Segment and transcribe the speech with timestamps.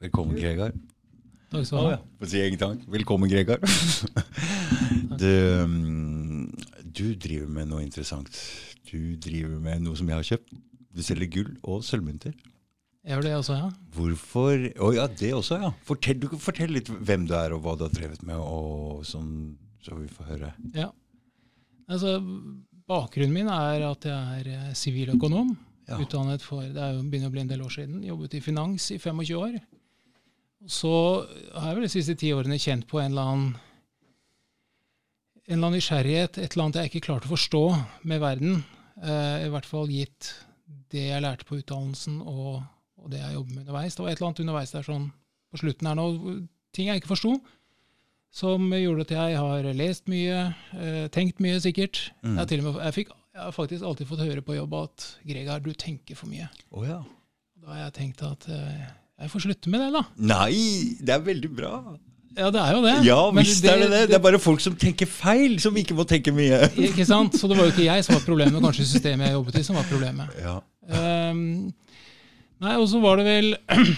[0.00, 0.72] Velkommen, Gregar.
[1.50, 1.96] Takk skal du ha.
[2.20, 2.84] Få si egen takk.
[2.88, 3.60] Velkommen, Gregar.
[5.20, 5.32] du,
[5.68, 6.46] mm,
[6.88, 8.30] du driver med noe interessant.
[8.88, 10.54] Du driver med noe som jeg har kjøpt.
[10.96, 12.32] Du selger gull og sølvmynter.
[13.04, 13.68] Jeg gjør det også, ja.
[13.96, 15.70] Hvorfor Å ja, det også, ja.
[15.88, 19.30] Fortell, du fortell, litt hvem du er, og hva du har drevet med, og sånn,
[19.84, 20.54] så vi får høre.
[20.76, 20.88] ja.
[21.90, 22.20] Altså,
[22.86, 25.48] bakgrunnen min er at jeg er eh, siviløkonom.
[25.88, 25.96] Ja.
[25.98, 28.04] Utdannet for det er jo begynner å bli en del år siden.
[28.06, 29.56] Jobbet i finans i 25 år.
[30.68, 30.92] Så
[31.54, 33.50] har jeg vel de siste ti årene kjent på en eller annen
[35.50, 37.62] en eller annen nysgjerrighet, et eller annet jeg ikke klarte å forstå
[38.06, 38.60] med verden.
[39.02, 40.28] Eh, I hvert fall gitt
[40.94, 42.60] det jeg lærte på utdannelsen og,
[43.00, 43.96] og det jeg jobber med underveis.
[43.96, 45.08] Det var et eller annet underveis der sånn
[45.50, 46.06] på slutten her nå,
[46.76, 47.32] ting jeg ikke forsto,
[48.30, 50.38] som gjorde at jeg har lest mye,
[50.78, 52.04] eh, tenkt mye sikkert.
[52.22, 52.36] Mm.
[52.38, 55.72] Jeg, med, jeg, fikk, jeg har faktisk alltid fått høre på jobb at Gregar, du
[55.74, 56.46] tenker for mye.
[56.70, 57.00] Oh, ja.
[57.58, 58.86] Da har jeg tenkt at eh,
[59.20, 60.02] jeg får slutte med det, da.
[60.30, 61.74] Nei, det er veldig bra.
[62.38, 62.94] Ja, det er jo det.
[63.04, 64.02] Ja, visst visst er det det.
[64.08, 66.62] Det er bare folk som tenker feil, som ikke må tenke mye.
[66.88, 67.34] Ikke sant?
[67.36, 69.76] Så det var jo ikke jeg som var problemet, kanskje systemet jeg jobbet i som
[69.76, 70.30] var problemet.
[70.40, 70.56] Ja.
[70.90, 71.42] Um,
[72.62, 73.50] nei, og så var det vel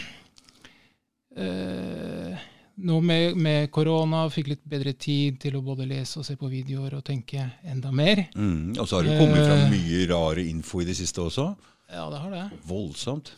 [1.38, 2.48] uh,
[2.82, 6.48] Nå med, med korona fikk litt bedre tid til å både lese og se på
[6.50, 8.24] videoer og tenke enda mer.
[8.34, 9.70] Mm, og så har det kommet fram Eh.
[9.76, 11.50] mye rare info i det siste også.
[11.92, 12.46] Ja, det har det.
[12.66, 13.34] Voldsomt.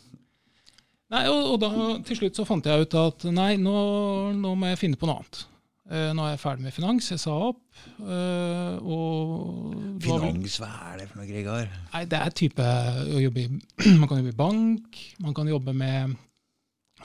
[1.15, 1.69] Nei, og, og da
[2.09, 3.75] til slutt så fant jeg ut at nei, nå,
[4.35, 5.45] nå må jeg finne på noe annet.
[5.85, 7.11] Eh, nå er jeg ferdig med finans.
[7.13, 7.61] Jeg sa opp.
[8.01, 11.69] eh, og Finans, hva er det for noe, Gregar?
[11.93, 13.49] Nei, det er type å jobbe i
[14.01, 16.17] Man kan jobbe i bank, man kan jobbe med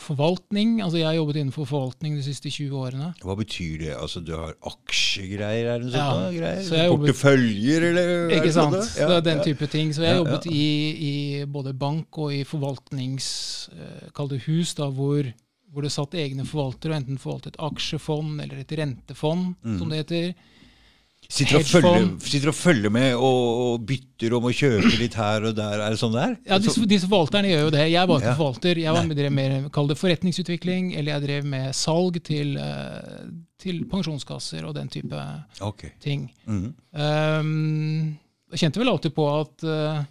[0.02, 0.80] forvaltning.
[0.82, 3.10] Altså jeg har jobbet innenfor forvaltning de siste 20 årene.
[3.24, 3.92] Hva betyr det?
[3.98, 6.38] Altså, du har aksjegreier, er det noe Ja, sånt?
[6.38, 6.64] greier?
[6.66, 8.12] så Porteføljer, eller?
[8.30, 8.96] er Ikke sånn sant?
[8.96, 9.02] Det?
[9.04, 9.94] Ja, det er den type ting.
[9.94, 10.66] Så jeg har jobbet i,
[11.10, 13.30] i både bank og i forvaltnings...
[13.76, 15.28] eh, Kall det hus, da, hvor,
[15.74, 19.78] hvor det satt egne forvaltere, og enten forvaltet aksjefond eller et rentefond, Mm.
[19.80, 20.34] som det heter.
[21.30, 25.44] Sitter og, følger, sitter og følger med og, og bytter om og kjøper litt her
[25.46, 25.84] og der.
[25.86, 26.32] Er det sånn det er?
[26.50, 27.84] Ja, disse, disse forvalterne gjør jo det.
[27.92, 28.38] Jeg var ikke Ja.
[28.40, 28.80] forvalter.
[28.82, 33.30] Jeg var drev mer, kall det forretningsutvikling, eller jeg drev med salg til, eh,
[33.62, 35.22] til pensjonskasser og den type
[35.62, 35.94] okay.
[36.02, 36.26] ting.
[36.50, 36.74] Mhm.
[36.98, 38.18] Um,
[38.50, 40.02] jeg kjente vel alltid på at uh,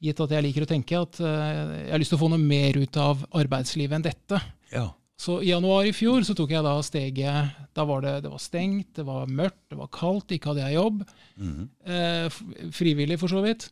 [0.00, 2.40] gitt at jeg liker å tenke, at uh, jeg har lyst til å få noe
[2.40, 4.40] mer ut av arbeidslivet enn dette.
[4.72, 4.88] Ja.
[5.22, 8.42] Så i januar i fjor så tok jeg da steget Da var det, det var
[8.42, 11.04] stengt, det var mørkt, det var kaldt, ikke hadde jeg jobb.
[11.38, 11.68] Mhm.
[11.86, 12.40] Eh,
[12.74, 13.68] frivillig, for så vidt.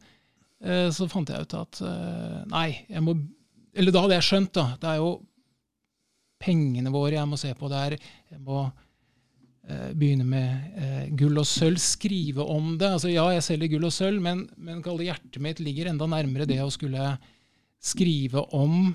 [0.62, 3.16] Eh, så fant jeg ut at eh, nei, jeg må
[3.74, 4.64] Eller da hadde jeg skjønt, da.
[4.82, 5.10] Det er jo
[6.40, 7.98] pengene våre jeg må se på der.
[8.30, 12.94] Jeg må eh, begynne med eh, gull og sølv, skrive om det.
[12.96, 16.62] Altså Ja, jeg selger gull og sølv, men, men hjertet mitt ligger enda nærmere det
[16.62, 17.14] å skulle
[17.80, 18.92] skrive om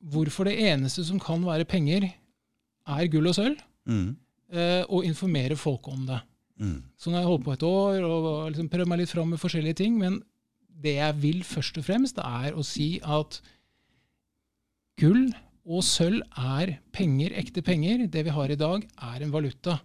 [0.00, 2.08] hvorfor det eneste som kan være penger,
[2.90, 4.08] er gull og sølv, mm.
[4.54, 6.20] eh, og informere folk om det.
[6.60, 6.80] Mm.
[6.98, 9.40] Så nå har jeg holdt på et år og liksom prøvd meg litt fram med
[9.40, 9.96] forskjellige ting.
[10.00, 10.18] Men
[10.80, 13.40] det jeg vil først og fremst, er å si at
[15.00, 15.30] gull
[15.70, 18.06] og sølv er penger, ekte penger.
[18.08, 19.78] Det vi har i dag, er en valuta.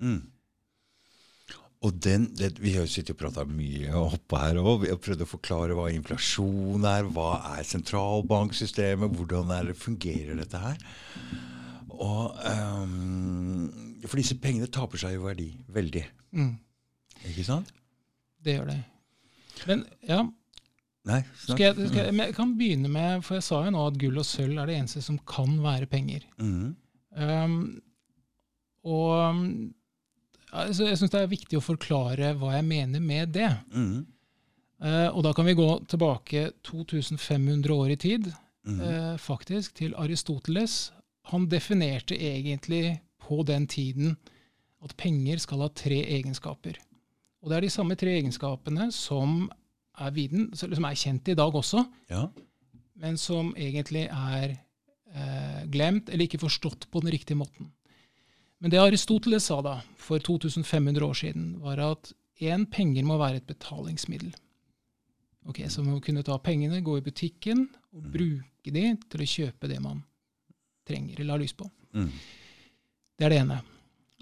[0.00, 0.22] Mm.
[1.84, 4.84] Og den, det, Vi har jo sittet og prata mye og hoppa her òg.
[4.84, 10.62] Vi har prøvd å forklare hva inflasjon er, hva er sentralbanksystemet, hvordan det fungerer dette
[10.62, 10.78] her.
[11.94, 16.06] Og um, For disse pengene taper seg jo verdi veldig.
[16.34, 16.54] Mm,
[17.30, 17.70] Ikke sant?
[18.44, 18.80] det gjør det.
[19.68, 20.24] Men ja,
[21.08, 23.82] Nei, skal jeg, skal jeg, men jeg kan begynne med For jeg sa jo nå
[23.90, 26.24] at gull og sølv er det eneste som kan være penger.
[26.40, 26.74] Mm.
[27.14, 27.58] Um,
[28.84, 29.12] og
[30.54, 33.50] altså, jeg syns det er viktig å forklare hva jeg mener med det.
[33.74, 34.04] Mm.
[34.84, 38.30] Uh, og da kan vi gå tilbake 2500 år i tid,
[38.66, 38.80] mm.
[38.80, 40.92] uh, faktisk, til Aristoteles.
[41.32, 44.16] Han definerte egentlig på den tiden
[44.84, 46.76] at penger skal ha tre egenskaper.
[47.44, 49.46] Og det er de samme tre egenskapene som
[50.00, 52.26] er, viden, som er kjent i dag også, Ja.
[53.00, 54.56] men som egentlig er
[55.14, 57.72] uh, glemt eller ikke forstått på den riktige måten.
[58.62, 63.42] Men det Aristoteles sa da, for 2500 år siden, var at én penger må være
[63.42, 64.32] et betalingsmiddel.
[65.44, 69.28] Ok, Så man må kunne ta pengene, gå i butikken og bruke de til å
[69.28, 70.00] kjøpe det man
[70.88, 71.68] trenger eller har lyst på.
[71.92, 72.10] Mm.
[73.18, 73.58] Det er det ene.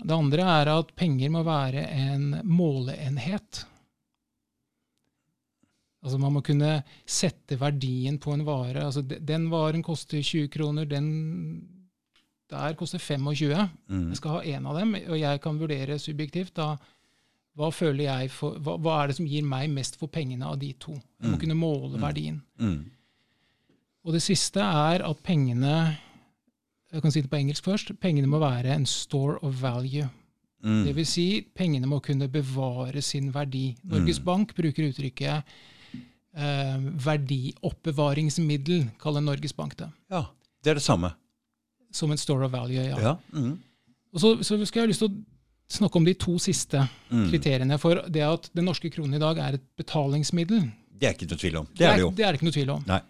[0.03, 3.63] Det andre er at penger må være en måleenhet.
[6.03, 8.83] Altså Man må kunne sette verdien på en vare.
[8.89, 11.07] Altså Den varen koster 20 kroner, den
[12.53, 13.69] der koster 25.
[13.89, 14.09] Mm.
[14.13, 16.77] Jeg skal ha én av dem, og jeg kan vurdere subjektivt da
[17.59, 20.59] hva føler jeg for, hva, hva er det som gir meg mest for pengene av
[20.61, 20.93] de to?
[21.21, 21.41] Jeg må Mm.
[21.43, 22.01] kunne måle Mm.
[22.01, 22.43] verdien.
[22.59, 22.91] Mhm.
[24.05, 25.99] Og det siste er at pengene
[26.93, 27.93] Jeg kan si det på engelsk først.
[28.01, 30.11] Pengene må være en store of value.
[30.63, 30.85] Mm.
[30.85, 33.75] Det vil si, pengene må kunne bevare sin verdi.
[33.83, 34.25] Norges Mm.
[34.27, 35.43] Bank bruker uttrykket
[36.37, 36.79] eh,
[37.63, 39.89] verdioppbevaringsmiddel, kaller Norges Bank det.
[40.11, 40.25] Ja,
[40.65, 41.15] det er det samme.
[41.93, 42.99] Som en store of value, ja.
[42.99, 43.17] Ja.
[43.37, 43.59] Mm.
[44.13, 46.81] Og så, så skal jeg ha lyst til å snakke om de to siste
[47.13, 47.27] Mm.
[47.31, 50.67] kriteriene for det at den norske kronen i dag er et betalingsmiddel.
[50.99, 51.67] Det er ikke noe tvil om.
[51.77, 52.11] Det er det jo.
[52.17, 52.85] Det er det ikke noe tvil om.
[52.89, 53.01] Nei.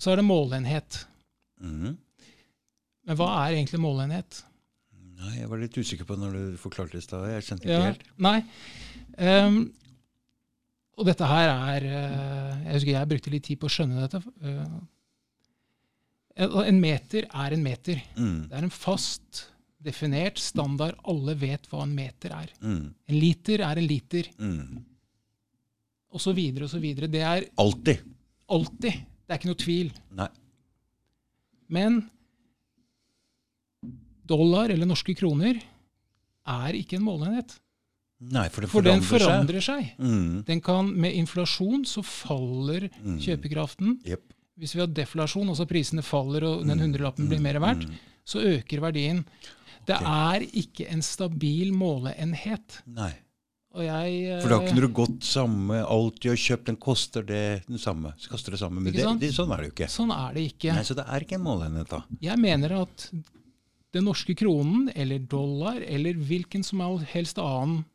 [0.00, 0.98] Så er det målenhet.
[1.60, 1.96] Mm.
[3.06, 4.42] Men hva er egentlig målenhet?
[5.16, 7.24] Nei, Jeg var litt usikker på når du forklarte det i stad.
[7.30, 8.02] Jeg skjønte ikke Ja, helt.
[8.18, 8.38] nei.
[9.16, 9.60] Um,
[10.98, 14.20] og dette her er eh, Jeg husker jeg brukte litt tid på å skjønne dette.
[14.44, 14.76] Eh,
[16.36, 18.02] en- en meter er en meter.
[18.16, 18.48] Mm.
[18.48, 19.46] Det er en fast,
[19.82, 20.94] definert standard.
[21.04, 22.48] Alle vet hva en meter er.
[22.60, 22.94] Mm.
[23.08, 24.84] En liter er en liter, Mm.
[26.12, 27.08] og så videre og så videre.
[27.08, 27.98] Det er Alltid.
[28.48, 28.92] alltid.
[28.92, 29.92] Det er ikke noe tvil.
[30.12, 30.28] Nei.
[31.68, 32.10] Men
[34.26, 35.58] dollar eller norske kroner
[36.46, 37.58] er ikke en måleenhet.
[38.18, 39.90] Nei, for For den forandrer, seg.
[39.90, 39.98] seg.
[40.00, 40.44] Mm.
[40.46, 43.18] Den kan, med inflasjon så faller Mm.
[43.20, 43.98] kjøpekraften.
[44.06, 44.32] Jepp.
[44.56, 47.98] Hvis vi har deflasjon, altså prisene faller og den hundrelappen blir mer verdt, Mm.
[48.24, 49.24] så øker verdien.
[49.86, 52.80] Det er ikke en stabil måleenhet.
[52.86, 53.12] Nei.
[53.76, 55.82] Og jeg For da eh, kunne du gått samme
[56.24, 58.14] du har kjøpt, den koster det den samme.
[58.16, 58.80] Så koster det samme.
[58.80, 59.88] Men det, det, sånn er det jo ikke.
[59.92, 60.72] Sånn er det ikke.
[60.72, 62.00] Nei, Så det er ikke en måleenhet, da.
[62.24, 63.10] Jeg mener at
[63.92, 66.80] den norske kronen, eller dollar, eller hvilken som
[67.12, 67.90] helst annen eh,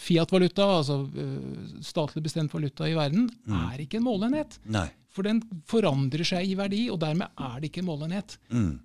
[0.00, 3.58] Fiat-valuta, altså eh, statlig bestemt valuta i verden, Mm.
[3.72, 4.58] er ikke en målenhet.
[4.64, 4.88] Nei.
[5.08, 8.36] For den forandrer seg i verdi, og dermed er det ikke en målenhet.
[8.50, 8.80] Mm.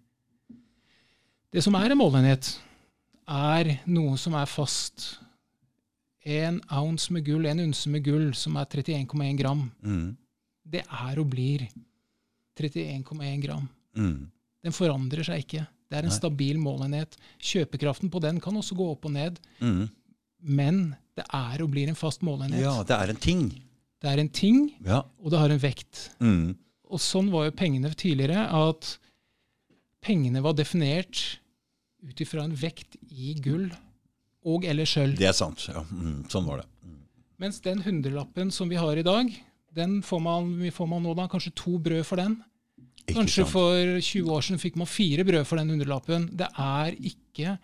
[1.52, 2.58] Det som er en målenhet,
[3.28, 5.18] er noe som er fast.
[6.26, 10.16] En ounce med gull, en unse med gull, som er 31,1 gram, Mm.
[10.70, 11.68] det er og blir
[12.56, 13.70] 31,1 gram.
[13.98, 14.28] Mm.
[14.64, 15.68] Den forandrer seg ikke.
[15.90, 16.16] Det er en Nei.
[16.20, 17.18] stabil målenhet.
[17.40, 19.90] Kjøpekraften på den kan også gå opp og ned, Mm.
[20.42, 22.62] Men det er og blir en fast målenhet.
[22.64, 23.44] Ja, det er en ting.
[24.02, 25.04] Det er en ting, Ja.
[25.22, 26.10] og det har en vekt.
[26.20, 26.56] Mm.
[26.92, 28.98] Og sånn var jo pengene tidligere, at
[30.02, 31.38] pengene var definert
[32.02, 33.68] ut ifra en vekt i gull
[34.50, 35.18] og eller sølv.
[35.20, 35.68] Det er sant.
[35.70, 35.84] Ja.
[35.94, 36.24] Mm.
[36.32, 36.68] Sånn var det.
[36.84, 36.98] Mm.
[37.44, 39.30] Mens den hundrelappen som vi har i dag,
[39.76, 42.40] den får man, får man nå da kanskje to brød for den.
[43.06, 43.54] Ikke Kanskje sant?
[43.54, 46.28] for 20 år siden fikk man fire brød for den hundrelappen.
[46.38, 47.56] Det er ikke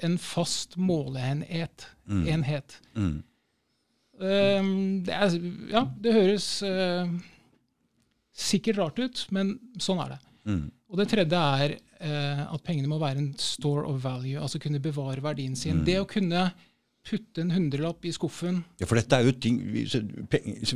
[0.00, 1.86] en fast måleenhet.
[2.08, 2.24] Mm.
[2.28, 2.80] Enhet.
[2.94, 3.22] Mm.
[4.22, 4.74] Um,
[5.04, 5.36] det, er,
[5.72, 7.08] ja, det høres uh,
[8.32, 10.20] sikkert rart ut, men sånn er det.
[10.48, 10.66] Mm.
[10.92, 14.82] Og det tredje er uh, at pengene må være en store of value, altså kunne
[14.82, 15.80] bevare verdien sin.
[15.80, 15.86] Mm.
[15.88, 16.50] Det å kunne
[17.02, 19.82] putte en hundrelapp i skuffen Ja, for dette er jo ting Vi,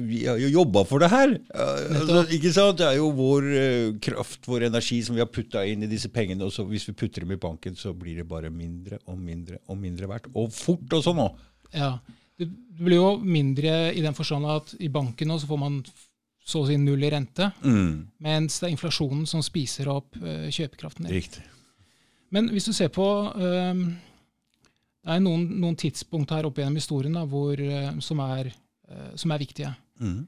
[0.09, 1.37] vi har jo jobba for det her.
[1.55, 2.81] Altså, ikke sant?
[2.81, 6.11] Det er jo vår uh, kraft, vår energi, som vi har putta inn i disse
[6.11, 6.43] pengene.
[6.49, 9.61] Og så hvis vi putter dem i banken, så blir det bare mindre og mindre
[9.71, 10.27] og mindre verdt.
[10.35, 11.39] Og fort og sånn òg.
[11.77, 11.93] Ja,
[12.39, 12.51] det
[12.83, 15.79] blir jo mindre i den forstand at i banken nå så får man
[16.47, 18.05] så å si null i rente, Mm.
[18.23, 21.17] mens det er inflasjonen som spiser opp uh, kjøpekraften din.
[21.17, 21.43] Riktig.
[22.35, 23.07] Men hvis du ser på
[23.39, 23.83] ehm,
[25.07, 28.51] Det er noen, noen tidspunkt her opp gjennom historien da, hvor, eh, som, er,
[28.91, 29.71] eh, som er viktige.
[30.03, 30.25] Mm.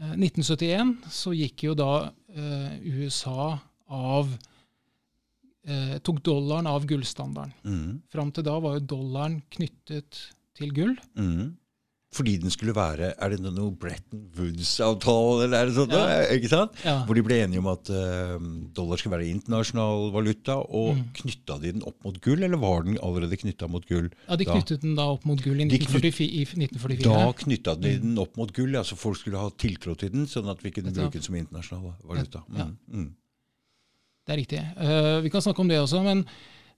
[0.00, 1.92] Eh, 1971 så gikk jo da
[2.34, 3.52] eh, USA
[3.94, 4.32] av
[5.68, 7.54] eh, Tok dollaren av gullstandarden.
[7.62, 7.94] Mm.
[8.10, 10.20] Fram til da var jo dollaren knyttet
[10.58, 10.96] til gull.
[11.14, 11.54] Mm.
[12.16, 15.90] Fordi den skulle være Er det noe Bretton Woods-avtale, eller er det sånn?
[15.92, 16.22] Ja.
[16.32, 16.78] Ikke sant?
[16.80, 16.94] Ja.
[17.04, 18.38] Hvor de ble enige om at uh,
[18.72, 21.02] dollar skulle være internasjonal valuta, og Mm.
[21.20, 24.08] knytta de den opp mot gull, eller var den allerede knytta mot gull?
[24.26, 26.32] Ja, De Da- knyttet den da opp mot gull i De knyt- 1944.
[26.32, 27.02] i 1944.
[27.04, 30.24] Da knytta de den opp mot gull, ja, så folk skulle ha tiltro til den,
[30.26, 32.42] sånn at vi kunne bruke den som internasjonal valuta.
[32.56, 32.64] Ja.
[32.64, 32.76] Mm.
[32.90, 33.10] Mm.
[34.26, 34.64] Det er riktig.
[34.80, 36.24] Uh, vi kan snakke om det også, men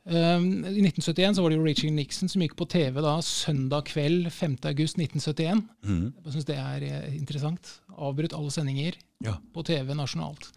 [0.07, 3.85] eh, i 1971 så var det jo Reaching Nixon som gikk på TV da søndag
[3.91, 4.57] kveld 5.
[4.71, 5.63] august 1971.
[5.85, 6.07] Mm.
[6.25, 7.75] Jeg syns det er eh, interessant.
[7.97, 9.37] Avbrutt alle sendinger Ja.
[9.55, 10.51] på TV nasjonalt.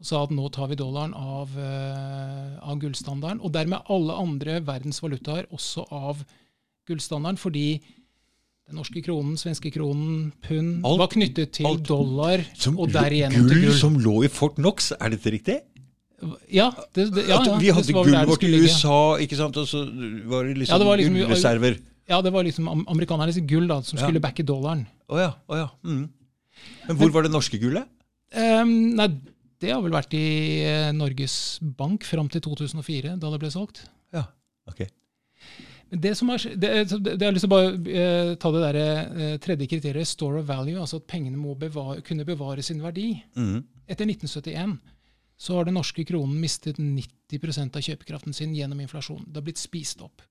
[0.00, 4.58] Og sa at nå tar vi dollaren av, uh, av gullstandarden, og dermed alle andre
[4.66, 6.24] verdens valutaer også av
[6.90, 7.78] gullstandarden, fordi
[8.68, 12.42] den norske kronen, svenske kronen, pund Alt- var knyttet til alt- dollar,
[12.74, 13.78] og derigjennom til gull gull.
[13.78, 15.60] som lå i Fort Knox, er dette riktig?
[16.48, 18.52] Ja, det, det, ja, ja, vi hadde gullet vårt i.
[18.62, 19.82] USA, ikke sant, og så
[20.30, 21.78] var det liksom, Ja, det var liksom- gullreserver.
[22.08, 24.86] Ja, det var liksom amerikanernes gull da, som skulle backe dollaren.
[25.08, 25.32] Oh, ja.
[25.48, 25.68] oh, ja.
[25.84, 26.08] Mm.
[26.88, 27.88] Men hvor var det norske gullet?
[28.34, 29.08] Um, nei,
[29.62, 30.26] det har vel vært i
[30.68, 33.86] uh, Norges Bank fram til 2004, da det ble solgt.
[34.14, 34.26] Ja,
[34.68, 34.84] ok.
[35.90, 38.64] Men Det som er, det, det, det har lyst til å bare uh, ta det
[38.66, 38.80] der,
[39.14, 43.14] uh, tredje kriteriet, store of value, altså at pengene må bevare, kunne bevare sin verdi.
[43.36, 43.62] Mm.
[43.88, 44.76] Etter 1971
[45.36, 49.24] så har den norske kronen mistet 90% av kjøpekraften sin gjennom inflasjon.
[49.26, 50.22] Det har blitt spist opp.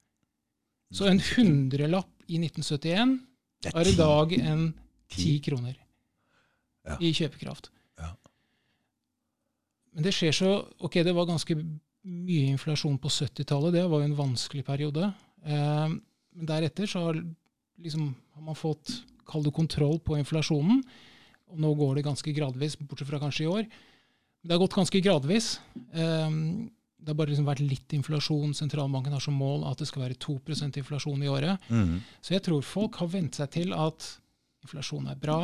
[0.94, 3.18] Så en hundrelapp i 1971
[3.66, 4.68] Det er i dag en
[5.12, 5.78] ti kroner
[7.00, 7.72] i kjøpekraft.
[9.94, 10.52] Men det skjer så
[10.84, 11.56] Ok, det var ganske
[12.04, 13.78] mye inflasjon på 70-tallet.
[13.78, 15.08] Det var jo en vanskelig periode.
[15.46, 15.94] Eh,
[16.34, 17.20] men deretter så har,
[17.80, 18.92] liksom, har man fått
[19.30, 20.82] kall det kontroll på inflasjonen.
[21.54, 23.70] Og nå går det ganske gradvis, bortsett fra kanskje i år.
[24.44, 25.60] Det har gått ganske gradvis.
[25.94, 26.30] Eh,
[27.04, 28.54] det har bare liksom vært litt inflasjon.
[28.56, 31.70] Sentralbanken har som mål at det skal være 2% inflasjon i året.
[31.70, 31.98] Mm.
[32.24, 34.08] Så jeg tror folk har vent seg til at
[34.64, 35.40] inflasjon er bra.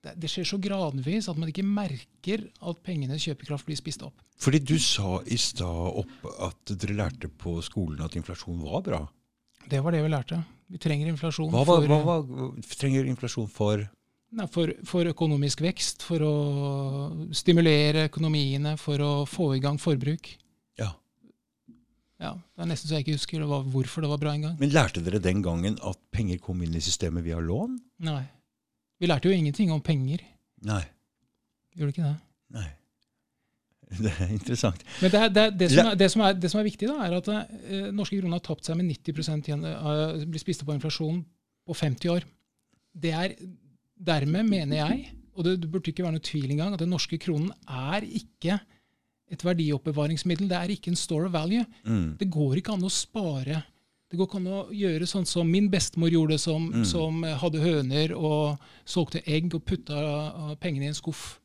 [0.00, 4.16] Det, det skjer så gradvis at man ikke merker at pengenes kjøpekraft blir spist opp.
[4.40, 9.00] Fordi du sa i stad opp at dere lærte på skolen at inflasjon var bra.
[9.68, 10.40] Det var det vi lærte.
[10.70, 13.84] Vi trenger inflasjon Hva, var- for, hva, hva, trenger inflasjon for?
[14.52, 16.34] For, for økonomisk vekst, for å
[17.34, 20.28] stimulere økonomiene, for å få i gang forbruk.
[20.78, 20.92] Ja.
[22.20, 24.56] Ja, Det er nesten så jeg ikke husker det hvorfor det var bra engang.
[24.60, 27.78] Men lærte dere den gangen at penger kom inn i systemet via lån?
[28.06, 28.22] Nei.
[29.00, 30.22] Vi lærte jo ingenting om penger.
[30.68, 30.82] Nei.
[31.78, 32.16] Gjorde ikke det?
[32.58, 32.68] Nei.
[34.04, 34.84] Det er interessant.
[35.00, 36.86] Men det, er- det, er- det, som er, det, som er, det som er viktig,
[36.86, 40.62] da, er at eh, norske kroner har tapt seg med 90 igjen, uh, blir spist
[40.62, 41.18] opp av inflasjon
[41.66, 42.28] på 50 år.
[42.94, 43.34] Det er
[44.00, 47.50] Dermed mener jeg, og det, burde ikke være noe tvil engang, at den norske kronen
[47.68, 48.58] er ikke
[49.30, 50.48] et verdioppbevaringsmiddel.
[50.50, 51.64] Det er ikke en store of value.
[51.84, 52.16] Mm.
[52.18, 53.60] Det går ikke an å spare.
[54.10, 56.84] Det går ikke an å gjøre sånn som min bestemor gjorde, som, Mm.
[56.84, 61.38] som hadde høner og solgte egg og putta pengene i en skuff.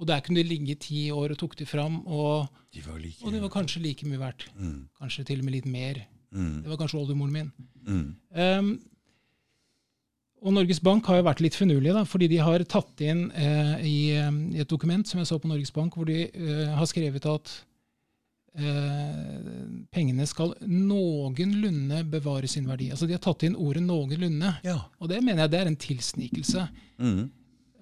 [0.00, 2.98] Og der kunne de ligge i ti år og tok de fram, og, De var
[2.98, 4.48] like og det var kanskje like mye verdt.
[4.58, 4.88] mm.
[4.98, 6.06] Kanskje til og med litt mer.
[6.34, 6.62] Mm.
[6.64, 7.52] Det var kanskje oldemoren min.
[8.34, 8.80] Um,
[10.42, 13.74] og Norges Bank har jo vært litt finurlige, da, fordi de har tatt inn eh,
[13.86, 13.96] i,
[14.26, 17.26] um, i et dokument som jeg så på Norges Bank, hvor de eh, har skrevet
[17.30, 17.52] at
[18.58, 19.36] eh,
[19.94, 22.90] pengene skal noenlunde bevare sin verdi.
[22.92, 24.78] Altså De har tatt inn ordet 'noenlunde', Ja.
[25.00, 26.68] og det mener jeg det er en tilsnikelse
[26.98, 27.30] Mm.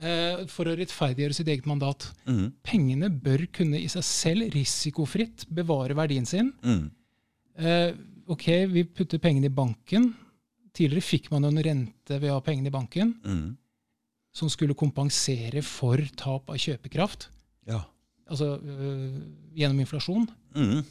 [0.03, 2.13] eh, for å rettferdiggjøre sitt eget mandat.
[2.27, 2.53] Mm.
[2.63, 6.53] Pengene bør kunne i seg selv risikofritt bevare verdien sin.
[6.63, 6.91] Mm.
[7.59, 7.93] Eh,
[8.29, 10.15] ok, vi putter pengene i banken.
[10.73, 13.57] Tidligere fikk man en rente ved å ha pengene i banken, Mm.
[14.33, 17.29] som skulle kompensere for tap av kjøpekraft,
[17.67, 17.81] Ja.
[18.31, 19.21] altså øh,
[19.57, 20.29] gjennom inflasjon.
[20.55, 20.85] Mm.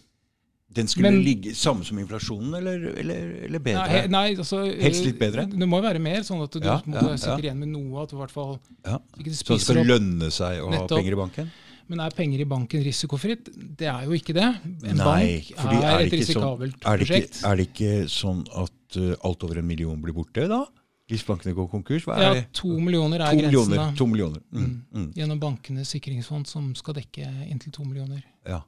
[0.72, 3.88] Den skulle Men- ligge samme som inflasjonen, eller, eller, eller bedre?
[3.88, 5.48] Nei, nei, altså, øh, Helst litt bedre?
[5.50, 7.50] Det må jo være mer, sånn at du Ja, må ja, sitter ja.
[7.54, 8.04] igjen med noe.
[8.04, 9.00] at du i hvert fall Ja.
[9.18, 9.88] ikke du Så det skal opp.
[9.88, 11.52] lønne seg å ha penger i banken?
[11.90, 13.46] Men er penger i banken risikofritt?
[13.78, 14.62] Det er jo ikke det.
[14.86, 17.44] En Nei, bank er, er et ikke sånn- risikabelt Er det, prosjekt.
[17.44, 20.64] er det ikke sånn at uh, alt over en million blir borte da?
[21.10, 22.06] Hvis bankene går konkurs?
[22.06, 23.52] Hva er ja, to millioner er To grensen.
[23.52, 23.96] millioner.
[23.98, 24.42] To millioner.
[24.54, 24.74] Mm.
[24.94, 25.08] Mm.
[25.18, 28.22] Gjennom bankenes sikringsfond, som skal dekke inntil to millioner.
[28.46, 28.62] Ja.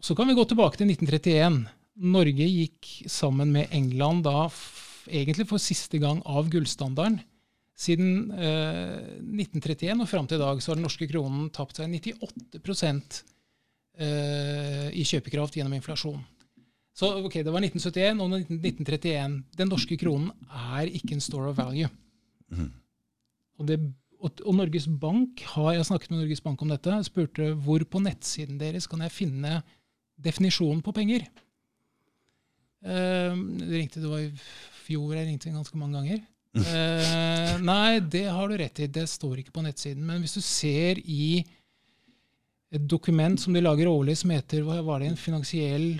[0.00, 1.64] Så kan vi gå tilbake til 1931.
[1.98, 4.46] Norge gikk sammen med England da
[5.08, 7.20] egentlig for siste gang av gullstandarden.
[7.78, 11.90] Siden eh, 1931 og fram til i dag så har den norske kronen tapt seg
[11.94, 13.22] 98
[14.02, 16.18] eh, i kjøpekraft gjennom inflasjon.
[16.98, 19.38] Så ok, det var 1971 og 1931.
[19.58, 21.90] Den norske kronen er ikke en store of value.
[22.50, 22.72] Mm.
[23.58, 23.76] Og, det,
[24.18, 26.96] og, og Norges Bank har, Jeg snakket med Norges Bank om dette.
[26.96, 29.60] Jeg spurte hvor på nettsiden deres kan jeg finne
[30.18, 31.28] definisjonen på penger.
[32.82, 34.34] Uh, det ringte, det var i
[34.82, 36.26] fjor jeg ringte ganske mange ganger.
[36.58, 38.90] Uh, nei, det har du rett i.
[38.90, 40.02] Det står ikke på nettsiden.
[40.02, 41.44] Men hvis du ser i
[42.74, 45.92] et dokument som de lager årlig, som heter hva var det, en finansiell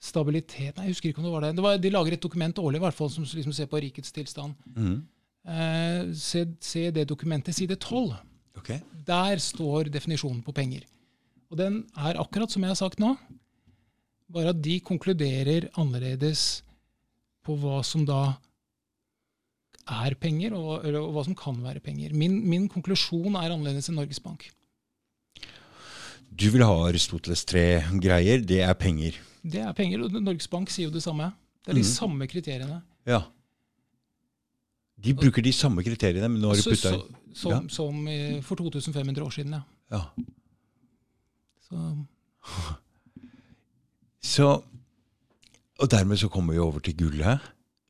[0.00, 1.54] stabilitet Nei, jeg husker ikke om det var det.
[1.58, 4.14] det var, de lager et dokument årlig i hvert fall, som liksom ser på rikets
[4.16, 4.56] tilstand.
[4.72, 4.96] Mm.
[5.44, 8.14] Eh, se, se det dokumentet, side 12.
[8.60, 8.80] Okay.
[9.06, 10.86] Der står definisjonen på penger.
[11.50, 13.14] Og den er akkurat som jeg har sagt nå,
[14.30, 16.62] bare at de konkluderer annerledes
[17.44, 18.38] på hva som da
[19.90, 22.14] er penger, og, eller, og hva som kan være penger.
[22.14, 24.46] Min, min konklusjon er annerledes enn Norges Bank.
[26.30, 28.40] Du vil ha Aristoteles tre greier.
[28.46, 29.18] Det er penger.
[29.42, 31.30] Det er penger, og Norges Bank sier jo det samme.
[31.64, 31.90] Det er de mm.
[31.90, 32.80] samme kriteriene.
[33.08, 33.22] Ja.
[35.00, 37.60] De bruker de samme kriteriene, men nå har du Så, putta inn som, Ja.
[37.68, 38.06] som
[38.44, 39.62] for 2500 år siden, ja.
[39.90, 40.02] ja.
[41.68, 41.78] Så,
[44.20, 44.62] Så
[45.80, 47.40] Og dermed så kommer vi over til gullet.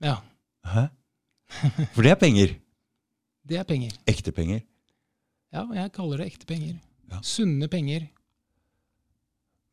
[0.00, 0.16] ja.
[0.64, 0.86] Hæ?
[1.94, 2.54] For det er penger.
[3.48, 3.90] Det er penger.
[4.06, 4.60] Ekte penger.
[5.52, 6.76] Ja, jeg kaller det ekte penger.
[7.10, 7.18] Ja.
[7.22, 8.06] Sunne penger.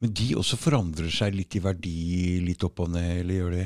[0.02, 1.96] Men de også forandrer seg litt i verdi,
[2.46, 3.66] litt opp og ned, eller gjør de?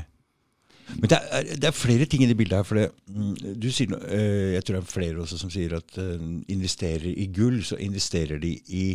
[0.92, 2.68] Men det er, det er flere ting i det bildet her.
[2.68, 5.98] for det, mm, du sier, eh, Jeg tror det er flere også som sier at
[6.00, 8.86] eh, investerer i gull, så investerer de i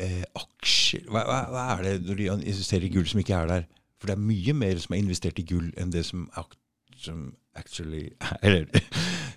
[0.00, 1.04] eh, aksjer.
[1.12, 3.66] Hva, hva, hva er det når de investerer i gull som ikke er der?
[3.98, 6.58] For det er mye mer som er investert i gull enn det som, ak-
[7.02, 8.04] som actually
[8.46, 8.68] Eller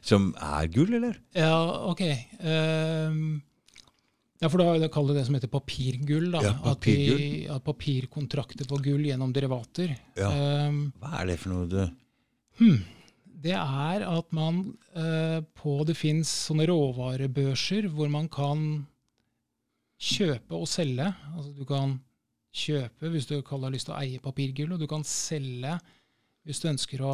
[0.06, 1.18] som er gull, eller?
[1.38, 1.56] Ja,
[1.92, 2.04] ok.
[2.42, 3.42] Ehm,
[4.42, 6.32] ja, for da kaller det det som heter papirgull.
[6.34, 6.42] Da.
[6.42, 7.56] Ja, At de, papirgull.
[7.56, 9.94] at papirkontrakter på gull gjennom derivater.
[10.18, 10.32] Ja.
[10.68, 11.68] Um, Hva er det for noe?
[11.70, 11.82] Du?
[12.62, 12.80] hmm,
[13.42, 14.64] det er at man
[14.98, 18.66] uh, på Det fins sånne råvarebørser hvor man kan
[20.02, 21.08] kjøpe og selge.
[21.36, 21.96] Altså du kan
[22.52, 25.78] kjøpe hvis du har lyst til å eie papirgull, og du kan selge
[26.46, 27.14] hvis du ønsker å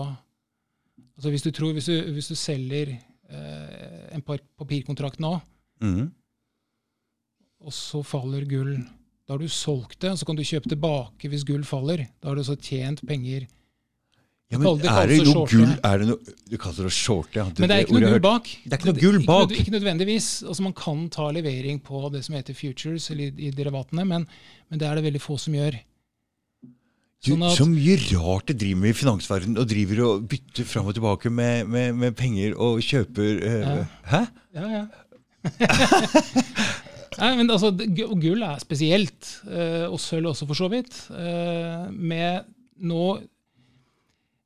[1.17, 2.89] Altså hvis du tror, hvis du, hvis du selger
[3.29, 5.35] uh, en par- papirkontrakt nå,
[5.81, 6.07] Mhm.
[7.63, 8.75] Og så faller gull
[9.27, 12.05] Da har du solgt det, og så kan du kjøpe tilbake hvis gull faller.
[12.21, 13.47] Da har du også tjent penger.
[14.47, 15.57] Ja, men det er det noe shorte.
[15.57, 17.35] gull er det noe, Du kaller det å shorte?
[17.35, 17.49] Ja.
[17.57, 18.47] Men det er ikke noe gull bak.
[18.63, 19.51] Det er ikke noe gull bak.
[19.51, 20.29] Ikke, nødvendigvis.
[20.47, 24.27] Altså Man kan ta levering på det som heter futures, eller i, derivatene, men,
[24.71, 25.81] men det er det veldig få som gjør.
[27.27, 30.87] Sånn at, så mye rart det driver med i finansverdenen, og driver og bytter fram
[30.87, 33.77] og tilbake med, med, med penger og kjøper uh, Ja.
[34.13, 34.25] Hæ?
[34.55, 34.85] ja, ja.
[37.17, 40.99] Nei, men altså, Gull er spesielt, eh, og sølv også for så vidt.
[41.17, 42.45] eh, Med
[42.77, 43.07] nå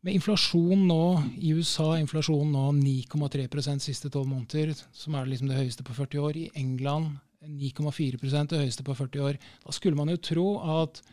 [0.02, 1.02] med inflasjon nå
[1.38, 6.24] i USA, inflasjon nå 9,3% siste tolv måneder, som er liksom det høyeste på 40
[6.26, 6.40] år.
[6.42, 9.38] I England 9,4% det høyeste på 40 år.
[9.62, 10.48] Da skulle man jo tro
[10.82, 11.04] at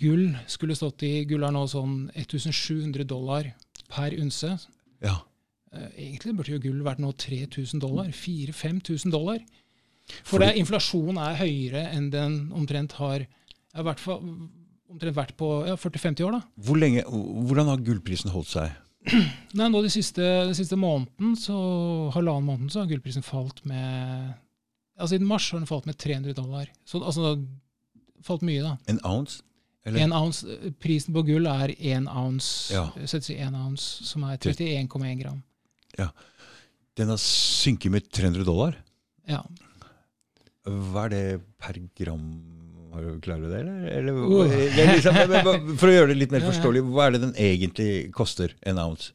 [0.00, 3.52] gull skulle stått i Gull er nå sånn 1700 dollar
[3.90, 4.56] per unse.
[5.02, 5.20] Ja.
[5.72, 8.10] Eh, Egentlig burde jo gull vært nå 3000 dollar.
[8.10, 9.38] 4000-5000 dollar.
[10.22, 14.20] For Fordi- inflasjonen inflasjon er høyere enn den omtrent har i hvert fall
[14.90, 16.32] omtrent vært på ja, 40-50 år.
[16.32, 16.40] da.
[16.66, 18.72] Hvor lenge, hvordan har gullprisen holdt seg?
[19.56, 21.54] Nei, nå de siste, de siste måneden, så
[22.14, 24.34] halvannen måneden, så har gullprisen falt med
[24.98, 26.68] ja, Siden mars har den falt med 300 dollar.
[26.84, 28.74] Så altså det har falt mye, da.
[28.92, 29.40] En ounce?
[29.86, 30.02] Eller?
[30.04, 30.44] En ounce,
[30.82, 32.90] prisen på gull er én ounce, Ja.
[33.06, 35.42] settes i én ounce, som er 31,1 gram.
[35.96, 36.10] Ja.
[36.96, 38.76] Den har synket med 300 dollar?
[39.26, 39.40] Ja.
[40.68, 41.24] Hva er det
[41.60, 42.26] per gram?
[43.22, 43.88] Klarer du det, eller?
[43.94, 44.50] eller Uh.
[44.74, 47.90] det er liksom, for å gjøre det litt mer forståelig, hva er det den egentlig
[48.16, 49.12] koster, en ounce?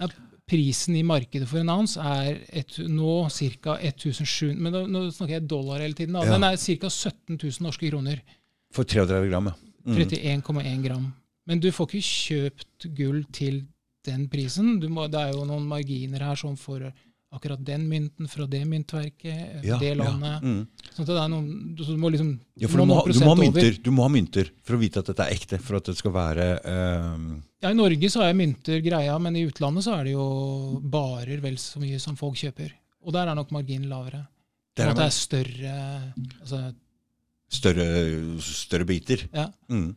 [0.00, 0.08] Ja,
[0.48, 3.16] prisen i markedet for en ounce er et, nå
[3.62, 3.76] ca.
[3.78, 6.16] 1700 Men nå snakker jeg dollar hele tiden.
[6.16, 6.24] Da.
[6.26, 6.36] Ja.
[6.36, 6.90] Den er ca.
[6.90, 8.22] 17 000 norske kroner.
[8.72, 9.58] For 33 gram, ja.
[9.84, 9.98] Mm.
[9.98, 11.06] 31,1 gram.
[11.50, 13.64] Men du får ikke kjøpt gull til
[14.06, 14.76] den prisen.
[14.82, 16.86] Du må, det er jo noen marginer her sånn for
[17.32, 19.98] akkurat den mynten fra det myntverket, Ja, det ja.
[19.98, 20.42] landet.
[20.44, 20.90] Mm.
[20.92, 23.38] Sånn at det er noen, du må liksom Ja, for du må, du, må ha
[23.40, 23.78] mynter, over.
[23.86, 26.14] du må ha mynter for å vite at dette er ekte, for at det skal
[26.14, 27.24] være ehm,
[27.64, 30.26] Ja, I Norge så er mynter greia, men i utlandet så er det jo
[30.82, 32.74] barer vel så mye som folk kjøper.
[33.02, 34.26] Og der er nok marginen lavere.
[34.76, 35.74] Der er at det er større
[36.40, 36.62] altså,
[37.52, 37.88] større,
[38.44, 39.26] større biter.
[39.32, 39.48] Ja.
[39.72, 39.92] Mm.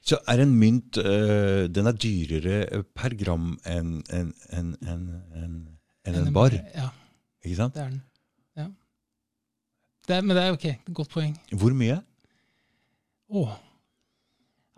[0.00, 5.02] Så er en mynt øh, Den er dyrere per gram enn en, en, en,
[5.36, 5.56] en,
[6.18, 6.90] enn en bar, Ja,
[7.44, 7.74] ikke sant?
[7.74, 8.02] det er den.
[8.58, 8.66] Ja.
[10.08, 10.68] Det er, men det er ok.
[11.00, 11.34] Godt poeng.
[11.54, 11.98] Hvor mye?
[13.30, 13.50] Åh.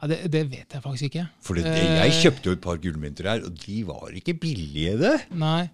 [0.03, 1.27] Ja, det, det vet jeg faktisk ikke.
[1.47, 1.93] For det, Eh.
[2.03, 5.15] jeg kjøpte jo et par gullmynter her, og de var ikke billige, det.
[5.39, 5.71] Nei.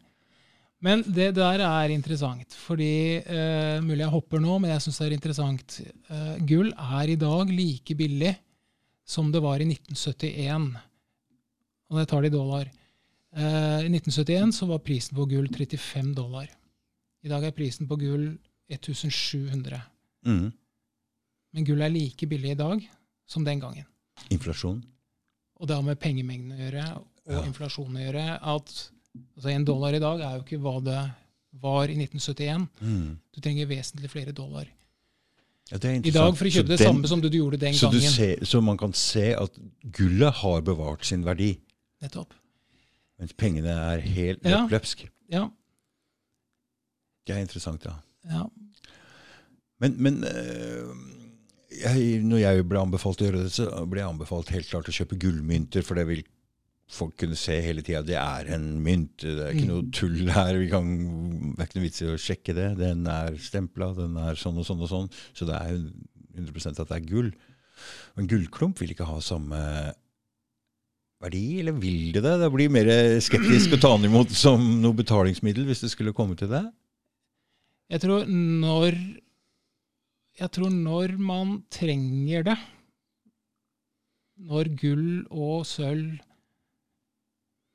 [0.84, 2.54] Men det der er interessant.
[2.54, 5.78] Fordi uh, Mulig jeg hopper nå, men jeg syns det er interessant.
[6.06, 8.36] Uh, gull er i dag like billig
[9.08, 10.68] som det var i 1971.
[11.90, 12.68] Og jeg tar det i dollar.
[13.36, 16.48] Eh, I 1971 så var prisen på gull 35 dollar.
[17.24, 18.38] I dag er prisen på gull
[18.70, 19.80] 1700.
[20.26, 20.52] Mm.
[21.52, 22.84] Men gull er like billig i dag
[23.28, 23.84] som den gangen.
[24.30, 24.82] Inflasjon.
[25.60, 27.42] Og det har med pengemengden å gjøre og Ja.
[27.44, 28.38] inflasjon å gjøre.
[28.42, 28.90] at
[29.36, 31.10] altså En dollar i dag er jo ikke hva det
[31.60, 32.68] var i 1971.
[32.80, 33.18] Mm.
[33.34, 34.66] Du trenger vesentlig flere dollar
[35.70, 37.90] Ja, det i dag for å kjøpe det den- samme som du gjorde den så,
[37.90, 38.10] du gangen.
[38.12, 39.50] ser, så man kan se at
[39.92, 41.58] gullet har bevart sin verdi,
[42.00, 42.32] Nettopp.
[43.18, 44.64] Mens pengene er helt Ja.
[44.64, 45.06] oppløpsk.
[45.30, 45.48] Ja,
[47.26, 47.96] Det er interessant, ja.
[48.30, 48.44] ja.
[49.80, 50.94] Men, men øh,
[51.82, 54.94] jeg, når jeg ble anbefalt å gjøre det, så ble jeg anbefalt helt klart å
[54.96, 56.22] kjøpe gullmynter, for det vil
[56.88, 58.00] folk kunne se hele tida.
[58.02, 59.18] Det er en mynt.
[59.20, 59.72] Det er ikke Mm.
[59.74, 60.56] noe tull her.
[60.56, 60.88] Vi kan,
[61.52, 62.68] det er ikke noe vits i å sjekke det.
[62.80, 65.10] Den er stempla, den er sånn og sånn og sånn.
[65.36, 65.92] Så det er jo
[66.38, 67.28] 100 at det er gull.
[68.16, 69.60] Men en gullklump vil ikke ha samme
[71.22, 72.34] verdi, eller vil det det?
[72.40, 72.88] Det blir mer
[73.24, 76.64] skeptisk å ta den imot som noe betalingsmiddel hvis det skulle komme til det.
[77.90, 78.98] Jeg tror når
[80.38, 82.58] jeg tror når man trenger det,
[84.38, 86.18] når gull og sølv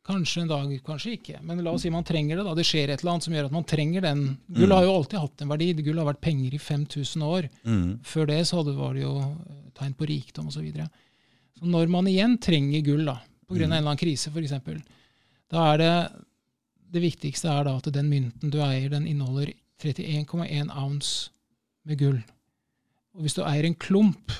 [0.03, 1.37] Kanskje en dag, kanskje ikke.
[1.47, 2.43] Men la oss si man trenger det.
[2.43, 2.51] da.
[2.59, 4.23] Det skjer et eller annet som gjør at man trenger den.
[4.51, 4.73] Gull Mm.
[4.75, 5.67] har jo alltid hatt en verdi.
[5.79, 7.47] Gull har vært penger i 5000 år.
[7.63, 7.99] Mm.
[8.03, 9.13] Før det så var det jo
[9.79, 10.59] tegn på rikdom osv.
[10.59, 10.89] Så, videre.
[11.57, 13.15] så når man igjen trenger gull, da,
[13.47, 13.55] pga.
[13.55, 13.63] Mm.
[13.63, 14.53] en eller annen krise f.eks.,
[15.53, 15.93] da er det
[16.93, 19.51] det viktigste er da at den mynten du eier, den inneholder
[19.83, 21.29] 31,1 ounce
[21.85, 22.19] med gull.
[23.15, 24.31] Og hvis du eier en klump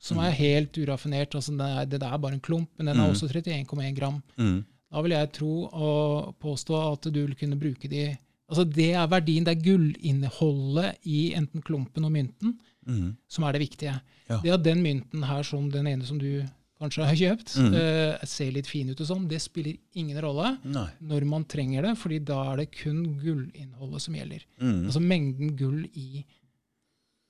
[0.00, 3.06] som er helt uraffinert, altså det er, det er bare en klump, men den har
[3.08, 3.12] Mm.
[3.14, 4.64] også 31,1 gram, Mm.
[4.92, 8.16] da vil jeg tro og påstå at du vil kunne bruke de
[8.50, 12.54] Altså det er verdien, det er gullinnholdet i enten klumpen og mynten
[12.86, 13.16] Mm.
[13.28, 14.00] som er det viktige.
[14.30, 14.38] Ja.
[14.42, 16.42] Det at den mynten her, som den ene som du
[16.78, 17.74] kanskje har kjøpt, Mm.
[17.74, 20.86] uh, ser litt fin ut og sånn, det spiller ingen rolle Nei.
[21.02, 24.44] når man trenger det, fordi da er det kun gullinnholdet som gjelder.
[24.60, 24.84] Mm.
[24.86, 26.24] Altså mengden gull i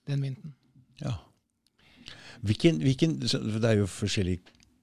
[0.08, 0.52] den mynten.
[1.00, 1.14] Ja.
[2.44, 4.38] Hvilken, hvilken, Det er jo forskjellig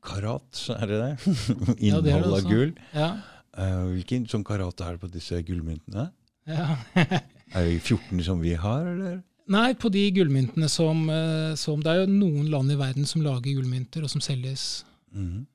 [0.05, 1.35] karat, så er det det?
[1.79, 2.73] Ja, det det Innhold av gull.
[2.93, 3.09] Ja.
[3.55, 6.09] Uh, hvilken sånn karat er det på disse gullmyntene?
[6.47, 6.75] ja.
[7.55, 9.19] Er det 14 som vi har, eller?
[9.53, 13.21] Nei, på de gullmyntene som, eh, som Det er jo noen land i verden som
[13.21, 15.45] lager gullmynter, og som selges mm.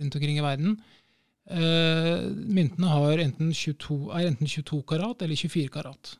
[0.00, 0.78] rundt omkring i verden.
[1.48, 6.16] Eh, myntene har enten 22, er enten 22 karat eller 24 karat.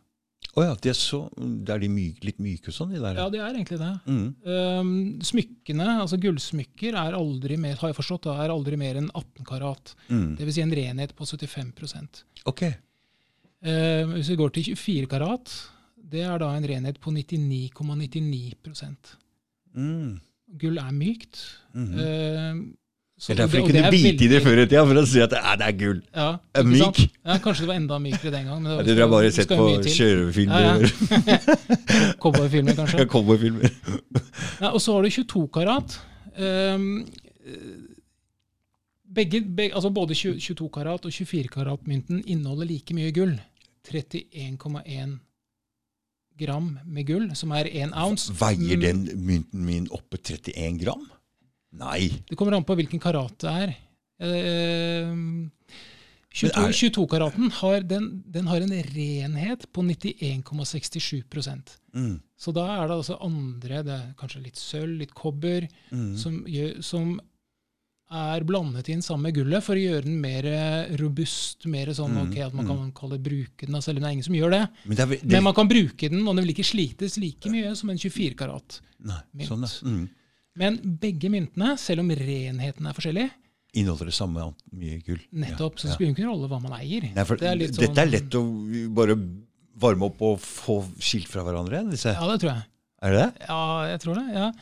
[0.58, 3.18] Å ja, de er så, det er de myk, litt myke sånn, de der?
[3.20, 3.92] Ja, de er egentlig det.
[4.08, 5.20] Mm.
[5.22, 9.92] Smykkene, altså gullsmykker, er aldri mer, har jeg forstått, er aldri mer enn 18 karat.
[10.08, 10.32] Mm.
[10.40, 10.56] Dvs.
[10.56, 12.64] Si en renhet på 75 Ok.
[12.64, 15.54] uh, Hvis vi går til 24 karat,
[16.12, 19.16] det er da en renhet på 99,99
[19.78, 20.20] Mm.
[20.58, 21.34] Gull er mykt.
[21.74, 21.94] Mhm.
[21.94, 22.54] Uh,
[23.18, 25.18] så det er derfor kunne er bite i det før i tida, for å si
[25.18, 26.02] at det er, det er gull.
[26.14, 26.98] Ja, Er ikke myk.
[27.26, 28.62] Ja, kanskje det var enda mykere den gang.
[28.62, 30.60] Men det, det har bare sett på kjørefilmer.
[30.62, 30.86] Ja, ja.
[32.22, 32.98] Cowboyfilmer, kanskje.
[33.02, 33.66] Ja, Cowboyfilmer.
[34.60, 35.98] Ja, og så har du 22 karat.
[36.38, 37.02] Um,
[39.18, 43.34] begge, begge, altså både 22 karat og 24 karat-mynten inneholder like mye gull.
[43.90, 45.18] 31,1
[46.38, 48.32] gram med gull, som er én ounce.
[48.38, 51.04] Veier den mynten min oppe 31 gram?
[51.78, 52.08] Nei.
[52.28, 53.74] Det kommer an på hvilken karat det er.
[54.20, 61.24] Eh, Men er- 22, 22-karaten har, den, den har en renhet på 91,67
[61.94, 62.20] Mm.
[62.38, 66.16] Så da er det altså andre, det er kanskje litt sølv, litt kobber, Mm.
[66.16, 66.44] som,
[66.84, 67.20] som
[68.10, 72.14] er blandet inn sammen med gullet for å gjøre den mer eh, robust, mer sånn
[72.14, 72.70] Mm, ok, at man mm.
[72.70, 74.62] kan kalle bruke den, selv om det er ingen som gjør det.
[74.86, 77.50] Men det er, det, Men man kan bruke den, og den vil ikke slites like
[77.52, 78.80] mye som en 24 karat.
[79.04, 79.48] nei, mynt.
[79.50, 79.66] sånn.
[79.84, 80.06] Mm.
[80.58, 83.28] Men begge myntene, selv om renheten er forskjellig,
[83.76, 85.20] Inneholder det samme mye gull.
[85.30, 87.04] nettopp, Ja, så det spiller ingen rolle hva man eier.
[87.12, 89.14] Nei, Det er litt Dette er sånn- lett å bare
[89.78, 91.84] varme opp og få skilt fra hverandre?
[91.90, 92.14] Disse.
[92.16, 92.64] Ja, det tror jeg.
[93.00, 93.46] Er det det?
[93.46, 94.24] Ja, jeg tror det.
[94.34, 94.52] ja.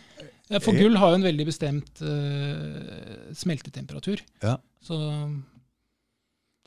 [0.50, 4.20] Ja, For gull har jo en veldig bestemt uh, smeltetemperatur.
[4.44, 4.56] Ja.
[4.84, 4.98] Så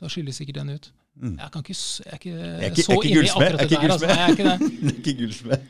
[0.00, 0.90] da skiller sikkert den ut.
[1.20, 1.34] Mm.
[1.36, 3.30] Jeg, kan ikke, jeg er ikke, Jeg er ikke- så jeg er ikke inne i
[3.30, 3.92] akkurat det der.
[3.92, 4.06] Altså.
[4.06, 4.58] Jeg er ikke det.
[4.82, 5.60] jeg er ikke gullsmed.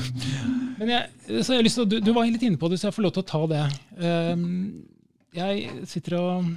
[0.78, 1.08] Men jeg,
[1.44, 3.06] så jeg har lyst til, du, du var litt inne på det, så jeg får
[3.06, 3.62] lov til å ta det.
[4.02, 4.46] Um,
[5.36, 6.50] jeg sitter og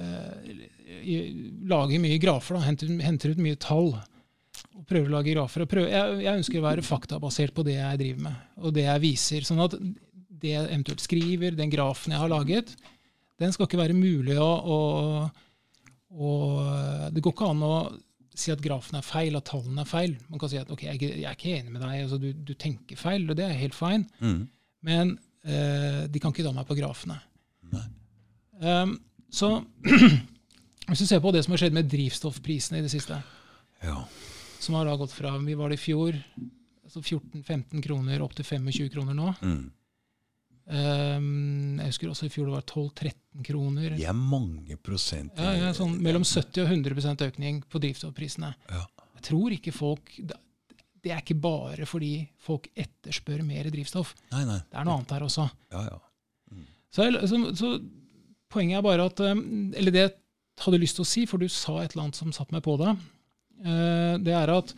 [0.00, 0.34] uh,
[1.70, 3.94] lager mye grafer, da, henter, henter ut mye tall.
[4.80, 5.64] Og prøver å lage grafer.
[5.64, 8.86] Og prøver, jeg, jeg ønsker å være faktabasert på det jeg driver med, og det
[8.86, 9.46] jeg viser.
[9.46, 9.76] Sånn at
[10.40, 12.72] det jeg eventuelt skriver, den grafen jeg har laget,
[13.40, 14.78] den skal ikke være mulig å, å,
[16.12, 16.30] å
[17.12, 17.74] Det går ikke an å
[18.40, 20.14] si at grafen er feil, at tallene er feil.
[20.30, 22.54] Man kan si at ok, jeg, jeg er ikke enig med deg, altså, du, du
[22.56, 24.06] tenker feil, og det er helt fine.
[24.22, 24.40] Mm.
[24.86, 25.14] Men
[25.44, 27.18] eh, de kan ikke ta meg på grafene.
[28.60, 28.98] Um,
[29.32, 29.54] så
[30.90, 33.20] hvis du ser på det som har skjedd med drivstoffprisene i det siste,
[33.80, 34.02] Ja.
[34.62, 36.16] Som har da gått fra vi var det i fjor,
[36.84, 39.32] altså 14-15 kroner opp til 25 kroner nå.
[39.40, 39.62] Mm.
[40.70, 43.96] Um, jeg husker også i fjor det var 12-13 kroner.
[43.98, 45.34] De er mange prosent.
[45.40, 48.52] Ja, ja, sånn mellom 70 og 100% økning på drivstoffprisene.
[48.70, 48.84] Ja.
[49.18, 50.38] Jeg tror ikke folk Det
[51.00, 52.12] det er ikke bare fordi
[52.44, 54.12] folk etterspør mer drivstoff.
[54.34, 54.58] Nei, nei.
[54.68, 55.46] Det er noe annet her også.
[55.72, 56.00] Ja, ja.
[56.90, 57.70] Så, så, så
[58.50, 60.16] poenget er bare at um, Eller det jeg
[60.64, 62.74] hadde lyst til å si, for du sa et eller annet som satte meg på
[62.76, 62.90] det.
[63.64, 64.74] Eh, det er at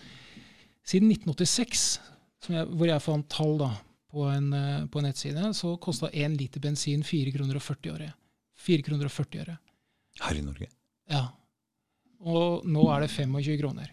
[0.86, 1.86] siden 1986,
[2.42, 3.70] som jeg, hvor jeg fant tall da,
[4.12, 7.94] på en, eh, på en nettside, så kosta én liter bensin 4 kroner og 40
[7.94, 8.10] øre.
[8.60, 9.58] 4 kroner og 40 øre.
[10.20, 10.68] Her i Norge.
[11.10, 11.26] Ja.
[12.22, 13.90] Og nå er det 25 kroner.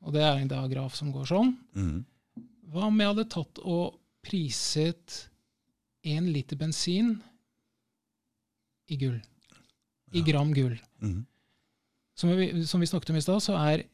[0.00, 1.54] Og det er en da graf som går sånn.
[1.76, 1.98] Mm.
[2.72, 5.16] Hva om jeg hadde tatt og priset
[6.06, 7.14] én liter bensin
[8.90, 9.18] i gull?
[10.16, 10.74] I gram gull.
[11.04, 11.20] Mm.
[12.20, 13.86] Som vi, som vi snakket om i stad, så er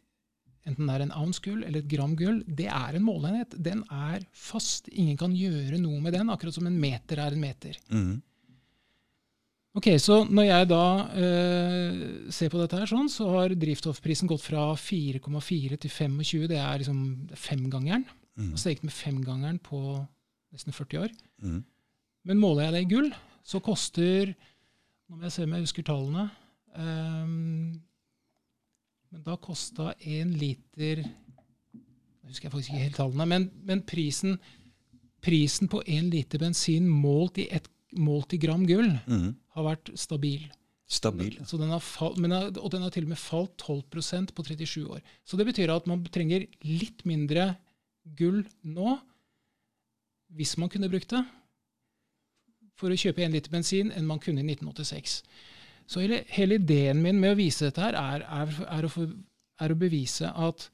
[0.67, 3.53] enten det er en ounce gull eller et gram gull, det er en måleenhet.
[3.63, 4.89] Den er fast.
[4.91, 7.79] Ingen kan gjøre noe med den, akkurat som en meter er en meter.
[7.93, 8.17] Mm.
[9.77, 10.85] Ok, Så når jeg da
[11.21, 11.97] eh,
[12.33, 16.47] ser på dette, her sånn, så har drivstoffprisen gått fra 4,4 til 25.
[16.49, 17.01] Det er liksom
[17.37, 18.07] femgangeren.
[18.41, 18.55] Mm.
[18.55, 19.81] Og steget med femgangeren på
[20.55, 21.13] nesten 40 år.
[21.45, 21.61] Mm.
[22.27, 23.11] Men måler jeg det i gull,
[23.47, 24.33] så koster
[25.07, 26.25] Nå må jeg se om jeg husker tallene.
[26.75, 27.77] ehm,
[29.13, 34.39] men da kosta én liter Jeg husker jeg faktisk ikke helt tallene, men, men prisen,
[35.23, 39.37] prisen på én liter bensin målt i, et, målt i gram gull Mm.
[39.55, 40.49] har vært stabil.
[40.91, 41.37] Stabil.
[41.47, 41.83] Så den har
[42.19, 45.01] men, har- og den har til og med falt 12% på 37 år.
[45.25, 47.57] Så det betyr at man trenger litt mindre
[48.19, 48.99] gull nå,
[50.35, 51.23] hvis man kunne brukt det,
[52.77, 55.23] for å kjøpe én liter bensin enn man kunne i 1986.
[55.87, 59.13] Så hele, hele ideen min med å vise dette her, er, er, er, å, for,
[59.63, 60.69] er å bevise at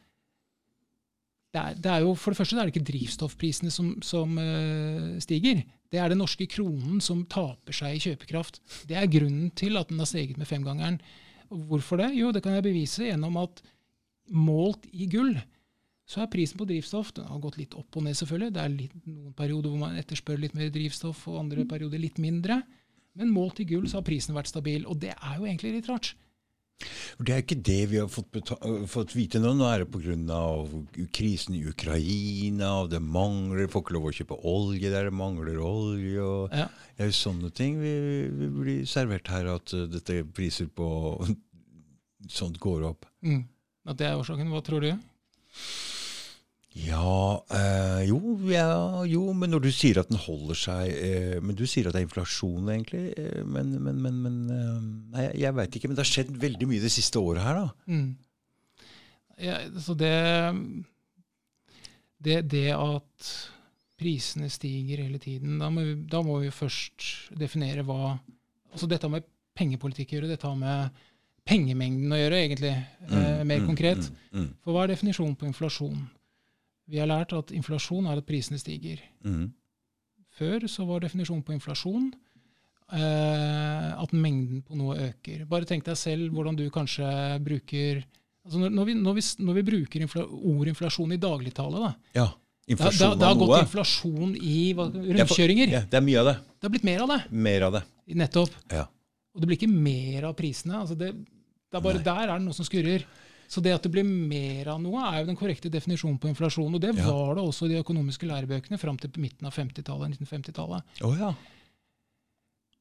[1.52, 5.60] det er, det jo, For det første er det ikke drivstoffprisene som, som uh, stiger.
[5.92, 8.62] Det er den norske kronen som taper seg i kjøpekraft.
[8.88, 10.96] Det er grunnen til at den har steget med femgangeren.
[11.52, 12.14] Hvorfor det?
[12.16, 13.60] Jo, det kan jeg bevise gjennom at
[14.32, 15.34] målt i gull,
[16.08, 18.54] så er prisen på drivstoff Den har gått litt opp og ned, selvfølgelig.
[18.56, 22.16] Det er litt, noen perioder hvor man etterspør litt mer drivstoff, og andre perioder litt
[22.22, 22.62] mindre.
[23.18, 24.86] Men målt i gull så har prisen vært stabil.
[24.88, 26.14] Og det er jo egentlig litt rart.
[27.22, 28.40] Det er ikke det vi har fått,
[28.90, 29.52] fått vite nå.
[29.54, 31.06] Nå er det pga.
[31.14, 35.60] krisen i Ukraina, og det mangler Får ikke lov å kjøpe olje der det mangler
[35.62, 36.18] olje.
[36.20, 36.66] og Ja.
[36.96, 37.94] Det er jo sånne ting vi,
[38.28, 40.88] vi blir servert her, at øh, dette priser på
[42.38, 43.06] sånt går opp.
[43.22, 43.44] Mm.
[43.86, 44.50] At det er årsaken.
[44.50, 44.92] Hva tror du?
[46.72, 51.56] Ja, øh, jo, ja, jo, men når du sier at den holder seg øh, Men
[51.58, 53.12] du sier at det er inflasjon, egentlig.
[53.18, 54.38] Øh, men men, men, men
[55.12, 55.88] Nei, jeg, jeg veit ikke.
[55.90, 57.92] Men det har skjedd veldig mye det siste året her, da.
[57.92, 58.16] Mm.
[59.42, 60.12] Ja, så det,
[62.24, 63.28] det Det at
[64.02, 68.16] prisene stiger hele tiden, da må, vi, da må vi først definere hva
[68.72, 69.26] Altså dette har med
[69.58, 70.28] pengepolitikk å gjøre.
[70.32, 71.02] Dette har med
[71.44, 72.70] pengemengden å gjøre, egentlig.
[73.10, 74.06] eh, mer Mm, konkret.
[74.32, 75.98] Mm, mm, For hva er definisjonen på inflasjon?
[76.90, 78.98] Vi har lært at inflasjon er at prisene stiger.
[79.24, 79.52] mm,
[80.38, 82.10] Før så var definisjonen på inflasjon
[82.92, 85.44] eh, at mengden på noe øker.
[85.50, 87.06] Bare tenk deg selv hvordan du kanskje
[87.44, 88.02] bruker
[88.42, 91.92] altså når, når, vi, når, vi, når vi bruker infla, ord inflasjon i dagligtale, da,
[92.18, 92.26] Ja.
[92.66, 95.70] det, har- det, det har gått inflasjon i hva, rundkjøringer.
[95.76, 96.34] Ja, det er mye av det.
[96.58, 97.20] Det har blitt mer av det.
[97.30, 97.82] Mer av det.
[98.18, 98.56] Nettopp.
[98.72, 98.88] Ja.
[99.32, 100.80] Og det blir ikke mer av prisene.
[100.82, 102.04] Altså det, det er bare Nei.
[102.08, 103.06] der er det noe som skurrer.
[103.52, 106.72] Så det at det blir mer av noe, er jo den korrekte definisjonen på inflasjon.
[106.72, 107.04] Og det Ja.
[107.10, 110.14] var det også i de økonomiske lærebøkene fram til midten av 50-tallet.
[110.16, 110.82] 1950-tallet.
[111.04, 111.34] Oh, ja.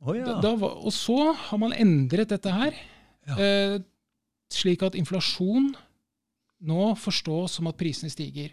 [0.02, 0.26] Oh, ja.
[0.26, 2.74] Da, da, var- og så har man endret dette her,
[3.38, 3.80] eh,
[4.50, 5.74] slik at inflasjon
[6.64, 8.52] nå forstås som at prisene stiger.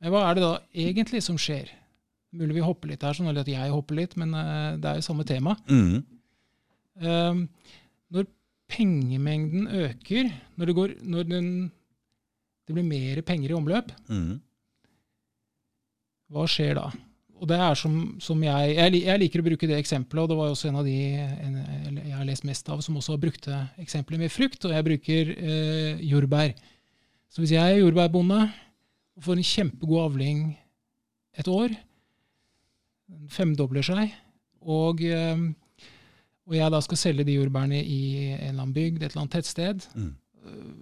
[0.00, 1.68] Men hva er det da egentlig som skjer?
[2.36, 4.94] Mulig vi hopper litt her, sånn eller at jeg hopper litt, men eh, det er
[5.00, 5.54] jo samme tema.
[5.68, 6.04] Mm.
[7.00, 7.46] Eh,
[8.12, 8.26] når
[8.70, 11.48] pengemengden øker, når, det, går, når den,
[12.66, 14.40] det blir mer penger i omløp, Mm.
[16.32, 16.88] hva skjer da?
[17.36, 20.36] Og det er som, som jeg, jeg Jeg liker å bruke det eksempelet, og det
[20.38, 21.58] var også en av de en,
[22.00, 23.48] jeg har lest mest av, som også har brukt
[23.82, 26.54] eksempelet med frukt, og jeg bruker eh, jordbær.
[27.28, 28.40] Så hvis jeg er jordbærbonde
[29.16, 30.40] og får en kjempegod avling
[31.36, 31.76] et år,
[33.12, 34.14] den femdobler seg,
[34.64, 35.36] og, eh,
[36.46, 38.00] og jeg da skal selge de jordbærene i
[38.36, 40.14] en eller annen bygd, et eller annet tettsted, Mm.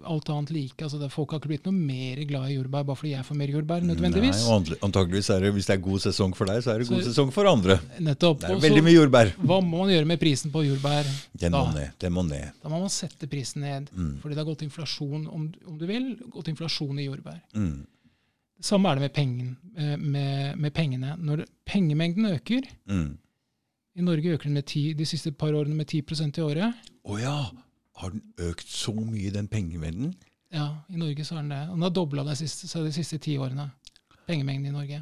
[0.05, 0.77] alt annet like.
[0.83, 3.35] altså det, Folk har ikke blitt noe mer glad i jordbær bare fordi jeg får
[3.35, 4.43] mer jordbær, nødvendigvis.
[4.45, 7.01] Nei, antageligvis er det, Hvis det er god sesong for deg, så er det god
[7.01, 7.79] Så- sesong for andre.
[7.99, 8.41] Nettopp.
[8.41, 9.31] Det er veldig mye jordbær.
[9.41, 11.03] Hva må man gjøre med prisen på jordbær?
[11.35, 11.89] Den må ned.
[11.97, 12.51] Den må ned.
[12.61, 13.89] Da må man sette prisen ned.
[13.95, 14.19] Mm.
[14.21, 17.41] Fordi det har gått inflasjon, om, om du vil, gått inflasjon i jordbær.
[17.55, 17.87] Mm.
[18.61, 21.17] Samme er det med, pengen, eh, med, med pengene.
[21.19, 23.17] Når pengemengden øker, Mm.
[23.95, 26.85] I Norge øker den med 10, de siste par årene med 10% i året.
[27.07, 27.37] Å ja!
[27.95, 30.09] Har den økt så mye, den pengemengden?
[30.51, 31.61] Ja, i Norge så har den det.
[31.71, 33.69] Den har dobla seg de siste ti årene.
[34.27, 34.99] Pengemengden i Norge.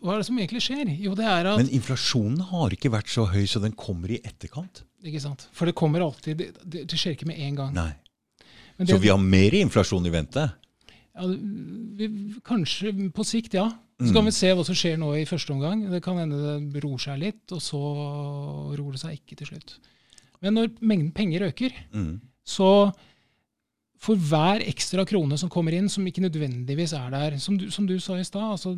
[0.00, 0.92] Hva er det som egentlig skjer?
[1.02, 4.20] Jo, det er at Men inflasjonen har ikke vært så høy, så den kommer i
[4.22, 4.84] etterkant.
[5.04, 5.48] Ikke sant?
[5.52, 7.74] For det kommer alltid Det, det, det skjer ikke med en gang.
[7.76, 7.90] Nei.
[8.78, 10.46] Men Så vi har mer inflasjon i vente?
[11.14, 11.26] Ja,
[11.98, 12.08] vi,
[12.46, 13.68] kanskje på sikt, ja.
[14.00, 14.26] Så kan Mm.
[14.26, 15.88] vi se hva som skjer nå i første omgang.
[15.90, 17.78] Det kan hende det roer seg litt, og så
[18.76, 19.76] roer det seg ikke til slutt.
[20.42, 22.20] Men når mengden penger øker, Mm.
[22.44, 22.92] så
[23.98, 27.86] for hver ekstra krone som kommer inn, som ikke nødvendigvis er der Som du, som
[27.86, 28.74] du sa i stad, altså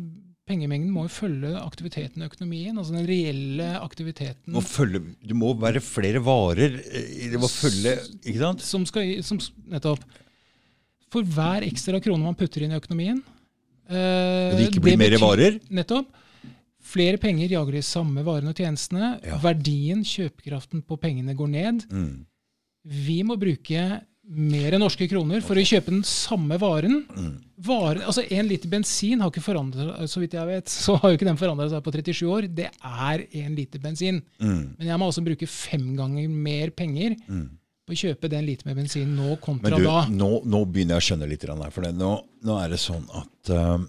[0.47, 2.77] pengemengden må jo følge aktiviteten i økonomien.
[2.77, 6.77] Altså den reelle aktiviteten Må følge, det må være flere varer.
[6.79, 8.61] eh, Det må følge Ikke sant?
[8.61, 9.99] som skal som, Nettopp.
[11.11, 13.21] For hver ekstra krone man putter inn i økonomien
[13.91, 15.59] det ikke blir mer varer?
[15.73, 16.09] Nettopp.
[16.87, 19.17] Flere penger jager de samme varene og tjenestene.
[19.25, 19.39] Ja.
[19.43, 21.87] Verdien, kjøpekraften på pengene, går ned.
[21.91, 22.13] Mm.
[23.07, 23.87] Vi må bruke
[24.27, 27.01] mer norske kroner for å kjøpe den samme varen.
[27.15, 27.35] Mm.
[27.67, 31.19] Varen, altså En liter bensin har ikke forandret så vidt jeg vet, så har jo
[31.19, 32.49] ikke den forandret seg på 37 år.
[32.51, 34.19] Det er én liter bensin.
[34.39, 34.75] Mm.
[34.77, 37.47] Men jeg må altså bruke fem ganger mer penger Mm.
[37.87, 40.01] På å kjøpe den liter med bensin nå kontra du, da.
[40.11, 41.71] nå, nå begynner jeg å skjønne litt her.
[41.71, 41.93] For det.
[41.95, 42.11] Nå,
[42.43, 43.79] nå er det sånn at uh,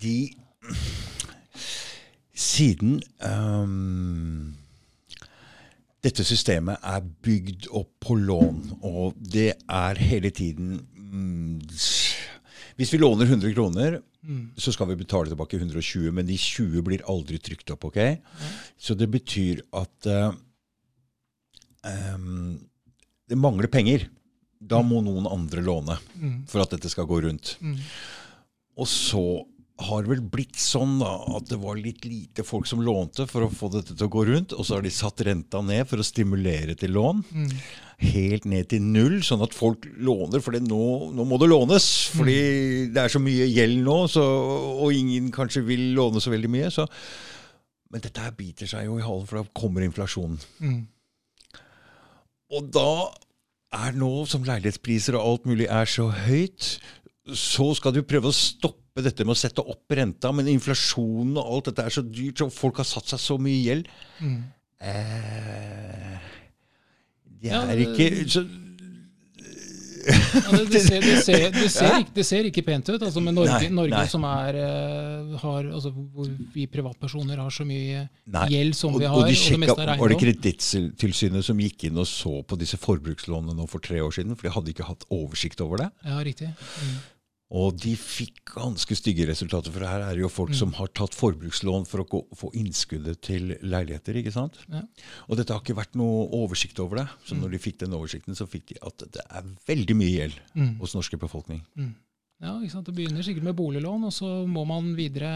[0.00, 0.16] de
[2.40, 4.54] Siden um,
[6.00, 11.58] dette systemet er bygd opp på lån, og det er hele tiden mm,
[12.80, 14.50] Hvis vi låner 100 kroner, Mm.
[14.56, 17.86] så skal vi betale tilbake 120, men de 20 blir aldri trykt opp.
[17.88, 18.18] ok?
[18.76, 20.34] Så det betyr at eh,
[21.86, 22.58] ehm,
[23.30, 24.08] det mangler penger.
[24.60, 26.44] Da må noen andre låne Mm.
[26.46, 27.56] for at dette skal gå rundt.
[27.62, 27.78] Mm.
[28.76, 29.46] Og så
[29.80, 33.46] har det vel blitt sånn da, at det var litt lite folk som lånte for
[33.46, 35.96] å få dette til å gå rundt, og så har de satt renta ned for
[35.96, 37.22] å stimulere til lån.
[37.32, 37.54] Mm.
[38.12, 40.84] Helt ned til null, sånn at folk låner, for nå,
[41.16, 41.88] nå må det lånes.
[42.12, 44.20] Fordi det er så mye gjeld nå, så,
[44.84, 46.68] og ingen kanskje vil låne så veldig mye.
[46.70, 46.84] Så.
[47.90, 50.36] Men dette her biter seg jo i halen, for da kommer inflasjonen.
[50.60, 50.80] Mm.
[52.50, 52.92] Og da
[53.80, 56.72] er nå, som leilighetspriser og alt mulig er så høyt,
[57.36, 61.52] så skal du prøve å stoppe dette med å sette opp renta, men inflasjonen og
[61.54, 63.92] alt dette er så dyrt, så folk har satt seg så mye gjeld.
[64.18, 64.40] Mm.
[64.80, 66.16] Eh,
[67.40, 68.42] det er ja, ikke så,
[70.00, 73.02] Ja, det, det, ser, det, ser, det, ser ikke, det ser ikke pent ut.
[73.02, 74.08] Altså med Norge, Nei, Norge nei.
[74.10, 78.46] som er, eh, har, altså hvor vi privatpersoner har så mye Nei.
[78.54, 80.18] gjeld som og, vi har, og og, de det sjekka, meste er Var det.
[80.24, 84.36] Kredittilsynet som gikk inn og så på disse forbrukslånene for tre år siden?
[84.36, 85.90] For de hadde ikke hatt oversikt over det.
[86.06, 86.52] Ja, riktig.
[86.56, 87.00] Mm.
[87.50, 90.54] Og de fikk ganske stygge resultater, for her er det jo folk Mm.
[90.60, 94.14] som har tatt forbrukslån for å gå, få innskuddet til leiligheter.
[94.14, 94.54] ikke sant?
[94.70, 94.82] Ja.
[95.28, 97.08] Og dette har ikke vært noe oversikt over det.
[97.26, 97.40] Så Mm.
[97.42, 100.78] når de fikk den oversikten, så fikk de at det er veldig mye gjeld Mm.
[100.78, 101.62] hos norske befolkning.
[102.40, 102.86] Ja, ikke sant?
[102.86, 105.28] Det begynner sikkert med boliglån, og så må man videre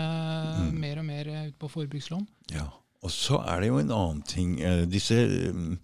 [0.71, 0.79] Mm.
[0.79, 2.27] mer og mer ut på forbrukslån.
[2.53, 2.71] Ja.
[3.05, 4.55] Og så er det jo en annen ting.
[4.65, 5.17] eh, Disse,
[5.53, 5.75] mm,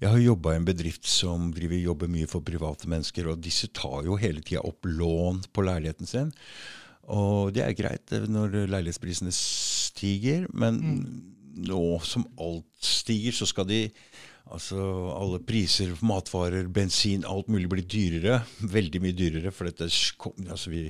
[0.00, 3.68] jeg har jobba i en bedrift som driver jobber mye for private mennesker, og disse
[3.76, 6.32] tar jo hele tida opp lån på leiligheten sin.
[7.12, 10.80] Og det er greit eh, når leilighetsprisene stiger, men
[11.52, 13.86] nå som alt stiger, så skal de
[14.52, 14.76] Altså
[15.14, 18.40] alle priser, matvarer, bensin, alt mulig blir dyrere.
[18.74, 19.52] Veldig mye dyrere.
[19.54, 20.82] For dette altså vi,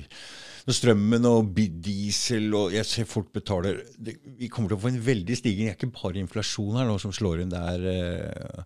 [0.71, 1.49] strømmen og
[1.83, 5.67] diesel og Jeg ser folk betaler det, Vi kommer til å få en veldig stigning.
[5.67, 7.51] Det er ikke bare inflasjon her nå som slår inn.
[7.51, 8.63] Det er eh,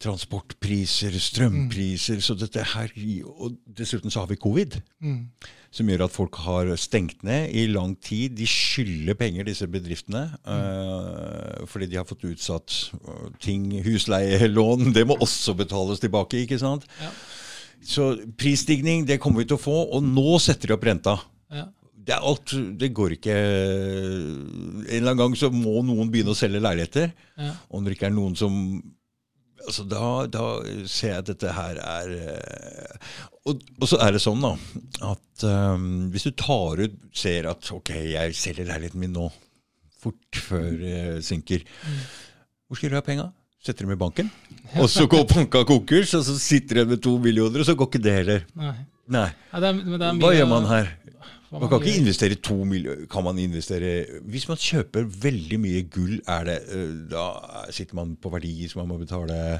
[0.00, 2.92] transportpriser, strømpriser så dette her,
[3.26, 5.28] Og dessuten så har vi covid Mm.
[5.70, 8.34] som gjør at folk har stengt ned i lang tid.
[8.36, 13.70] De skylder penger, disse bedriftene, eh, fordi de har fått utsatt eh, ting.
[13.84, 16.84] Husleielån, det må også betales tilbake, ikke sant?
[17.00, 17.10] Ja.
[17.82, 21.16] Så prisstigning, det kommer vi til å få, og nå setter de opp renta.
[21.50, 21.66] Ja.
[22.10, 26.62] Det alt, det går ikke En eller annen gang så må noen begynne å selge
[26.62, 27.12] leiligheter.
[27.36, 27.52] Ja.
[27.70, 28.56] Og når det ikke er noen som
[29.60, 30.44] altså da, da
[30.88, 33.10] ser jeg at dette her er eh,
[33.48, 34.54] og, og så er det sånn, da,
[35.10, 39.26] at um, hvis du tar ut Ser at ok, jeg selger leiligheten min nå,
[40.00, 41.64] fort før det synker.
[42.68, 43.26] Hvor skal du ha penga?
[43.60, 44.30] Setter dem i banken?
[44.80, 47.88] Og så går banka konkurs, og så sitter du med to millioner, og så går
[47.90, 48.44] ikke det heller.
[48.56, 48.76] Nei.
[49.10, 49.26] Nei.
[49.50, 50.90] Ja, det er, men det er Hva gjør man her?
[51.50, 55.80] hva Man kan ikke investere to millioner Kan man investere Hvis man kjøper veldig mye
[55.90, 57.24] gull, er det, øh, da
[57.74, 59.58] sitter man på verdier som man må betale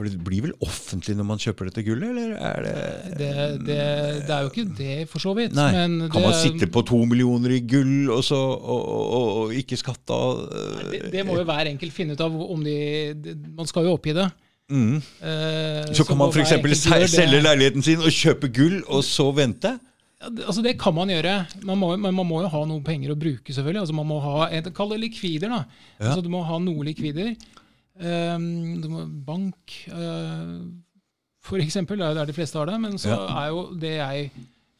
[0.00, 3.32] For det blir vel offentlig når man kjøper dette gullet, eller er det Det,
[3.66, 3.76] det,
[4.24, 5.52] det er jo ikke det, for så vidt.
[5.52, 5.66] Nei.
[6.08, 10.16] Kan man sitte på to millioner i gull og, så, og, og, og ikke skatte
[10.16, 12.78] av øh, det, det må jo hver enkelt finne ut av om de,
[13.58, 14.24] Man skal jo oppgi det.
[14.72, 14.96] mm.
[15.20, 16.56] Eh, Så kan man f.eks.
[16.64, 17.10] det.
[17.12, 19.76] selge leiligheten sin og kjøpe gull, og så vente?
[19.76, 23.12] Det- Altså Det kan man gjøre, man må, men man må jo ha noe penger
[23.12, 23.52] å bruke.
[23.52, 23.80] selvfølgelig.
[23.84, 25.48] Altså Man må ha, Kall det likvider.
[25.48, 25.64] da.
[26.00, 26.10] Ja.
[26.10, 27.34] Altså Du må ha noe likvider.
[28.00, 30.60] Må, bank, uh,
[31.44, 32.00] for eksempel.
[32.00, 32.78] Er der de fleste har det.
[32.80, 34.30] Men så er jo det jeg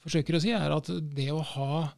[0.01, 1.89] forsøker å si, er at det å ha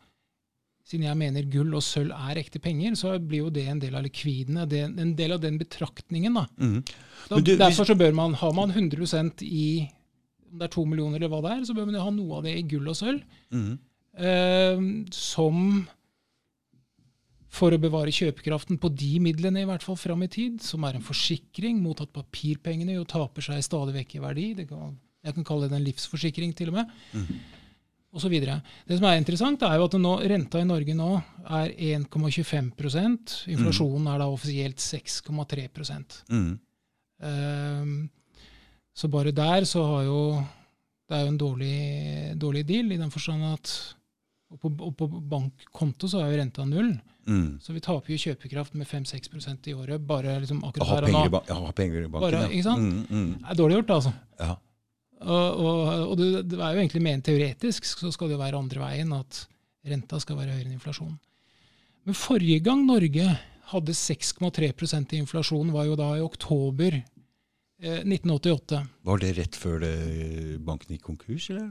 [0.83, 3.95] Siden jeg mener gull og sølv er ekte penger, så blir jo det en del
[3.95, 4.65] av likvidene.
[4.69, 6.35] Det, en del av den betraktningen.
[6.35, 6.43] da.
[6.59, 6.81] Mm.
[7.31, 9.87] Da, du, derfor så bør man, Har man 100 i
[10.53, 12.39] om det er to millioner eller hva det er, så bør man jo ha noe
[12.39, 13.23] av det i gull og sølv.
[13.55, 13.73] Mm.
[14.29, 14.83] eh,
[15.17, 15.87] som
[17.53, 20.97] for å bevare kjøpekraften på de midlene, i hvert fall fram i tid, som er
[20.97, 24.47] en forsikring mot at papirpengene jo taper seg stadig vekk i verdi.
[24.63, 26.89] Det kan Jeg kan kalle det en livsforsikring, til og med.
[27.15, 27.43] Mm.
[28.13, 28.61] Og så videre.
[28.89, 31.13] det som er interessant, er jo at nå, renta i Norge nå
[31.47, 35.69] er 1,25% Inflasjonen er da offisielt 6,3
[36.29, 36.59] Mm.
[37.23, 38.11] um,
[38.95, 40.45] Så bare der så har jo
[41.09, 43.97] Det er jo en dårlig, dårlig deal, i den forstand at
[44.53, 46.93] og på, og på bankkonto så er jo renta null.
[47.29, 47.61] Mm.
[47.63, 51.13] Så vi taper jo kjøpekraft med 5-6% i året bare liksom akkurat her og da.
[51.15, 51.33] nå.
[51.35, 52.83] ba ja, ha penger i banken, Bare, ikke sant?
[52.83, 53.33] Mm, mm.
[53.39, 54.13] Det er dårlig gjort, altså.
[54.41, 54.57] Ja.
[55.23, 58.59] Og, og, og det, det er jo egentlig ment teoretisk, så skal det jo være
[58.59, 59.45] andre veien, at
[59.87, 61.15] renta skal være høyere enn inflasjon.
[62.09, 63.29] Men forrige gang Norge
[63.73, 64.73] hadde 6,3
[65.15, 68.83] i inflasjon, var jo da i oktober eh, 1988.
[69.07, 69.95] Var det rett før det,
[70.67, 71.71] banken gikk konkurs, eller?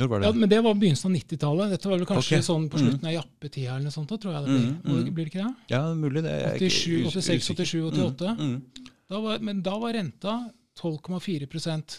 [0.00, 0.28] Når var det?
[0.28, 1.72] Ja, men det var begynnelsen av 90-tallet.
[1.74, 2.46] Dette var vel kanskje okay.
[2.46, 4.70] sånn på slutten av jappetida eller noe sånt, da, tror jeg det blir.
[4.70, 5.10] Mm, mm.
[5.12, 5.74] Blir det ikke det?
[5.74, 6.32] Ja, mulig det.
[6.32, 8.32] er 87, 86, 87, 88.
[8.38, 8.94] Mm, mm.
[9.12, 10.38] Da var, men da var renta
[10.80, 11.98] 12,4%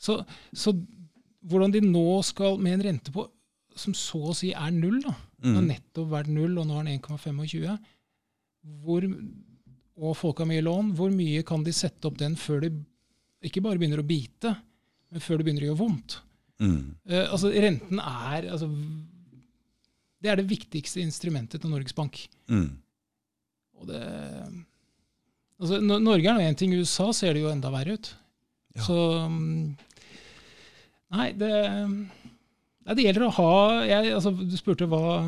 [0.00, 0.16] så,
[0.56, 0.72] så
[1.50, 3.26] hvordan de nå skal, med en rente på
[3.76, 5.68] som så å si er null, da, den har Mm.
[5.70, 7.78] nettopp vært null, og nå er den 1,25,
[8.82, 9.04] hvor,
[10.00, 12.72] og folk har mye lån, hvor mye kan de sette opp den før det
[13.44, 14.56] ikke bare begynner å bite,
[15.10, 16.18] men før det begynner å gjøre vondt?
[16.60, 16.94] Mm.
[17.08, 18.68] Eh, altså, renten er altså,
[20.20, 22.20] Det er det viktigste instrumentet til Norges Bank.
[22.52, 22.74] Mm.
[23.80, 24.00] Og det,
[25.60, 28.10] altså, Norge er nå én ting, i USA ser det jo enda verre ut.
[28.76, 28.84] Ja.
[28.86, 28.98] Så
[29.32, 29.70] mm,
[31.10, 31.54] Nei, det,
[32.94, 35.24] det gjelder å ha jeg, altså, Du spurte hva,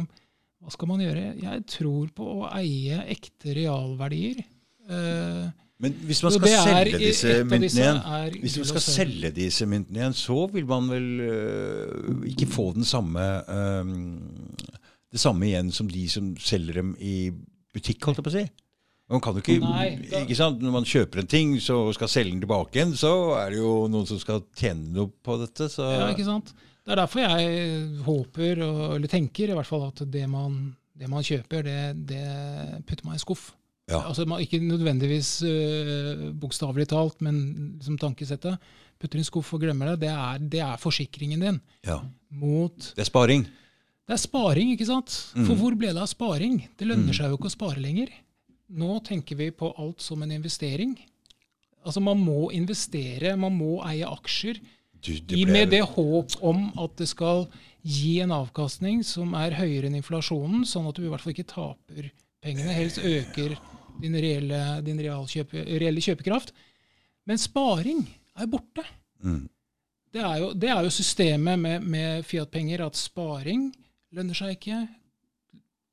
[0.63, 1.33] hva skal man gjøre.
[1.43, 4.45] Jeg tror på å eie ekte realverdier.
[4.93, 5.49] Eh,
[5.83, 7.97] Men hvis man skal selge disse myntene igjen,
[8.45, 12.87] hvis man skal selge disse myntene igjen, så vil man vel øh, ikke få den
[12.87, 14.21] samme øhm,
[15.13, 17.17] det samme igjen som de som selger dem i
[17.75, 18.45] butikk, holdt jeg på å si.
[19.13, 20.63] Man kan jo ikke, Nei, da- ikke sant?
[20.63, 23.11] Når man kjøper en ting så skal selge den tilbake igjen, så
[23.43, 25.67] er det jo noen som skal tjene noe på dette.
[25.69, 26.55] Så Ja, ikke sant?
[26.83, 31.11] Det er derfor jeg håper, og, eller tenker i hvert fall, at det man, det
[31.11, 32.23] man kjøper, det, det
[32.89, 33.51] putter man i skuff.
[33.91, 33.99] Ja.
[34.09, 37.41] Altså, man, ikke nødvendigvis uh, bokstavelig talt, men
[37.81, 38.59] liksom tankesettet.
[39.03, 40.01] Putter i en skuff og glemmer det.
[40.05, 41.97] Det er, det er forsikringen din ja.
[42.31, 43.43] mot Det er sparing.
[44.07, 45.11] Det er sparing, ikke sant?
[45.35, 45.59] For Mm.
[45.59, 46.61] hvor ble det av sparing?
[46.79, 47.17] Det lønner Mm.
[47.17, 48.09] seg jo ikke å spare lenger.
[48.71, 50.95] Nå tenker vi på alt som en investering.
[51.85, 54.61] Altså Man må investere, man må eie aksjer.
[55.03, 57.49] Du, det ble- med det håp om at det skal
[57.85, 61.51] gi en avkastning som er høyere enn inflasjonen, sånn at du i hvert fall ikke
[61.51, 62.13] taper
[62.43, 63.57] pengene, helst øker
[64.03, 66.53] din reelle, din realkjøpe, reelle kjøpekraft.
[67.29, 68.05] Men sparing
[68.37, 68.85] er borte.
[69.23, 69.43] mm.
[70.13, 73.71] Det er jo, det er jo systemet med, med Fiat-penger, at sparing
[74.13, 74.83] lønner seg ikke.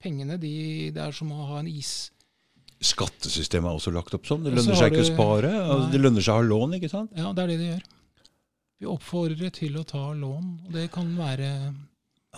[0.03, 2.09] Pengene, de, det er som å ha en is...
[2.83, 4.43] Skattesystemet er også lagt opp sånn.
[4.43, 5.53] Det lønner seg ikke å spare.
[5.61, 7.15] Altså, det lønner seg å ha lån, ikke sant?
[7.15, 7.87] Ja, det er det det gjør.
[8.79, 11.49] Vi oppfordrer til å ta lån, og det kan være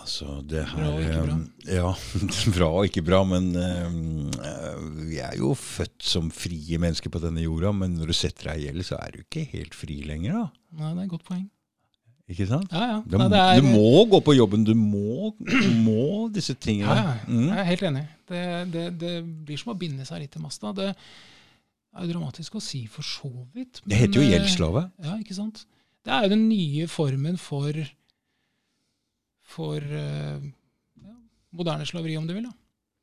[0.00, 1.34] Altså, det her Bra og ikke bra.
[1.68, 1.90] eh, Ja,
[2.56, 7.44] bra og ikke bra, men uh, vi er jo født som frie mennesker på denne
[7.44, 10.38] jorda, men når du setter deg i gjeld, så er du ikke helt fri lenger,
[10.38, 10.46] da.
[10.80, 11.44] Nei, det er et godt poeng.
[12.32, 12.72] Ikke sant?
[12.72, 12.98] Ja, ja.
[13.04, 16.94] Du, Nei, det er, du må gå på jobben, du må, du må disse tingene.
[16.96, 17.28] Ja, ja.
[17.28, 17.46] Mm.
[17.50, 18.04] Jeg er helt enig.
[18.32, 19.12] Det, det, det
[19.44, 20.72] blir som å binde seg litt til masta.
[20.78, 23.82] Det er jo dramatisk å si for så vidt.
[23.84, 24.86] Det heter jo men, eh, gjeldsslave.
[25.04, 25.66] Ja, ikke sant?
[26.06, 27.76] Det er jo den nye formen for,
[29.52, 30.42] for eh,
[31.04, 31.14] ja,
[31.56, 32.48] moderne slaveri, om du vil.
[32.48, 32.52] da.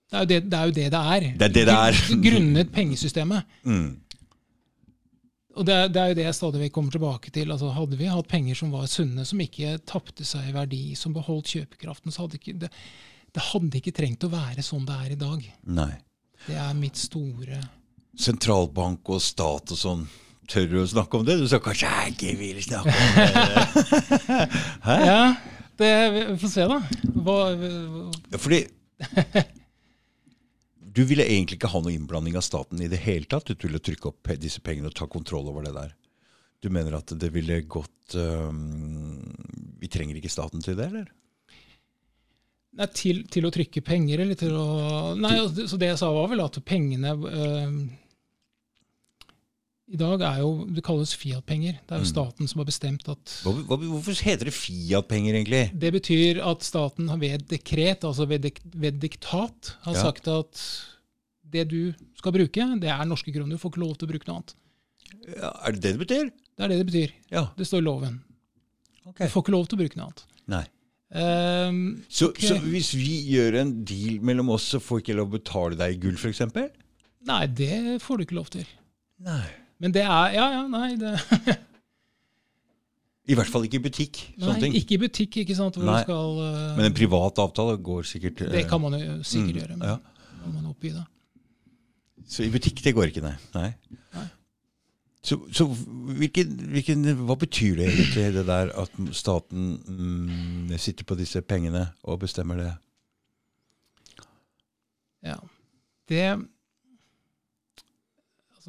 [0.09, 0.67] Det er det det er.
[0.67, 1.25] Jo det, det er.
[1.37, 1.97] Det er det er.
[2.09, 3.45] Gr- Grunnet pengesystemet.
[3.69, 3.89] Mm.
[5.59, 7.51] Og det, er- det er jo det jeg stadig vekk kommer tilbake til.
[7.51, 11.13] Altså, hadde vi hatt penger som var sunne, som ikke tapte seg i verdi, som
[11.15, 12.69] beholdt kjøpekraften, så hadde ikke, det,
[13.35, 15.45] det hadde ikke trengt å være sånn det er i dag.
[15.79, 15.91] Nei.
[16.47, 17.59] Det er mitt store
[18.19, 20.01] Sentralbank og stat og sånn.
[20.49, 21.35] Tør du å snakke om det?
[21.39, 23.99] Du sa kanskje jeg ikke vil snakke om det.
[24.87, 24.95] Hæ?
[25.05, 25.19] Ja,
[25.79, 26.79] det, vi får se, da.
[27.23, 27.37] Hva,
[28.29, 28.63] Ja, Fordi
[30.99, 33.51] du ville egentlig ikke ha noe innblanding av staten i det hele tatt.
[33.53, 35.93] Du ville trykke opp disse pengene og ta kontroll over det der.
[36.59, 39.21] Du mener at det ville gått um,
[39.79, 41.07] Vi trenger ikke staten til det, eller?
[42.79, 44.67] nei, til, til å trykke penger, eller til å
[45.17, 47.79] Nei, altså, så det jeg sa, var vel at pengene øh,
[49.89, 51.79] I dag er jo Det kalles Fiat-penger.
[51.87, 52.11] Det er jo Mm.
[52.13, 55.79] staten som har bestemt at hvorfor heter det Fiat-penger, egentlig?
[55.79, 60.01] Det betyr at staten har ved dekret, altså ved, dek, ved diktat, har Ja.
[60.01, 60.61] sagt at
[61.49, 63.49] det du skal bruke, det er norske kroner.
[63.49, 64.53] Du får ikke lov til å bruke noe annet.
[65.41, 66.29] Ja, er det det det betyr?
[66.29, 67.11] Det er det det betyr.
[67.31, 67.47] Ja.
[67.57, 68.21] Det står i loven.
[69.07, 69.25] Okay.
[69.25, 70.23] Du får ikke lov til å bruke noe annet.
[70.47, 70.65] Nei.
[71.11, 72.47] Um, Så, okay.
[72.47, 75.75] så hvis vi gjør en deal mellom oss, så får ikke jeg lov å betale
[75.75, 76.41] deg i gull, f.eks.?
[77.25, 78.67] nei, det får du ikke lov til.
[79.19, 79.47] Nei.
[79.79, 81.15] Men det er Ja, ja, nei, det
[83.29, 84.17] I hvert fall ikke i butikk.
[84.39, 84.75] sånne Nei, ting.
[84.79, 85.75] ikke i butikk, ikke sant.
[85.77, 85.99] Hvor Nei.
[86.01, 89.53] du skal, eh, Men en privat avtale går sikkert eh, det kan man jo sikkert
[89.53, 89.77] mm, gjøre.
[89.77, 89.97] Men ja.
[90.47, 91.05] må man oppgi det.
[92.29, 93.35] Så i butikk, det går ikke, nei.
[93.53, 93.69] nei.
[94.17, 94.25] Nei.
[95.21, 101.17] Så, så hvilken, hvilken, hva betyr det egentlig, det der at staten mm, sitter på
[101.19, 102.71] disse pengene og bestemmer det?
[105.25, 105.35] Ja.
[106.09, 106.23] Det,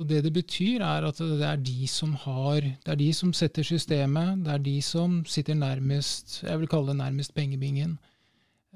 [0.00, 3.32] altså det det betyr, er at det er de som har Det er de som
[3.32, 4.44] setter systemet.
[4.44, 7.98] Det er de som sitter nærmest Jeg vil kalle det nærmest pengebingen.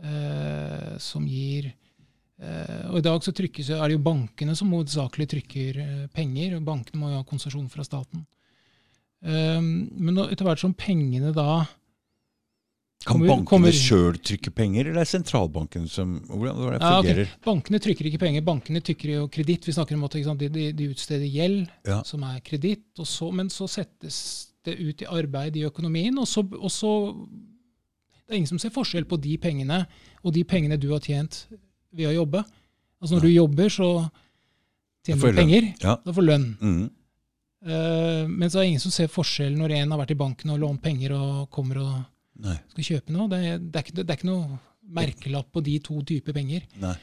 [0.02, 1.72] Eh, som gir
[2.40, 6.56] eh, Og i dag så trykkes, er det jo bankene som hovedsakelig trykker eh, penger.
[6.56, 8.26] og Bankene må jo ha konsesjon fra staten.
[9.24, 11.64] Eh, men etter hvert som pengene da
[13.04, 17.08] Kan bankene kommer- sjøl trykke penger, eller er det sentralbanken som Hvordan, hvordan Ja, okay.
[17.14, 19.66] fungerer Bankene trykker ikke penger, bankene trykker jo kreditt.
[19.66, 22.02] Vi snakker om at de, de, de utsteder gjeld, Ja.
[22.02, 22.84] som er kreditt,
[23.32, 27.14] men så settes det ut i arbeid i økonomien, og så, og så
[28.26, 29.86] Det er ingen som ser forskjell på de pengene
[30.24, 31.46] og de pengene du har tjent
[31.92, 32.42] ved å jobbe.
[33.02, 34.10] Altså Når du jobber, så
[35.04, 35.74] tjener du penger.
[35.82, 35.96] Ja.
[36.02, 36.56] Da får lønn.
[36.58, 36.90] Mm.
[37.64, 40.50] Uh, men så er det ingen som ser forskjell når en har vært i banken
[40.50, 41.94] og lånt penger og kommer og
[42.42, 42.56] Nei.
[42.72, 43.28] skal kjøpe noe.
[43.30, 44.58] Det er, det er, ikke, det er ikke noe
[44.94, 46.66] merkelapp på de to typer penger.
[46.82, 46.96] nei.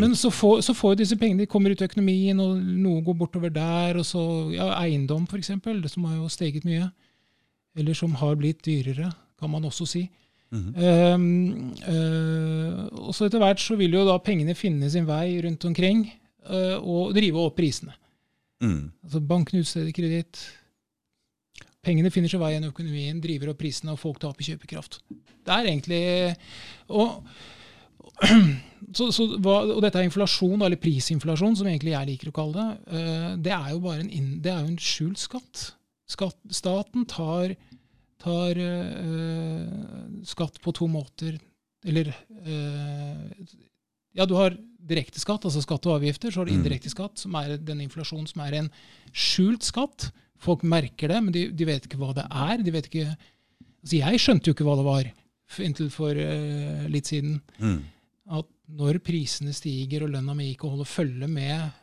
[0.00, 3.16] Men så får, så får disse pengene de kommer ut i økonomien, og noe går
[3.18, 3.98] bortover der.
[4.00, 4.22] og så
[4.54, 5.52] ja, Eiendom, f.eks.,
[5.92, 6.88] som har jo steget mye.
[7.76, 9.10] Eller som har blitt dyrere,
[9.40, 10.06] kan man også si.
[10.52, 10.72] Mhm.
[10.76, 15.64] Um, uh, og så etter hvert så vil jo da pengene finne sin vei rundt
[15.64, 16.02] omkring
[16.44, 17.94] uh, og drive opp prisene.
[18.62, 18.92] Mm.
[19.02, 20.42] Altså Bankene utsteder kreditt.
[21.82, 25.00] Pengene finner seg vei gjennom økonomien, driver opp prisene, og folk taper kjøpekraft.
[25.42, 26.02] Det er egentlig
[26.94, 27.24] Og,
[28.96, 32.94] så, så, og dette er inflasjon, eller prisinflasjon, som egentlig jeg liker å kalle det.
[33.00, 35.64] eh, Det er jo bare en, det er jo en skjult skatt.
[36.14, 37.56] skatt staten tar,
[38.22, 41.40] tar øh, skatt på to måter.
[41.82, 42.12] Eller
[42.46, 43.26] øh,
[44.14, 46.30] Ja, du har direkte skatt, altså skatt og avgifter.
[46.30, 46.60] Så har du Mm.
[46.62, 48.70] indirekte skatt, som er den inflasjonen som er en
[49.10, 50.12] skjult skatt.
[50.42, 52.62] Folk merker det, men de, de vet ikke hva det er.
[52.64, 53.10] De vet ikke,
[53.82, 55.12] altså jeg skjønte jo ikke hva det var
[55.62, 57.36] inntil for uh, litt siden.
[57.60, 57.78] Mm.
[58.38, 61.78] At når prisene stiger og lønna mi ikke holder følge med,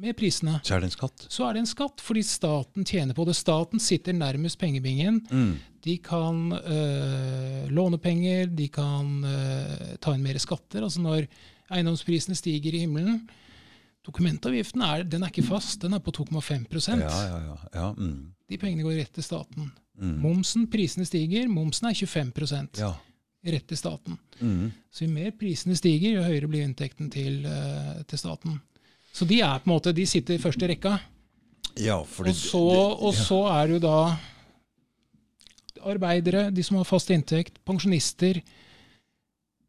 [0.00, 1.26] med prisene, Så er det en skatt.
[1.30, 3.36] så er det en skatt, fordi staten tjener på det.
[3.38, 5.20] Staten sitter nærmest pengebingen.
[5.30, 5.52] Mm.
[5.84, 10.82] De kan uh, låne penger, de kan uh, ta inn mer skatter.
[10.82, 11.28] Altså når
[11.70, 13.22] eiendomsprisene stiger i himmelen
[14.04, 16.66] Dokumentavgiften er, den er ikke fast, den er på 2,5
[17.00, 17.56] Ja, ja, ja.
[17.74, 17.86] ja.
[17.96, 18.34] Mm.
[18.50, 19.70] De pengene går rett til staten.
[19.96, 20.18] Mm.
[20.20, 22.92] Momsen, prisene stiger, momsen er 25 Ja.
[23.46, 24.18] rett til staten.
[24.40, 24.72] Mm.
[24.92, 28.60] Så jo mer prisene stiger, jo høyere blir inntekten til, øh, til staten.
[29.12, 30.98] Så de er på en måte, de sitter i første rekka.
[31.78, 34.16] ja, Og det, så, og så er det jo da
[35.84, 38.63] arbeidere, de som har fast inntekt, pensjonister eh,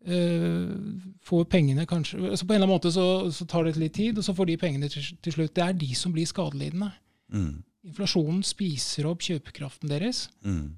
[0.05, 4.17] får pengene kanskje altså På en eller annen måte så, så tar det litt tid,
[4.17, 5.53] og så får de pengene til, til slutt.
[5.57, 6.91] Det er de som blir skadelidende.
[7.33, 7.63] mm.
[7.85, 10.75] Inflasjonen spiser opp kjøpekraften deres, Mm.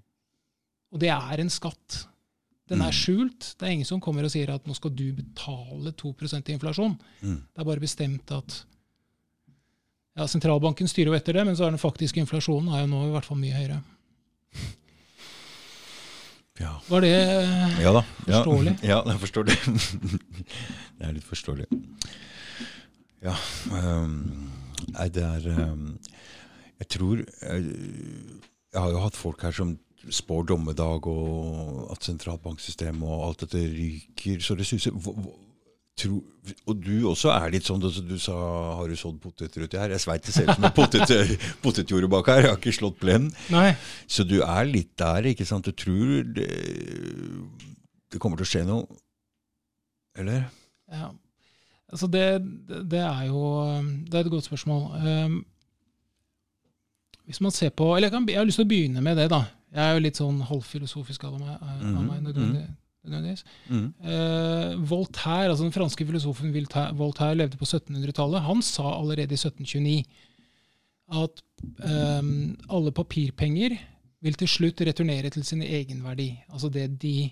[0.91, 2.05] og det er en skatt.
[2.67, 2.97] Den er Mm.
[2.99, 3.53] skjult.
[3.57, 6.97] Det er ingen som kommer og sier at nå skal du betale 2% i inflasjon.
[7.21, 7.37] Mm.
[7.55, 8.65] Det er bare bestemt at
[10.17, 13.07] ja, Sentralbanken styrer jo etter det, men så er den faktiske inflasjonen er jo nå
[13.07, 13.81] i hvert fall mye høyere.
[16.57, 16.73] Ja.
[16.89, 17.13] Var det
[17.81, 18.03] ja da.
[18.25, 18.75] Forståelig.
[18.91, 19.57] Ja, jeg forstår det.
[20.97, 21.67] det er litt forståelig.
[23.25, 23.35] Ja.
[23.71, 24.49] Um,
[24.93, 25.97] nei, det er um,
[26.79, 27.67] Jeg tror jeg,
[28.73, 29.77] jeg har jo hatt folk her som
[30.13, 34.95] spår dommedag, og at sentralbanksystemet og alt dette ryker så det suser.
[35.97, 36.19] Tro,
[36.69, 38.35] og du også er litt sånn, altså, du sa
[38.77, 39.89] har du sådd poteter uti her?
[39.95, 41.09] Jeg sveit det ser ut som en potet,
[41.65, 43.31] potetjorde bak her, jeg har ikke slått plenen.
[43.49, 43.71] Nei.
[44.05, 45.65] Så du er litt der, ikke sant?
[45.65, 46.45] Du tror det,
[48.13, 48.85] det kommer til å skje noe,
[50.21, 50.45] eller?
[50.93, 51.09] Ja.
[51.87, 52.23] Altså det,
[52.91, 53.41] det er jo
[54.11, 54.81] Det er et godt spørsmål.
[55.01, 55.37] Um,
[57.27, 59.29] hvis man ser på Eller jeg, kan, jeg har lyst til å begynne med det,
[59.31, 59.41] da.
[59.73, 61.55] Jeg er jo litt sånn halvfilosofisk av meg.
[61.57, 62.67] Av meg nødvendig-
[63.09, 63.43] nødvendigvis.
[63.69, 63.87] Mm.
[64.03, 68.45] Eh, Voltaire, altså den franske filosofen Voltaire, Voltaire levde på 1700-tallet.
[68.47, 70.03] Han sa allerede i 1729
[71.17, 71.43] at
[71.87, 73.77] ehm, alle papirpenger
[74.25, 76.31] vil til slutt returnere til sin egenverdi.
[76.51, 77.29] Altså det de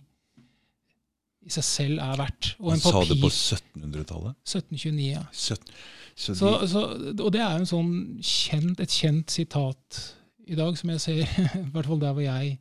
[1.46, 2.56] i seg selv er verdt.
[2.60, 4.38] Og Han en sa det på 1700-tallet?
[4.48, 5.26] 1729, ja.
[5.32, 5.74] 17.
[6.16, 6.84] Så, Så, de, så,
[7.20, 7.92] og det er jo en sånn
[8.24, 10.00] kjent, et kjent sitat
[10.48, 11.22] i dag, som jeg ser,
[11.60, 12.56] i hvert fall der hvor jeg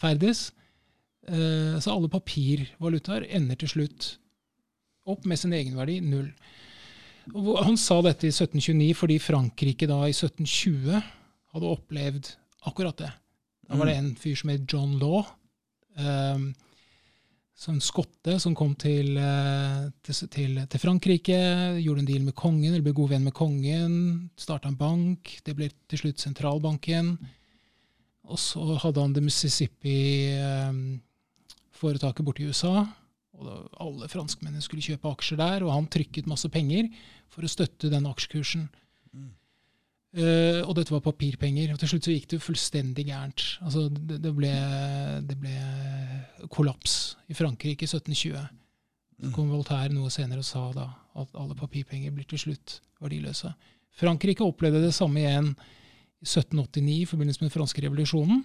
[0.00, 0.50] ferdes.
[1.28, 4.14] Eh, så alle papirvalutaer ender til slutt
[5.10, 6.30] opp med sin egenverdi null.
[7.64, 10.96] Han sa dette i 1729 fordi Frankrike da i 1720
[11.52, 12.32] hadde opplevd
[12.68, 13.12] akkurat det.
[13.68, 15.22] Da var det en fyr som het John Law.
[16.00, 16.50] Um,
[17.60, 21.36] som skotte som kom til, eh, til, til, til, Frankrike,
[21.82, 25.34] gjorde en deal med kongen, eller ble god venn med kongen, starta en bank.
[25.44, 27.12] Det ble til slutt sentralbanken.
[28.32, 29.24] Og så hadde han The
[31.80, 32.86] Mississippi-foretaket borte i USA.
[33.40, 36.90] Og alle franskmennene skulle kjøpe aksjer der, og han trykket masse penger
[37.30, 38.68] for å støtte den aksjekursen.
[39.14, 39.30] Mm.
[40.10, 41.72] Uh, og dette var papirpenger.
[41.72, 43.58] Og til slutt så gikk det fullstendig gærent.
[43.62, 44.52] Altså, det, det, ble,
[45.24, 45.56] det, ble,
[46.50, 48.56] kollaps i Frankrike i 1720.
[49.20, 50.86] Så kom Voltaire noe senere og sa da
[51.20, 53.52] at alle papirpenger blir til slutt verdiløse.
[54.00, 58.42] Frankrike opplevde det samme igjen i 1789 i forbindelse med den franske revolusjonen.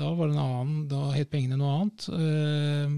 [0.00, 2.06] Da var det en annen, da het pengene noe annet.
[2.08, 2.94] Uh,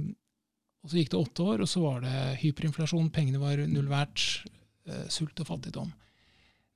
[0.83, 3.11] og Så gikk det åtte år, og så var det hyperinflasjon.
[3.15, 4.47] Pengene var null verdt.
[4.89, 5.91] Uh, sult og fattigdom.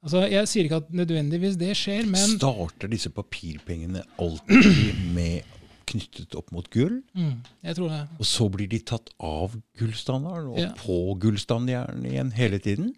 [0.07, 5.55] Altså, Jeg sier ikke at nødvendigvis det skjer, men Starter disse papirpengene alltid med
[5.87, 7.01] knyttet opp mot gull?
[7.17, 8.03] Mm, jeg tror det.
[8.19, 10.71] Og så blir de tatt av gullstandarden og ja.
[10.79, 12.93] på gullstandarden igjen hele tiden?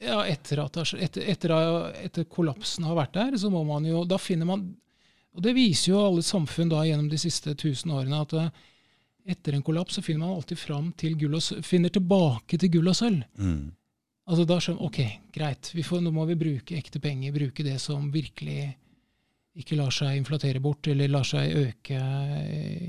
[0.00, 1.52] Ja, etter, at, etter, etter,
[2.00, 4.62] etter, kollapsen har vært der, så må man jo Da finner man
[5.36, 8.50] Og det viser jo alle samfunn da gjennom de siste tusen årene at eh,
[9.30, 12.90] etter en kollaps så finner man alltid fram til gull og finner tilbake til gull
[12.90, 13.22] og sølv.
[13.38, 13.68] Mm.
[14.30, 15.00] Altså da skjønner Ok,
[15.34, 18.70] greit, får, nå må vi bruke ekte penger, bruke det som virkelig
[19.60, 21.98] ikke lar seg inflatere bort, eller lar seg øke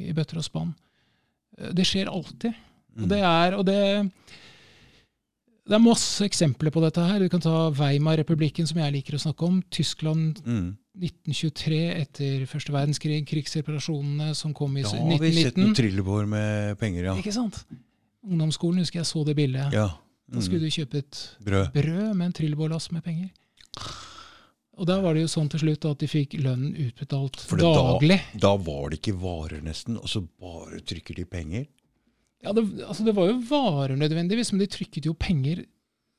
[0.07, 0.75] i bøtter og spann.
[1.73, 2.59] Det skjer alltid.
[3.01, 3.79] Og det er, og det,
[5.69, 7.21] det er masse eksempler på dette her.
[7.21, 9.59] Du kan ta Weimar-republikken, som jeg liker å snakke om.
[9.73, 10.69] Tyskland mm.
[10.97, 15.11] 1923, etter første verdenskrig, krigsreparasjonene som kom i 1919.
[15.11, 17.17] Da har vi sett noen trillebår med penger, ja.
[17.21, 17.61] Ikke sant?
[18.25, 19.75] Ungdomsskolen husker jeg så det bildet.
[19.77, 19.91] Ja.
[20.31, 23.29] Da skulle du kjøpe et brød, brød med en trillebårlass med penger.
[24.81, 28.17] Og da var det jo sånn til slutt at de fikk lønnen utbetalt daglig.
[28.33, 31.67] Da, da, var det ikke varer, nesten, og så bare trykker de penger?
[32.41, 35.63] Ja, det, altså det var jo varer nødvendigvis, men de trykket jo penger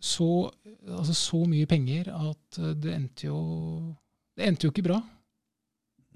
[0.02, 0.50] så,
[0.88, 3.38] altså så mye penger at eh, det endte jo
[4.34, 4.96] Det endte jo ikke bra.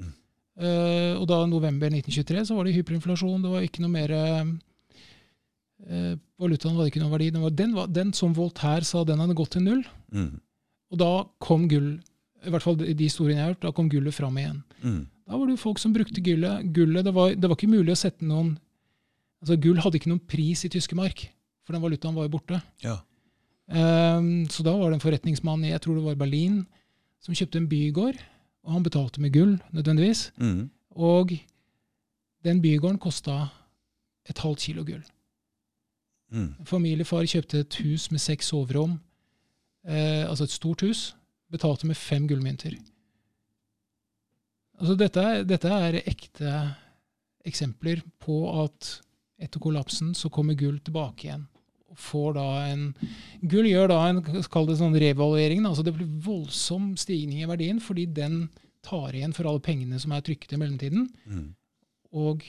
[0.01, 0.13] Mm.
[0.57, 3.43] Uh, og da november 1923 så var det hyperinflasjon.
[3.45, 7.29] Det var ikke noe mer uh, valutaen hadde ikke noen verdi.
[7.35, 9.85] Den, var, den, var, den, som Voltaire sa, den hadde gått til null.
[10.17, 10.33] Mm.
[10.95, 11.11] Og da
[11.45, 11.99] kom gull,
[12.41, 14.63] i hvert fall de historiene jeg har hørt, da kom gullet fram igjen.
[14.81, 15.03] Mm.
[15.27, 16.73] Da var det jo folk som brukte gullet.
[16.73, 18.55] gullet det, var, det var ikke mulig å sette noen
[19.43, 21.27] altså Gull hadde ikke noen pris i tyske mark,
[21.67, 22.61] for den valutaen var jo borte.
[22.85, 23.01] Ja.
[23.67, 26.63] Um, så da var det en forretningsmann i jeg tror det var Berlin,
[27.23, 28.23] som kjøpte en bygård.
[28.67, 30.33] Og han betalte med gull, nødvendigvis.
[30.43, 30.71] Mm.
[30.99, 31.37] Og
[32.47, 33.47] den bygården kosta
[34.27, 35.05] et halvt kilo gull.
[36.35, 36.55] Mm.
[36.67, 38.99] Familiefar kjøpte et hus med seks soverom,
[39.87, 41.15] eh, altså et stort hus.
[41.51, 42.75] Betalte med fem gullmynter.
[44.81, 46.53] Altså dette, dette, er ekte
[47.47, 48.97] eksempler på at
[49.43, 51.47] etter kollapsen så kommer gull tilbake igjen.
[51.93, 52.87] Og får da en,
[53.47, 54.23] gull gjør da en
[54.53, 55.65] kall det sånn revaluering.
[55.69, 58.47] Altså det blir voldsom stigning i verdien fordi den
[58.87, 61.07] tar igjen for alle pengene som er trykket i mellomtiden.
[61.27, 61.47] Mm.
[62.17, 62.45] Og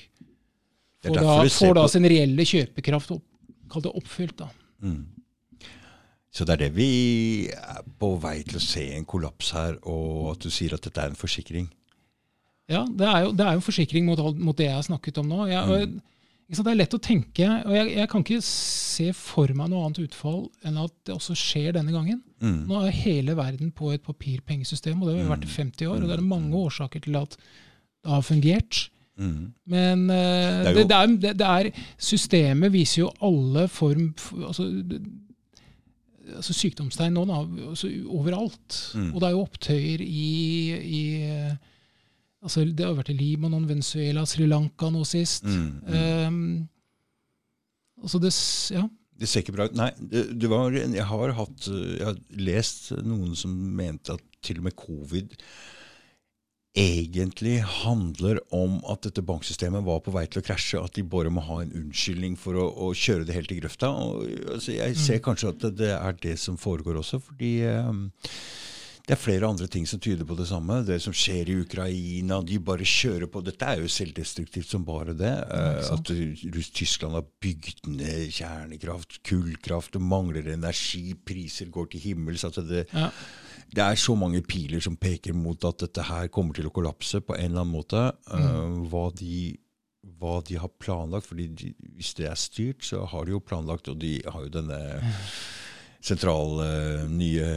[1.06, 3.26] får da, får da sin reelle kjøpekraft opp
[3.68, 4.46] Kall det oppfylt, da.
[4.80, 5.02] Mm.
[6.32, 10.36] Så det er det vi er på vei til å se en kollaps her, og
[10.36, 11.66] at du sier at dette er en forsikring?
[12.72, 15.20] Ja, det er jo, det er jo en forsikring mot, mot, det jeg har snakket
[15.20, 15.42] om nå.
[15.52, 16.00] Jeg, mm.
[16.48, 20.06] Det er lett å tenke, og jeg, jeg, kan ikke se for meg noe annet
[20.06, 22.22] utfall enn at det også skjer denne gangen.
[22.40, 22.62] Mm.
[22.70, 25.98] Nå er hele verden på et papirpengesystem, og det har vært i 50 år.
[26.00, 26.60] Og det er mange mm.
[26.62, 28.80] årsaker til at det har fungert.
[29.20, 29.52] Mm.
[29.74, 30.88] Men uh, det, er jo...
[30.88, 34.12] det, er, det, er, systemet viser jo alle form
[34.46, 34.70] altså,
[36.36, 37.42] altså sykdomstegn nå, da,
[37.74, 38.84] altså, overalt.
[38.96, 39.10] Mm.
[39.12, 40.30] Og det er jo opptøyer i,
[40.80, 41.04] i
[42.44, 45.48] altså, Det har vært i Libanon, Venezuela, Sri Lanka nå sist.
[45.48, 45.72] Mm.
[45.88, 46.42] Um,
[48.04, 48.34] altså det,
[48.76, 48.86] ja.
[49.18, 49.78] Det ser ikke bra ut.
[49.78, 54.70] Nei, det, var, jeg, har hatt, jeg har lest noen som mente at til og
[54.70, 55.34] med covid
[56.78, 61.32] egentlig handler om at dette banksystemet var på vei til å krasje, at de bare
[61.34, 63.90] må ha en unnskyldning for å, å kjøre det helt i grøfta.
[63.90, 65.02] Og, altså, jeg mm.
[65.02, 68.06] ser kanskje at det er det som foregår også, fordi um,
[69.08, 70.82] det er flere andre ting som tyder på det samme.
[70.84, 72.42] Det som skjer i Ukraina.
[72.44, 73.40] De bare kjører på.
[73.46, 75.32] Dette er jo selvdestruktivt som bare det.
[75.48, 76.12] Uh, at
[76.76, 82.44] Tyskland har bygd ned kjernekraft, kullkraft, det mangler energi, priser går til himmels.
[82.50, 83.08] Altså det, ja
[83.76, 87.20] det er så mange piler som peker mot at dette her kommer til å kollapse
[87.20, 88.04] på en eller annen måte.
[88.32, 88.44] Mm.
[88.44, 89.40] Uh, hva, de,
[90.20, 91.28] hva, de, har planlagt.
[91.28, 94.54] fordi de, hvis det er styrt, så har de jo planlagt, og de har jo
[94.54, 94.80] denne
[96.00, 97.48] sentrale, nye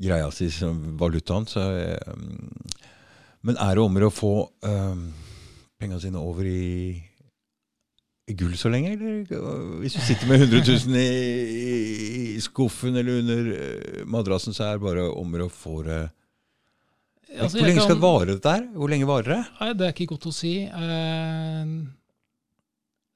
[0.00, 0.50] greia si
[0.98, 1.46] valutaen.
[1.46, 2.14] Så, uh,
[3.44, 4.34] Men er det om å få
[4.64, 5.08] um,
[5.80, 6.96] penga sine over i,
[8.30, 11.08] i gull så lenge, eller hvis du sitter med 100 000 i,
[12.34, 16.04] i, skuffen eller under eh, madrassen, så er det bare om å få det
[17.34, 18.66] Altså, Hvor lenge lenge skal det vare, dette her?
[18.78, 19.38] Hvor lenge varer det?
[19.58, 20.52] Nei, det er ikke godt å si.
[20.68, 21.70] Eh,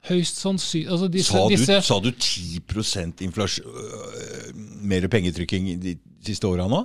[0.07, 4.55] høyst sannsynlig altså disse, Sa du, disse, sa du 10 inflasjon, øh,
[4.86, 6.84] mer pengetrykking de siste åra nå?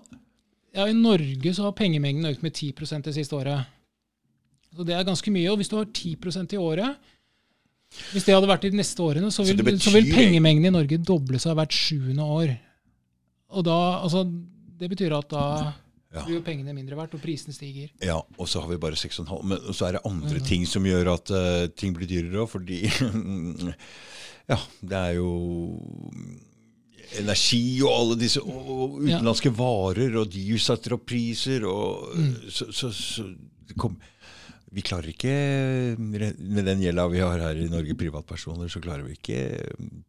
[0.73, 3.67] Ja, I Norge så har pengemengden økt med 10% det siste året.
[4.73, 5.51] Så Det er ganske mye.
[5.51, 6.95] Og hvis du har 10% i året
[8.11, 10.65] Hvis det hadde vært de neste årene, så Så vil, så betyr så vil pengemengden
[10.65, 12.55] i Norge doble seg hvert sjuende år.
[13.53, 14.23] Og da, altså,
[14.79, 15.73] Det betyr at da
[16.13, 16.23] Ja.
[16.27, 17.89] blir jo pengene mindre verdt, og prisene stiger.
[18.05, 19.31] Ja, og så har vi bare 6,5.
[19.49, 22.83] Men så er det andre ting som gjør at uh, ting blir dyrere òg, fordi
[24.51, 25.29] Ja, det er jo
[27.19, 32.13] energi og alle disse og, og utenlandske varer, og de setter opp priser, og
[32.51, 33.25] så, så, så
[33.79, 33.95] kom,
[34.73, 35.33] Vi klarer ikke,
[35.99, 39.41] med den gjelda vi har her i Norge, privatpersoner, så klarer vi ikke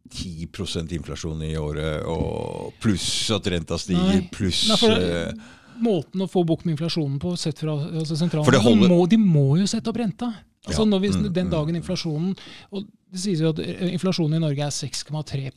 [0.09, 5.35] 10% inflasjon i året, og pluss at renta stiger, pluss Nei, for det-
[5.81, 9.17] Måten å få bukt med inflasjonen på, sett fra altså sentralen, holder- de, må, de
[9.17, 10.31] må jo sette opp renta.
[10.65, 10.89] Altså Ja.
[10.89, 12.35] når vi, Mm, Den mm, dagen inflasjonen
[12.71, 15.51] og Det sies jo at eh, inflasjonen i Norge er 6,3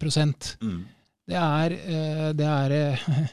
[0.61, 0.85] mm.
[1.29, 3.29] Det er, eh, det er eh,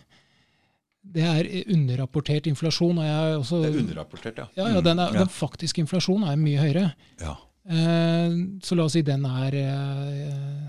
[1.15, 2.97] det er underrapportert inflasjon.
[2.97, 4.47] Og jeg også, Det er underrapportert, ja.
[4.57, 5.19] ja, ja, den, er, ja.
[5.25, 6.93] den faktiske inflasjonen er mye høyere.
[7.21, 7.36] ja.
[7.65, 8.29] Eh,
[8.61, 10.65] så la oss si den er eh,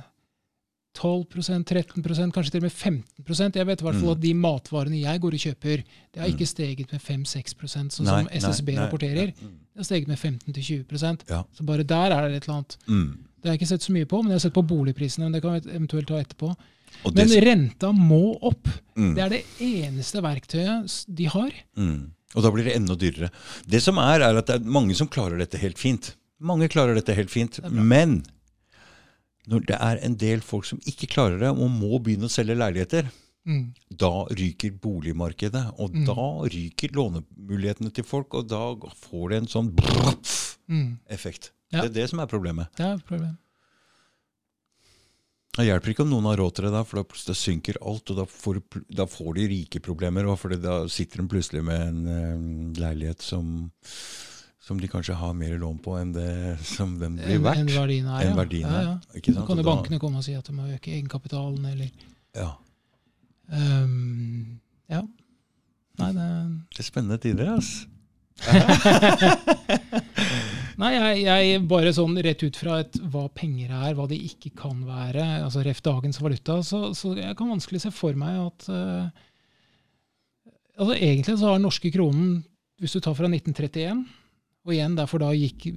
[0.97, 4.17] 12% 13 kanskje til og med 15% Jeg vet i hvert fall Mm.
[4.17, 5.83] at de matvarene jeg går og kjøper,
[6.13, 9.27] det har ikke steget med 5-6% sånn som Nei, SSB nei, rapporterer.
[9.33, 9.55] nei, mm.
[9.77, 11.43] Det har steget med 15-20 Ja.
[11.53, 12.77] Så bare der er det et eller annet.
[12.89, 13.19] Mm.
[13.43, 15.25] Det har jeg ikke sett så mye på, men jeg har sett på boligprisene.
[15.29, 16.57] men det kan vi eventuelt ta etterpå.
[17.05, 18.69] Og Men det, renta må opp.
[18.97, 21.51] mm, Det er det eneste verktøyet de har.
[21.77, 22.11] mm.
[22.35, 23.31] Og da blir det enda dyrere.
[23.67, 26.17] Det som er, er at det er mange som klarer dette helt fint.
[26.41, 27.61] Mange klarer dette helt fint.
[27.71, 28.25] Men
[29.49, 32.57] når det er en del folk som ikke klarer det, og må begynne å selge
[32.59, 33.11] leiligheter,
[33.47, 33.75] Mm.
[33.95, 35.79] da ryker boligmarkedet.
[35.79, 36.05] Og Mm.
[36.07, 39.71] da ryker lånemulighetene til folk, og da får det en sånn
[40.69, 40.99] Mm.
[41.09, 41.53] effekt.
[41.71, 41.83] Ja.
[41.83, 42.69] Det er det som er problemet.
[42.77, 43.39] Det er problemet.
[45.57, 48.11] Det hjelper ikke om noen har råd til det, da, for da synker alt.
[48.13, 48.59] Og da får,
[48.93, 53.71] da får de rike problemer for da sitter de plutselig med en eh, leilighet som,
[54.67, 57.61] som de kanskje har mer lån på enn det som den blir En, verdt.
[57.63, 58.39] en verdien er, Enn ja.
[58.41, 58.83] verdien er.
[58.89, 58.95] ja.
[59.21, 59.47] Ikke Så sant?
[59.53, 61.91] kan jo bankene komme og si at de må øke egenkapitalen, eller
[62.37, 62.51] Ja,
[63.47, 64.59] Um,
[64.91, 65.05] Ja.
[66.01, 66.25] Nei, det
[66.75, 67.87] det er spennende tider, altså.
[70.77, 74.51] Nei, jeg, jeg bare sånn rett ut fra et, hva penger er, hva de ikke
[74.59, 78.67] kan være, altså ref dagens valuta, så, så jeg kan vanskelig se for meg at
[78.73, 79.07] uh,
[80.77, 82.43] Altså Egentlig så har norske kronen,
[82.83, 84.03] hvis du tar fra 1931,
[84.67, 85.69] og igjen derfor da gikk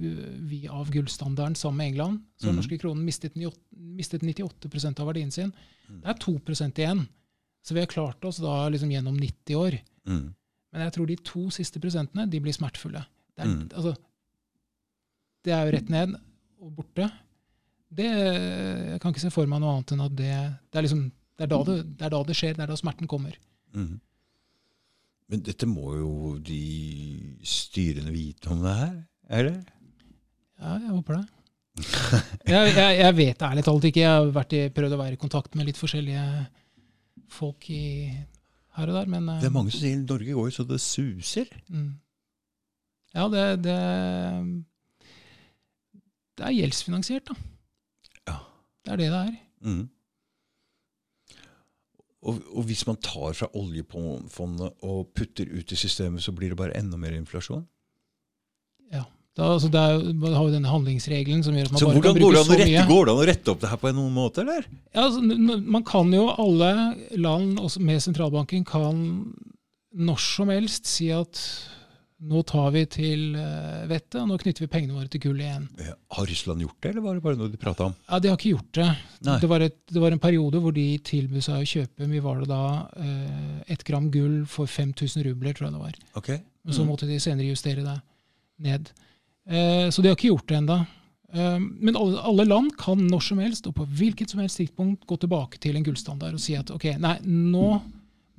[0.50, 2.58] vi av gullstandarden sammen med England, så har mm.
[2.58, 3.70] norske kronen mistet, 98
[4.00, 5.52] mistet 98 av verdien sin.
[5.86, 6.00] Mm.
[6.02, 7.04] Det er 2% igjen.
[7.62, 9.78] Så vi har klart oss da liksom gjennom 90 år.
[10.08, 10.26] Mm.
[10.72, 13.04] Men jeg tror de to siste prosentene de blir smertefulle.
[13.36, 13.68] Det er, Mm.
[13.74, 13.94] altså,
[15.44, 16.14] det er jo rett ned
[16.60, 17.10] og borte.
[17.90, 20.34] Det, jeg kan ikke se for meg noe annet enn at det,
[20.70, 22.54] det, er, liksom, det, er, da det, det er da det skjer.
[22.54, 23.38] Det er da smerten kommer.
[23.74, 24.00] Mm.
[25.30, 26.62] Men dette må jo de
[27.46, 28.96] styrende vite om det her,
[29.30, 29.58] er det?
[30.60, 31.26] Ja, jeg håper det.
[32.50, 34.00] Jeg, jeg, jeg vet ærlig talt ikke.
[34.02, 36.24] Jeg har vært i, prøvd å være i kontakt med litt forskjellige
[37.30, 38.10] folk i,
[38.76, 40.80] her og der, men eh, Det er mange som sier Norge går jo så det
[40.82, 41.48] suser.
[41.70, 41.92] Mm.
[43.14, 43.76] Ja, det, det
[46.36, 47.38] Det er gjeldsfinansiert, da.
[48.28, 48.36] Ja.
[48.84, 49.32] Det er det det er.
[49.70, 49.82] Mm.
[52.20, 56.58] Og, og hvis man tar fra oljefondet og putter ut i systemet, så blir det
[56.58, 57.64] bare enda mer inflasjon?
[58.92, 59.06] Ja.
[59.38, 62.02] Da, altså, det er, man har jo denne handlingsregelen som gjør at man Så bare
[62.02, 62.86] kan bruke så å rette, mye.
[62.90, 64.66] går det an å rette opp det her på noen måte, eller?
[64.90, 65.22] Ja, altså,
[65.76, 66.72] man kan jo, alle
[67.16, 69.04] land med sentralbanken kan
[69.90, 71.40] når som helst si at
[72.20, 75.68] nå tar vi til eh, vettet, og nå knytter vi pengene våre til gull igjen.
[76.12, 77.94] Har Russland gjort det, eller var det bare noe de prata om?
[78.10, 78.88] Ja, De har ikke gjort det.
[79.40, 82.42] Det var, et, det var en periode hvor de tilbød seg å kjøpe mye var
[82.42, 82.62] det da,
[83.00, 86.00] eh, ett gram gull for 5000 rubler, tror jeg det var.
[86.20, 86.28] Ok.
[86.64, 86.88] Men så Mm.
[86.92, 87.96] måtte de senere justere det
[88.60, 88.90] ned.
[89.48, 90.86] Eh, så de har ikke gjort det ennå.
[91.32, 95.60] Men alle land kan når som helst og på hvilket som helst tidspunkt gå tilbake
[95.62, 97.80] til en gullstandard og si at ok, nei, nå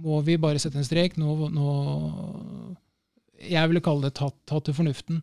[0.04, 1.16] må vi bare sette en strek.
[1.16, 2.76] Nå, nå
[3.50, 5.22] Jeg ville kalle det tatt, tatt til fornuften.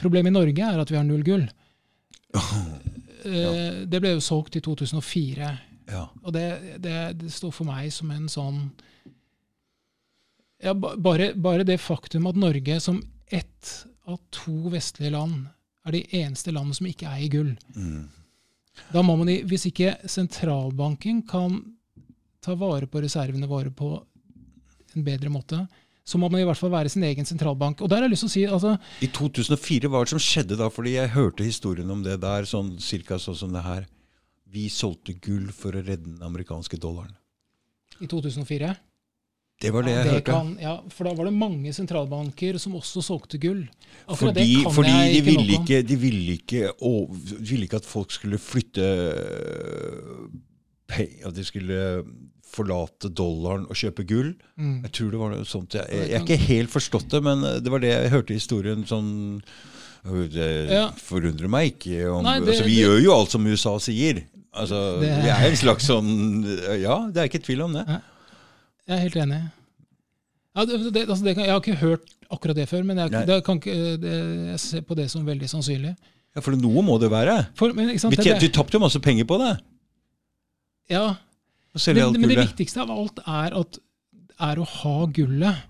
[0.00, 1.48] Problemet i Norge er at vi har null gull.
[3.20, 5.48] Eh, det ble jo solgt i 2004.
[5.92, 6.06] Ja.
[6.22, 6.44] Og det,
[6.80, 8.62] det, det står for meg som en sånn
[10.64, 13.74] ja, bare, bare det faktum at Norge som ett
[14.08, 15.50] av to vestlige land
[15.84, 17.52] er de eneste landene som ikke eier gull.
[17.76, 18.08] Mm.
[18.92, 21.60] Da må man, Hvis ikke sentralbanken kan
[22.40, 23.92] ta vare på reservene våre på
[24.94, 25.64] en bedre måte,
[26.10, 27.80] så må man i hvert fall være sin egen sentralbank.
[27.84, 28.74] Og der har jeg lyst til å si, altså,
[29.06, 30.66] I 2004, hva var det som skjedde da?
[30.74, 33.86] Fordi jeg hørte historien om det der, sånn cirka sånn som det her.
[34.50, 37.14] Vi solgte gull for å redde den amerikanske dollaren.
[38.00, 38.72] i 2004
[39.60, 40.32] Det var det ja, jeg det hørte.
[40.32, 43.62] kan, ja, For da var det mange sentralbanker som også solgte gull.
[44.08, 47.86] Akkurat Fordi, fordi jeg de, ville ikke, de, ville ikke, å, de ville ikke at
[47.86, 50.24] folk skulle flytte øh,
[51.26, 51.80] At de skulle
[52.50, 54.32] forlate dollaren og kjøpe gull.
[54.58, 54.80] Mm.
[54.88, 55.76] Jeg tror det var noe sånt.
[55.78, 58.40] Jeg, jeg, jeg er ikke helt forstått det, men det var det jeg hørte i
[58.40, 58.82] historien.
[58.90, 59.12] sånn
[60.00, 60.86] det Ja.
[60.96, 62.08] forundrer meg ikke.
[62.10, 64.24] Om, Nei, det- altså, vi det- gjør jo alt som USA sier.
[64.56, 66.44] Altså, Det- Vi er en slags sånn
[66.80, 67.84] Ja, det er ikke tvil om det.
[67.86, 69.52] Jeg er helt enig.
[70.56, 72.00] Ja, det, det, altså det kan, jeg har ikke hørt
[72.32, 74.00] akkurat det før, men jeg, det kan det,
[74.50, 75.94] jeg ser på det som veldig sannsynlig.
[76.34, 77.46] Ja, For noe må det være.
[77.54, 79.60] For, men, ikke sant, Vi, vi tapte jo masse penger på det.
[80.90, 81.04] Ja,
[81.72, 83.78] men, men det viktigste av alt er, at,
[84.50, 85.66] er å ha gullet.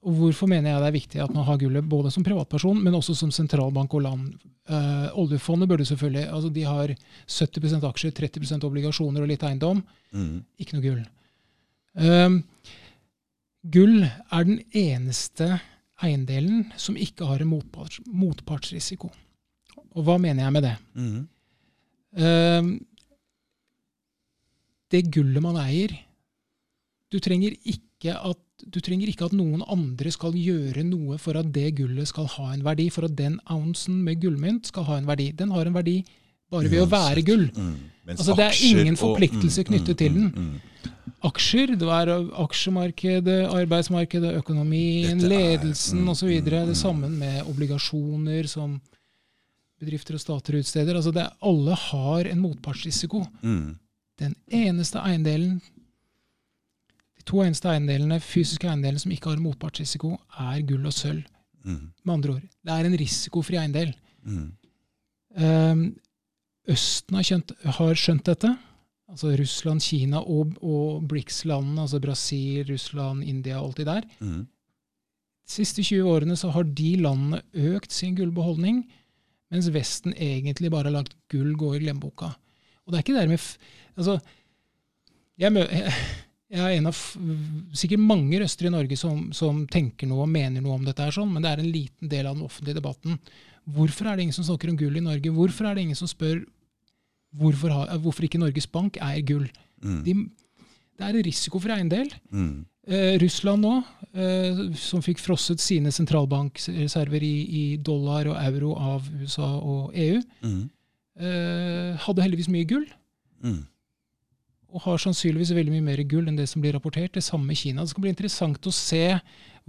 [0.00, 2.94] Og hvorfor mener jeg det er viktig at man har gullet både som privatperson, men
[2.96, 4.30] også som sentralbank og land?
[4.70, 6.92] Uh, oljefondet burde selvfølgelig altså De har
[7.26, 9.82] 70% aksjer, 30 obligasjoner og litt eiendom.
[10.14, 10.36] Mm.
[10.62, 11.02] Ikke noe gull.
[11.98, 12.38] Um,
[13.66, 15.58] gull er den eneste
[16.00, 19.10] eiendelen som ikke har en motparts, motpartsrisiko.
[19.90, 20.76] Og hva mener jeg med det?
[20.94, 21.20] Mm.
[22.20, 22.70] Um,
[24.90, 25.94] det gullet man eier
[27.10, 28.38] du trenger, ikke at,
[28.70, 32.52] du trenger ikke at noen andre skal gjøre noe for at det gullet skal ha
[32.54, 35.30] en verdi, for at den ouncen med gullmynt skal ha en verdi.
[35.36, 35.96] Den har en verdi
[36.50, 37.48] bare ved å være gull.
[37.50, 37.74] Mm.
[38.10, 40.30] Altså, det er ingen ingen og- forpliktelse mm, knyttet til mm, den.
[40.30, 41.18] mm, mm.
[41.30, 42.14] aksjer, det er
[42.44, 46.30] aksjemarkedet, arbeidsmarkedet, økonomien, er- ledelsen mm, osv.
[46.30, 46.70] mm, mm.
[46.70, 48.80] Det sammen med obligasjoner som
[49.80, 50.94] bedrifter og stater utsteder.
[50.94, 53.24] Altså det, alle har en motpartsrisiko.
[54.20, 55.58] Den eneste eiendelen,
[57.16, 61.24] de to eneste eiendelene, fysiske eiendelene som ikke har motpartsrisiko, er gull og sølv.
[61.64, 61.90] Mm.
[62.04, 63.92] Med andre ord, det er en risikofri eiendel.
[64.24, 64.46] Mm.
[65.40, 65.84] Um,
[66.70, 68.50] Østen har, kjent, har skjønt dette.
[69.10, 74.06] Altså Russland, Kina og, og BRICS-landene, altså Brasil, Russland, India og alt det der.
[74.20, 74.44] Mm.
[75.50, 77.40] De siste 20 årene så har de landene
[77.74, 78.84] økt sin gullbeholdning,
[79.50, 82.30] mens Vesten egentlig bare har lagt gull gå i glemmeboka.
[82.90, 83.52] Og det er ikke dermed f
[84.00, 84.14] Altså,
[85.38, 85.94] jeg, jeg,
[86.50, 86.98] jeg er en av
[87.76, 91.14] sikkert mange røster i Norge som, som tenker noe og mener noe om dette, her
[91.14, 93.18] sånn, men det er en liten del av den offentlige debatten.
[93.70, 95.34] Hvorfor er det ingen som snakker om gull i Norge?
[95.36, 96.40] Hvorfor er det ingen som spør
[97.36, 99.46] hvorfor, har, hvorfor ikke Norges Bank eier gull?
[99.84, 100.00] Mm.
[100.06, 100.16] De,
[100.96, 102.10] det er en for eiendel.
[102.32, 102.64] Mm.
[102.90, 103.76] Eh, Russland nå,
[104.16, 110.20] eh, som fikk frosset sine sentralbankreserver i, i dollar og euro av USA og EU,
[110.40, 110.68] Mm.
[111.18, 112.86] Eh, hadde heldigvis mye gull.
[113.42, 113.64] Mm.
[114.70, 117.14] Og har sannsynligvis veldig mye mer gull enn det som blir rapportert.
[117.16, 117.82] Det samme Kina.
[117.82, 119.04] Det skal bli interessant å se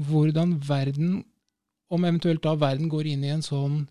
[0.01, 1.21] hvordan verden,
[1.91, 3.81] om eventuelt da verden går inn i en sånn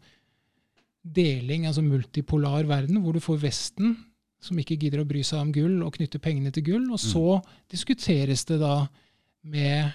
[1.00, 3.96] deling, altså multipolar verden, hvor du får Vesten,
[4.40, 6.86] som ikke gidder å bry seg om gull, og knytter pengene til gull.
[6.92, 7.40] Og så
[7.72, 8.86] diskuteres det da
[9.42, 9.90] med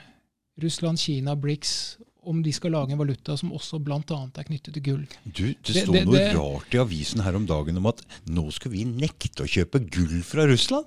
[0.62, 4.00] Russland, Kina, BRICS, om de skal lage en valuta som også bl.a.
[4.02, 5.06] er knyttet til gull.
[5.26, 8.02] Du, det Det- står det- noe det- rart i avisen her om dagen om at
[8.28, 10.86] nå skal vi nekte å kjøpe gull fra Russland.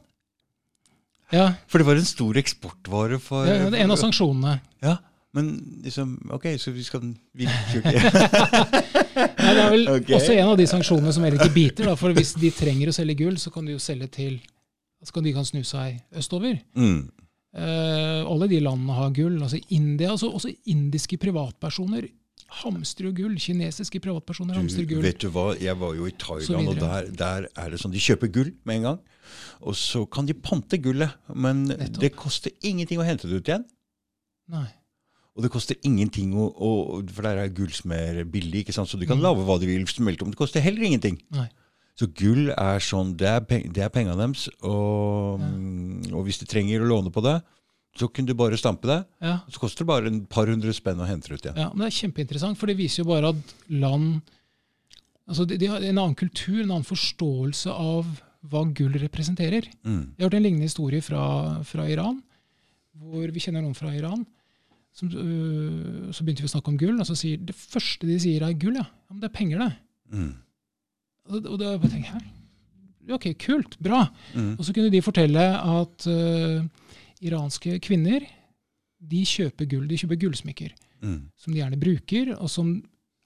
[1.32, 4.60] Ja, For det var en stor eksportvare for ja, det er en av sanksjonene.
[4.82, 4.96] Ja,
[5.34, 7.00] men liksom Ok, så vi skal
[7.36, 10.14] vi Nei, det er vel okay.
[10.16, 11.84] også en av de sanksjonene som heller ikke biter.
[11.90, 14.38] Da, for hvis de trenger å selge gull, så kan de jo selge til
[15.04, 16.56] så kan de kan snu seg østover.
[16.74, 17.02] mm.
[17.58, 19.40] Eh, alle de landene har gull.
[19.42, 22.08] altså India, altså Også indiske privatpersoner
[22.62, 23.34] hamstrer gull.
[23.36, 25.02] Kinesiske privatpersoner hamstrer gull.
[25.04, 28.00] vet du hva, jeg var jo i Thailand, og der, der er det sånn de
[28.00, 28.98] kjøper gull med en gang.
[29.60, 32.00] Og så kan de pante gullet, men Nettopp.
[32.00, 33.64] det koster ingenting å hente det ut igjen.
[34.48, 34.68] Nei.
[35.36, 36.70] Og det koster ingenting å, å
[37.14, 38.88] For der er gull som er billig, ikke sant?
[38.88, 39.22] så du kan Mm.
[39.28, 39.84] lage hva du vil.
[39.86, 40.30] smelte om.
[40.30, 41.20] Det koster heller ingenting.
[41.30, 41.48] Nei.
[41.98, 44.46] Så gull er sånn, det er, peng, det er pengene deres.
[44.62, 46.14] Og, Ja.
[46.14, 47.40] og hvis de trenger å låne på det,
[47.98, 49.00] så kunne du bare stampe det.
[49.20, 51.56] Ja, Så koster det bare en par hundre spenn å hente det ut igjen.
[51.58, 54.22] ja, men Det er kjempeinteressant, for det viser jo bare at land
[55.28, 58.06] altså de, de har en annen kultur, en annen forståelse av
[58.48, 59.66] hva gull representerer.
[59.84, 60.14] Mm.
[60.16, 62.22] Jeg har hørt en lignende historie fra, fra Iran,
[62.94, 64.24] hvor vi kjenner noen fra Iran.
[64.94, 68.16] Som, øh, så begynte vi å snakke om gull, og så sier det første de
[68.22, 68.78] sier, er gull.
[68.78, 69.72] Ja, ja men det er penger, det.
[70.14, 70.32] Mm.
[71.28, 72.26] Og, da tenker jeg,
[73.14, 74.02] ok, kult, bra.
[74.34, 74.54] Mm.
[74.58, 76.64] Og så kunne de fortelle at uh,
[77.24, 78.24] iranske kvinner
[78.98, 80.74] de kjøper gull, de kjøper gullsmykker.
[80.98, 81.28] Mm.
[81.38, 82.72] som de gjerne bruker, og som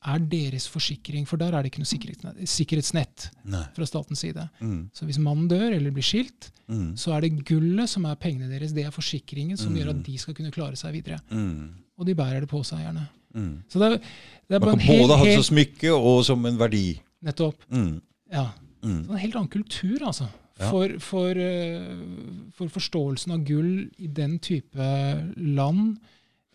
[0.04, 1.24] er deres forsikring.
[1.24, 3.24] For der er det ikke noe sikkerhetsnett, sikkerhetsnett
[3.72, 4.44] fra statens side.
[4.60, 4.90] Mm.
[4.92, 6.92] Så hvis mannen dør eller blir skilt, Mm.
[6.96, 8.72] så er det gullet som er pengene deres.
[8.72, 9.78] Det er forsikringen som Mm.
[9.80, 11.18] gjør at de skal kunne klare seg videre.
[11.30, 11.70] Mm.
[11.98, 13.08] Og de bærer det på seg gjerne.
[13.34, 13.62] Mm.
[13.68, 16.24] Så det er, det er Man bare kan hel, både ha det som smykke og
[16.24, 17.00] som en verdi.
[17.22, 17.64] Nettopp.
[17.70, 18.00] Mm.
[18.32, 18.50] Ja.
[18.82, 19.04] Mm.
[19.06, 20.28] Så en helt annen kultur, altså.
[20.60, 20.68] Ja.
[20.70, 21.86] For, for, eh,
[22.54, 24.88] for forståelsen av gull i den type
[25.36, 25.96] land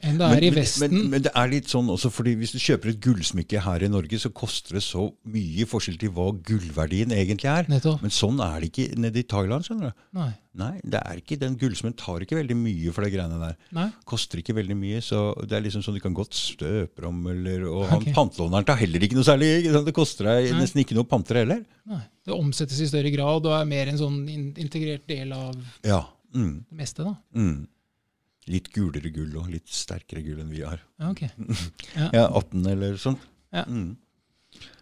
[0.02, 0.92] enn det er i Vesten.
[0.94, 3.88] Men, men det er litt sånn også, fordi hvis du kjøper et gullsmykke her i
[3.90, 7.66] Norge, så koster det så mye forskjell til hva gullverdien egentlig er.
[7.72, 8.04] Nettopp.
[8.06, 9.66] Men sånn er det ikke nede i Thailand.
[9.66, 10.04] skjønner du.
[10.20, 10.30] Nei.
[10.58, 13.56] Nei, det er ikke, Den gullsmeden tar ikke veldig mye for de greiene der.
[13.78, 13.88] Nei.
[14.10, 17.20] Koster ikke veldig mye, så det er liksom sånn du kan godt støpe om.
[17.30, 18.10] Eller, og han Ok.
[18.16, 19.52] pantelåneren tar heller ikke noe særlig.
[19.64, 19.86] Ikke sant?
[19.86, 20.62] Det koster deg Nei.
[20.62, 21.62] nesten ikke noe panter heller.
[21.86, 22.02] Nei.
[22.26, 24.22] Det omsettes i større grad og er mer en sånn
[24.58, 25.54] integrert del av
[25.86, 26.04] Ja.
[26.36, 26.66] Mm.
[26.70, 27.04] det meste.
[27.06, 27.16] da.
[27.38, 27.68] Mm.
[28.48, 30.80] Litt gulere gull og litt sterkere gull enn vi har.
[31.02, 31.26] Ja, ok.
[32.16, 33.24] Ja, 18 eller sånt.
[33.56, 33.66] Ja.
[33.68, 33.98] Mm.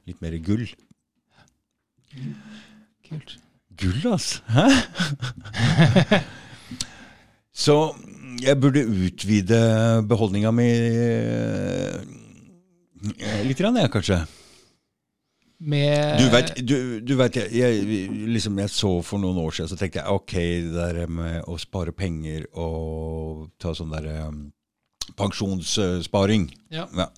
[0.05, 0.68] Litt mer gull.
[3.05, 3.38] Kult.
[3.76, 4.41] Gull, altså.
[4.53, 6.22] Hæ?
[7.66, 7.76] Så
[8.43, 9.59] jeg burde utvide
[10.09, 12.01] beholdninga mi eh,
[13.47, 14.18] litt, jeg, kanskje.
[15.66, 19.72] Med Du vet, du, du vet jeg, jeg, liksom jeg så for noen år siden,
[19.72, 20.36] så tenkte jeg ok,
[20.70, 24.43] det der med å spare penger og ta sånn der um,
[25.18, 26.86] pensjonssparing Ja.
[26.93, 27.09] ja.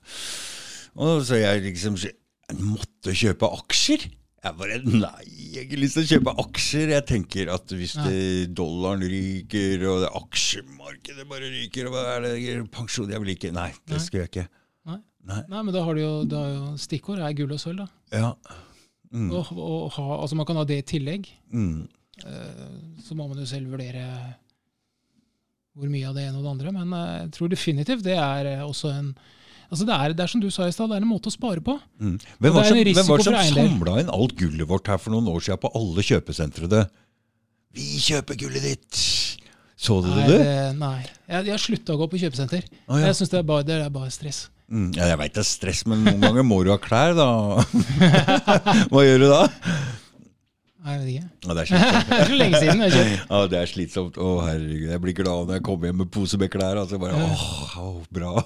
[0.98, 2.16] Og så jeg liksom jeg
[2.64, 4.08] måtte kjøpe aksjer.
[4.48, 6.94] Jeg bare Nei, jeg har ikke lyst til å kjøpe aksjer.
[6.94, 7.96] Jeg tenker at hvis
[8.56, 13.52] dollaren ryker, og det aksjemarkedet bare ryker, og hva er det pensjon Jeg vil ikke
[13.56, 14.48] Nei, det skulle skal jeg ikke.
[15.28, 15.42] Nei.
[15.52, 15.62] Nei.
[15.68, 17.84] Men da har du jo, da er jo stikkord er gull og sølv.
[17.84, 18.18] da.
[18.24, 18.34] Ja.
[19.12, 19.30] Mm.
[19.32, 21.30] Og, og ha, altså Man kan ha det i tillegg.
[21.52, 21.88] Mm.
[22.26, 22.68] Eh,
[23.06, 24.04] Så må man jo selv vurdere
[25.78, 26.74] hvor mye av det ene og det andre.
[26.76, 29.12] Men eh, jeg tror definitivt det er eh, også en
[29.68, 31.34] Altså det er, det er som du sa i stad, det er en måte å
[31.34, 31.74] spare på.
[32.00, 32.14] Mm.
[32.40, 35.28] Hvem var som, hvem var det som samla inn alt gullet vårt her for noen
[35.28, 36.86] år siden på alle kjøpesentrene?
[37.76, 39.02] Vi kjøper gullet ditt!
[39.76, 40.40] Så du det,
[40.80, 41.02] nei.
[41.28, 42.64] Jeg, jeg har slutta å gå på kjøpesenter.
[42.88, 43.10] Ah, ja.
[43.10, 44.46] Jeg synes det det er bare stress.
[44.68, 47.28] Mm, ja, jeg veit det er stress, men noen ganger må du ha klær, da.
[48.92, 49.46] Hva gjør du da?
[50.88, 51.30] Jeg vet ikke.
[51.44, 52.10] Ja, det er slitsomt.
[52.12, 52.84] Det er så lenge siden.
[52.84, 53.14] Jeg har.
[53.30, 54.20] Ja, det er slitsomt.
[54.24, 54.92] Å, herregud.
[54.94, 56.80] Jeg blir glad når jeg kommer hjem med pose med klær.
[56.80, 58.44] Altså bare, åh, åh, bra.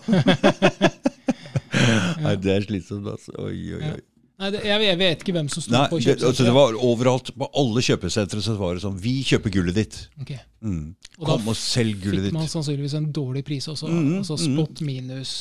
[2.25, 3.35] Nei, det er slitsomt, altså.
[3.45, 3.99] Oi, oi, oi.
[4.41, 7.29] Nei, det, jeg, jeg vet ikke hvem som sto på det, altså, det var overalt,
[7.37, 9.99] på alle kjøpesentre så var det sånn Vi kjøper gullet ditt.
[10.23, 10.39] Okay.
[10.65, 10.95] Mm.
[11.19, 13.89] Og da Kom og selg gullet Fikk man sannsynligvis en dårlig pris også.
[13.91, 14.55] Mhm, altså mhm.
[14.57, 15.35] spot minus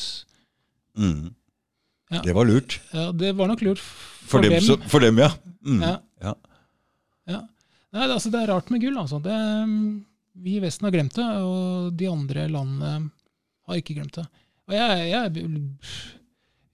[0.99, 1.31] Mm.
[2.11, 2.23] Ja.
[2.25, 2.81] Det var lurt.
[2.91, 4.65] Ja, det var nok lurt for, For, dem, dem.
[4.67, 5.31] så, for dem, ja.
[5.63, 5.83] Mm.
[5.85, 5.97] Ja.
[6.25, 6.35] Ja.
[7.91, 8.99] Nei, det, altså, det er rart med gull.
[8.99, 9.21] Altså.
[9.23, 9.37] Det,
[9.71, 9.85] mm,
[10.43, 13.11] vi i Vesten har glemt det, og de andre landene
[13.69, 14.27] har ikke glemt det.
[14.71, 15.39] Og jeg, jeg er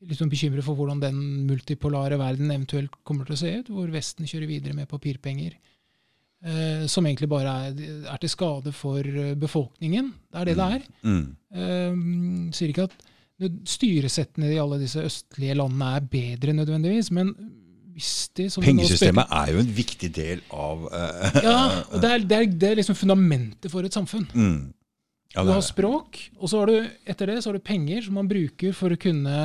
[0.07, 3.93] litt sånn bekymret for hvordan den multipolare verden eventuelt kommer til å se ut, hvor
[3.93, 5.57] Vesten kjører videre med papirpenger.
[6.47, 7.79] Eh, som egentlig bare er,
[8.13, 10.13] er til skade for eh, befolkningen.
[10.31, 10.89] Det er det det er.
[11.09, 11.23] Mm.
[11.57, 12.01] Eh,
[12.57, 12.97] sier ikke at
[13.69, 17.35] styresettene i alle disse østlige landene er bedre nødvendigvis, men
[17.97, 21.61] hvis de Pengesystemet er jo en viktig del av uh, Ja,
[21.91, 24.27] og det er, det, er, det er liksom fundamentet for et samfunn.
[24.35, 24.59] mm.
[25.35, 26.77] ja, Du har språk, og så har du
[27.09, 29.39] etter det så har du penger som man bruker for å kunne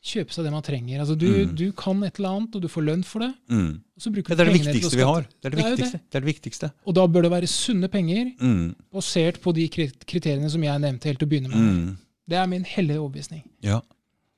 [0.00, 1.00] kjøpe seg det man trenger.
[1.02, 1.56] Altså du, Mm.
[1.56, 3.34] du kan et eller annet, og du får lønn for det.
[3.52, 3.80] Mm.
[4.00, 5.26] det er det viktigste vi har.
[5.28, 5.98] Det er det Det er viktigste.
[6.00, 6.70] Det er det viktigste.
[6.88, 8.74] Og da bør det være sunne penger, Mm.
[8.92, 11.96] basert på de kriteriene som jeg nevnte helt til å begynne med.
[12.30, 13.42] Det er min hellige overbevisning.
[13.66, 13.80] Ja,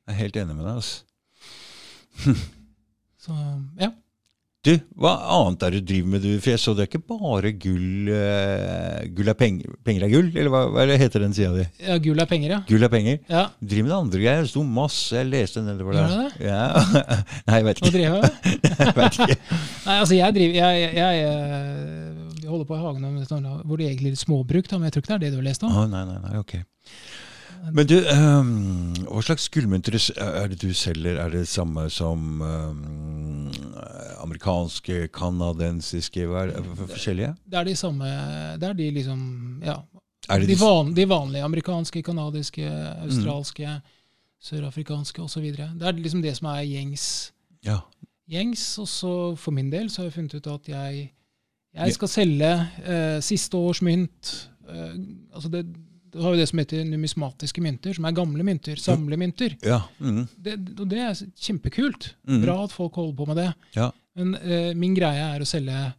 [0.08, 0.74] jeg er helt enig med deg.
[0.80, 1.02] Altså.
[3.22, 3.34] Så
[3.80, 3.92] ja.
[4.62, 6.36] Du, hva annet er det du driver med, du?
[6.38, 10.28] For jeg så det er ikke bare gull uh, Gull er penger, penger er gull?
[10.30, 11.64] Eller hva, hva er heter den sida di?
[11.82, 12.58] ja, gull er penger, ja.
[12.68, 13.16] Gull er penger?
[13.26, 13.42] ja.
[13.58, 14.44] Du driver med det andre greier.
[14.46, 15.16] Det sto masse.
[15.18, 16.60] Jeg leste nedover Gjør du det Ja.
[17.48, 17.96] Nei, jeg vet Hva ikke.
[17.96, 18.30] driver jeg med?
[18.82, 19.38] Jeg vet ikke.
[19.88, 21.26] Nei, altså jeg driver jeg, jeg, jeg,
[22.42, 23.10] jeg holder på i hagen
[23.66, 25.40] hvor det egentlig er litt småbruk, da, men jeg tror ikke det er det du
[25.42, 25.74] har lest om.
[25.74, 26.54] Oh, nei, nei, nei, ok.
[27.70, 31.20] Men du, um, hva slags gullmynter er det du selger?
[31.22, 33.52] Er det samme som um,
[34.24, 37.34] amerikanske, kanadensiske, hva er det, for- for- forskjellige?
[37.46, 38.04] Det er de samme
[38.58, 39.76] Det er de liksom Ja.
[40.28, 42.66] Er det De, de, van, de vanlige amerikanske, kanadiske,
[43.02, 43.80] australske,
[44.42, 45.42] sørafrikanske osv.
[45.56, 47.32] Det er liksom det som er gjengs.
[47.64, 47.78] ja.
[48.30, 48.78] gjengs.
[48.78, 51.12] Og så for min del så har jeg funnet ut at jeg,
[51.74, 52.52] jeg skal selge
[52.86, 54.48] eh, siste års mynt.
[54.68, 54.94] Eh,
[55.34, 55.66] altså det,
[56.12, 58.76] du har jo det som heter numismatiske mynter, som er gamle mynter.
[58.76, 59.56] Samlemynter.
[59.64, 59.80] Ja.
[59.98, 62.12] Mm, Det, og det er kjempekult.
[62.28, 62.42] Mm.
[62.44, 63.50] Bra at folk holder på med det.
[63.78, 63.90] ja.
[64.14, 65.94] Men eh, min greie er å selge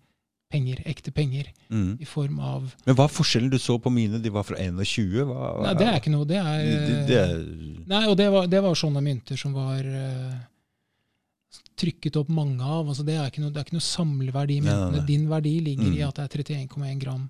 [0.54, 1.98] penger, ekte penger, Mm.
[2.00, 4.20] i form av Men hva er forskjellen du så på mine?
[4.22, 5.24] De var fra 21?
[5.26, 6.26] Hva, hva, Nei, det er ikke noe.
[6.30, 7.40] Det er, det, det er
[7.90, 10.36] Nei, og det var, det var sånne mynter som var uh,
[11.80, 12.88] trykket opp mange av.
[12.92, 15.02] Altså, det, er ikke noe, det er ikke noe samleverdi i myntene.
[15.10, 16.08] Din verdi ligger i Mm.
[16.08, 17.30] at det er 31,1 gram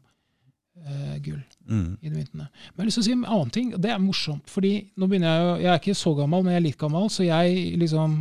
[0.81, 1.97] eh, gull mm.
[2.01, 2.47] i de myntene.
[2.47, 3.73] Men jeg har lyst til å si en annen ting.
[3.75, 4.49] og Det er morsomt.
[4.49, 7.09] fordi nå begynner Jeg jo, jeg er ikke så gammel, men jeg er litt gammel,
[7.13, 8.17] så jeg liksom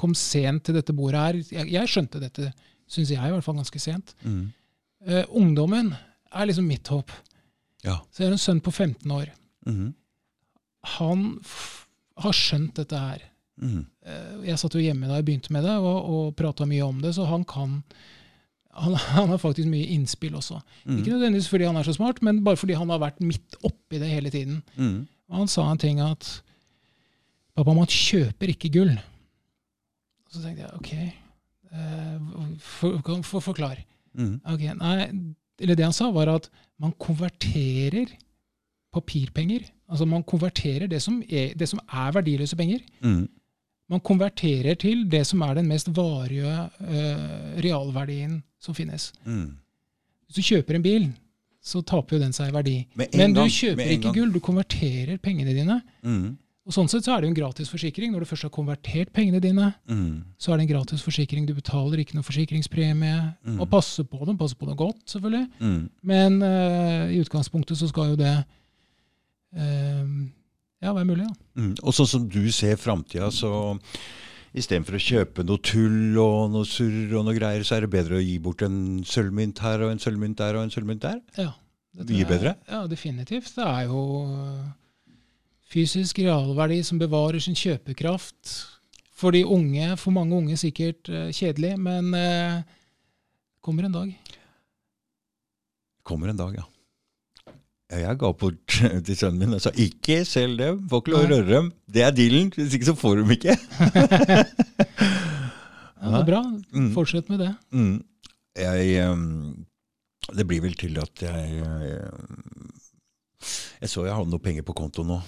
[0.00, 1.40] kom sent til dette bordet her.
[1.58, 2.52] Jeg, jeg skjønte dette,
[2.90, 4.14] syns jeg i hvert fall, ganske sent.
[4.24, 4.52] Mm.
[5.06, 5.92] Eh, ungdommen
[6.30, 7.12] er liksom mitt håp.
[7.84, 7.98] Ja.
[8.12, 9.32] Så jeg har en sønn på 15 år.
[9.68, 9.90] Mm.
[10.96, 11.26] Han
[12.20, 13.26] har skjønt dette her.
[13.60, 13.84] Mm.
[14.06, 17.00] Eh, Jeg satt jo hjemme da jeg begynte med det, og, og prata mye om
[17.04, 17.80] det, så han kan
[18.70, 20.60] han, han har faktisk mye innspill også.
[20.84, 20.98] Mm.
[20.98, 23.98] Ikke nødvendigvis fordi han er så smart, men bare fordi han har vært midt oppi
[23.98, 24.62] det hele tiden.
[24.76, 25.08] Mm.
[25.34, 26.42] Han sa en ting at
[27.56, 28.92] Pappa, man kjøper ikke gull.
[28.94, 30.92] Og så tenkte jeg OK,
[31.74, 32.28] eh,
[32.62, 33.80] for, for, for, forklar.
[34.14, 34.36] Mm.
[34.54, 35.08] Okay, nei,
[35.60, 36.46] eller det han sa, var at
[36.80, 38.14] man konverterer
[38.94, 39.66] papirpenger.
[39.90, 42.80] Altså man konverterer det som er, det som er verdiløse penger.
[43.02, 43.26] Mm.
[43.90, 49.10] Man konverterer til det som er den mest varige uh, realverdien som finnes.
[49.24, 49.56] Mm.
[50.28, 51.08] Hvis du kjøper en bil,
[51.60, 52.76] så taper jo den seg i verdi.
[53.18, 55.80] Men du kjøper ikke gull, du konverterer pengene dine.
[56.06, 56.38] Mm.
[56.68, 58.12] Og Sånn sett så er det jo en gratis forsikring.
[58.12, 60.22] Når du først har konvertert pengene dine, Mm.
[60.38, 61.46] så er det en gratis forsikring.
[61.48, 63.34] Du betaler ikke noe forsikringspremie.
[63.42, 63.58] Mm.
[63.60, 65.48] Og passer på dem, passer på dem godt, selvfølgelig.
[65.58, 65.90] Mm.
[66.02, 68.36] Men uh, i utgangspunktet så skal jo det
[69.56, 70.04] eh,
[70.80, 71.26] ja, være mulig.
[71.28, 71.60] da.
[71.60, 71.74] Mm.
[71.82, 73.50] Og sånn som du ser framtida, så
[74.56, 78.18] istedenfor å kjøpe noe tull og noe surr og noe greier, så er det bedre
[78.18, 81.20] å gi bort en sølvmynt her og en sølvmynt der og en sølvmynt der?
[81.38, 81.52] Ja,
[82.00, 82.56] er- bedre?
[82.68, 83.52] Ja, definitivt.
[83.54, 85.14] Det er jo eh,
[85.70, 88.56] fysisk realverdi som bevarer sin kjøpekraft.
[89.20, 92.62] For de unge, for mange unge sikkert eh, kjedelig, men eh,
[93.60, 94.12] kommer en dag.
[96.02, 96.64] Kommer en dag, ja.
[97.90, 98.76] Jeg ga bort
[99.06, 101.72] til sønnen min og sa ikke selg dem, får ikke lov å røre dem.
[101.90, 103.56] Det er dealen, hvis ikke så får du dem ikke.
[106.00, 106.38] Ja, det er bra.
[106.72, 106.92] Mm.
[106.94, 107.50] Fortsett med det.
[107.76, 107.98] Mm.
[108.56, 109.66] Jeg ehm,
[110.32, 111.98] Det blir vel til at jeg Jeg,
[113.82, 115.20] Jeg så jeg hadde noe penger på konto nå.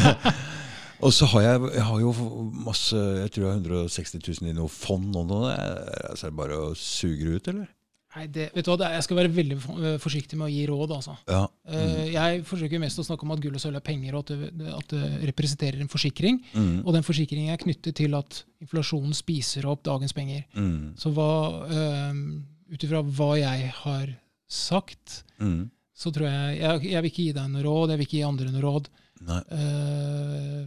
[1.06, 2.10] Og så har jeg, jeg har jo
[2.66, 5.22] masse Jeg tror jeg har 160 000 i noe fond nå.
[5.54, 7.70] Altså, er det bare å suge det ut, eller?
[8.16, 10.90] Nei, det, vet du hva, Jeg skal være veldig eh, forsiktig med å gi råd.
[10.96, 11.12] altså.
[11.30, 11.44] Ja.
[11.70, 11.98] Mm.
[12.10, 14.72] Jeg forsøker mest å snakke om at gull og sølv er penger, og at det,
[14.74, 16.40] at det representerer en forsikring.
[16.52, 16.80] Mm.
[16.84, 20.42] Og den forsikringen er knyttet til at inflasjonen spiser opp dagens penger.
[20.58, 20.96] Mm.
[20.98, 22.24] Så um,
[22.74, 24.16] ut ifra hva jeg har
[24.50, 25.70] sagt, Mm.
[25.96, 28.26] så tror jeg, jeg Jeg vil ikke gi deg noe råd, jeg vil ikke gi
[28.26, 28.88] andre noe råd.
[29.28, 29.40] Nei.
[29.54, 30.66] Eh,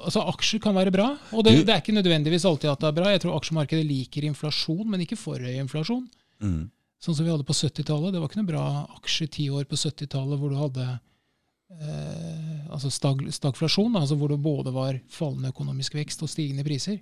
[0.00, 2.96] altså Aksjer kan være bra, og det, det er ikke nødvendigvis alltid at det er
[2.98, 3.10] bra.
[3.12, 6.04] Jeg tror aksjemarkedet liker inflasjon, men ikke for høy inflasjon.
[6.44, 6.62] Mm.
[7.02, 8.14] Sånn som vi hadde på 70-tallet.
[8.14, 8.66] Det var ikke noe bra
[8.98, 14.40] aksje ti år på 70-tallet hvor du hadde eh, altså stag, stagflasjon, altså hvor det
[14.42, 16.98] både var fallende økonomisk vekst og stigende priser.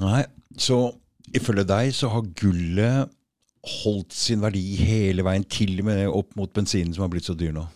[0.00, 0.20] Nei,
[0.56, 0.78] så
[1.36, 3.16] ifølge deg så har gullet
[3.66, 7.34] holdt sin verdi hele veien, til og med opp mot bensinen som har blitt så
[7.36, 7.66] dyr nå.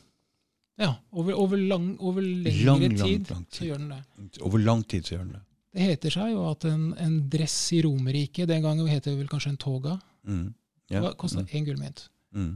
[0.80, 3.58] Ja, over, over, lang, over lengre Lang, lang, tid, lang tid.
[3.60, 4.40] så gjør den det.
[4.42, 5.42] Over lang tid så gjør den det.
[5.74, 9.26] Det heter seg jo at en, en dress i Romerike Den gangen het det vel
[9.30, 9.96] kanskje en toga.
[10.26, 10.48] Mm.
[10.90, 11.00] Ja.
[11.02, 12.08] Det kosta én gullmynt?
[12.34, 12.52] Mm.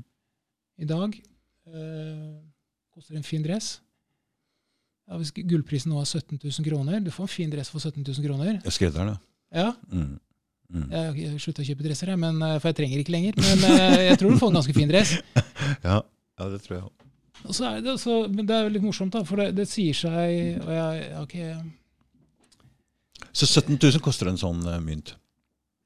[0.78, 2.34] I dag øh,
[2.94, 3.80] koster en fin dress
[5.08, 8.02] ja, Hvis gullprisen nå er 17 000 kroner Du får en fin dress for 17
[8.06, 8.58] 000 kroner.
[8.62, 9.16] Der, da.
[9.54, 10.18] Ja, Mm.
[10.68, 10.90] Mm.
[10.92, 13.38] jeg slutta å kjøpe dresser, jeg, men, eh, for jeg trenger ikke lenger.
[13.40, 15.16] Men eh, jeg tror du får en ganske fin dress.
[15.84, 15.98] Ja.
[16.38, 17.06] ja, det tror jeg òg.
[17.82, 21.08] Det, så, det er jo litt morsomt, da, for det, det sier seg og jeg,
[21.20, 21.56] okay.
[23.32, 25.14] Så 17 000 koster en sånn eh, mynt.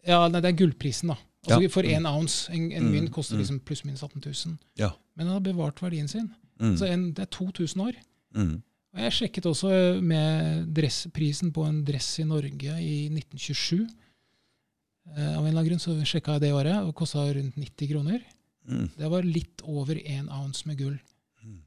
[0.07, 1.19] Ja, nei, det er gullprisen, da.
[1.47, 1.71] Altså, Ja.
[1.75, 3.43] For én ounce, en, en Mm, mynt koster mm.
[3.43, 4.59] liksom pluss-minus 18 000.
[4.79, 4.93] Ja.
[5.17, 6.29] Men den har bevart verdien sin.
[6.61, 6.77] Mm.
[6.79, 7.99] Så en, det er 2000 år.
[8.37, 8.63] Mm.
[8.93, 9.73] Og jeg sjekket også
[10.05, 13.89] med dressprisen på en dress i Norge i 1927.
[15.11, 17.89] Eh, av en eller annen grunn så sjekka jeg det året, og kosta rundt 90
[17.91, 18.21] kroner.
[18.69, 18.87] Mm.
[18.95, 20.95] Det var litt over én ounce med gull.
[21.43, 21.59] Mm.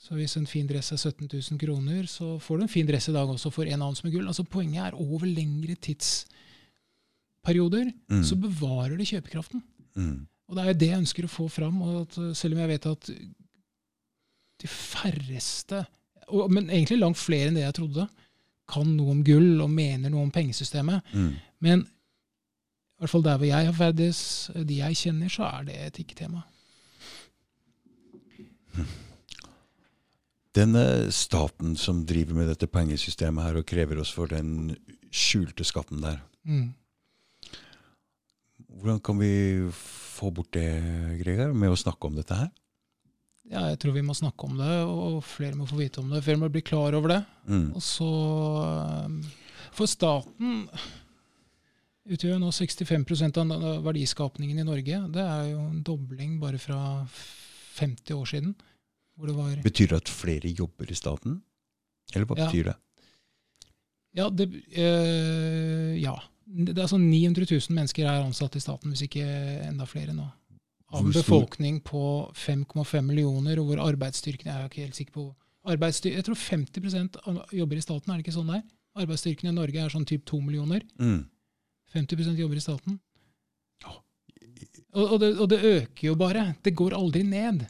[0.00, 3.08] Så hvis en fin dress er 17 000 kroner, så får du en fin dress
[3.08, 4.26] i dag også for én ounce med gull.
[4.26, 8.24] Altså Poenget er over lengre tidsperioder Mm.
[8.26, 9.62] så bevarer det kjøpekraften.
[9.94, 10.26] Mm.
[10.48, 11.82] Og det er jo det jeg ønsker å få fram.
[11.82, 13.10] Og at, uh, selv om jeg vet at
[14.60, 15.86] de færreste,
[16.28, 18.08] og, men egentlig langt flere enn det jeg trodde,
[18.70, 21.02] kan noe om gull og mener noe om pengesystemet.
[21.14, 21.32] Mm.
[21.60, 21.86] Men
[23.00, 24.18] i hvert fall der hvor jeg har ferdes,
[24.52, 26.42] de jeg kjenner, så er det et ikke-tema.
[30.54, 30.82] Denne
[31.14, 34.74] staten som driver med dette pengesystemet her og krever oss for den
[35.14, 36.72] skjulte skatten der, Mm.
[38.68, 42.48] hvordan kan vi få bort det, Gregar, med å snakke om dette her?
[43.50, 46.22] Ja, jeg tror vi må snakke om det, og flere må få vite om det.
[46.24, 47.24] Flere må bli klar over det.
[47.48, 47.74] Mm.
[47.74, 48.06] Og så
[49.04, 49.22] um,
[49.72, 50.68] For staten
[52.10, 55.00] utgjør nå 65% av verdiskapningen i Norge.
[55.14, 56.80] Det er jo en dobling bare fra
[57.78, 58.54] 50 år siden.
[59.16, 61.40] Hvor det var Betyr det at flere jobber i staten?
[62.14, 62.46] Eller hva Ja.
[62.48, 62.76] betyr det?
[64.16, 66.16] Ja, det, øh, ja.
[66.50, 69.22] Det er sånn 900 000 mennesker er ansatt i staten, hvis ikke
[69.68, 70.26] enda flere nå.
[70.90, 75.34] Av en befolkning på 5,5 millioner, og hvor arbeidsstyrken Jeg er ikke helt sikker på
[75.68, 77.18] Jeg tror 50%
[77.52, 78.62] jobber i staten, er det ikke sånn der?
[78.96, 80.82] Arbeidsstyrken i Norge er sånn typ 2 millioner.
[80.98, 81.28] Mm.
[81.94, 82.98] 50% jobber i staten.
[84.90, 86.54] Og, og, det, og det øker jo bare.
[86.64, 87.62] Det går aldri ned.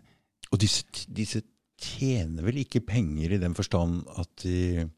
[0.51, 1.43] Og disse, disse
[1.81, 4.89] tjener vel ikke penger i den forstand at de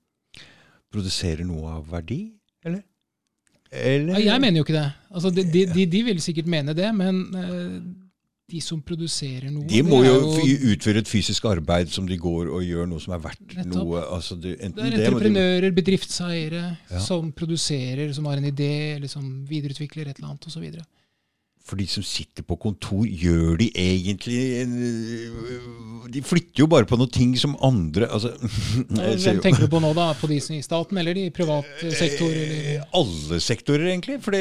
[0.93, 2.25] produserer noe av verdi,
[2.67, 2.83] eller?
[3.73, 4.89] Eller Ja, jeg mener jo ikke det.
[5.11, 7.77] Altså, de, de, de, de vil sikkert mene det, men eh,
[8.53, 12.51] de som produserer noe De må jo, jo utføre et fysisk arbeid som de går
[12.53, 13.75] og gjør noe som er verdt Nettopp.
[13.81, 14.03] noe.
[14.13, 16.99] Altså, det, Det er det, de- entreprenører, bedriftseiere, Ja.
[17.01, 20.69] som produserer, som har en idé, eller som videreutvikler et eller annet osv.
[21.63, 26.97] For de som sitter på kontor, gjør de egentlig en- De flytter jo bare på
[26.99, 28.33] noen ting som andre altså,
[29.23, 30.09] Hvem tenker du på nå, da?
[30.19, 32.27] På de som i staten, eller i privat eh, sektor?
[32.35, 32.83] Eller?
[32.99, 34.19] Alle sektorer, egentlig.
[34.25, 34.35] For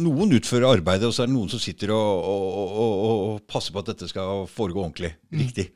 [0.00, 3.76] noen utfører arbeidet, og så er det noen som sitter og, og, og, og passer
[3.76, 5.12] på at dette skal foregå ordentlig.
[5.36, 5.68] Riktig.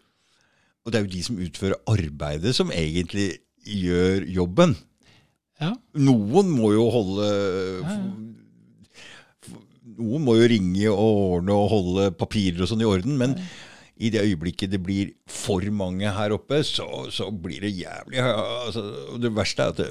[0.84, 3.28] Og det er jo de som utfører arbeidet, som egentlig
[3.68, 4.74] gjør jobben.
[5.60, 5.70] Ja.
[5.96, 8.00] Noen må jo holde Ja, ja.
[9.98, 13.16] Noen må jo ringe og ordne og holde papirer og sånn i orden.
[13.20, 13.36] Men
[13.94, 18.82] i det øyeblikket det blir for mange her oppe, så, så blir det jævlig altså,
[19.22, 19.90] Det verste er at det,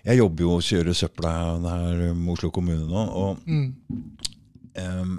[0.00, 3.02] jeg jobber jo og kjører søpla her med Oslo kommune nå.
[3.20, 3.74] og Mm.
[4.80, 5.18] um,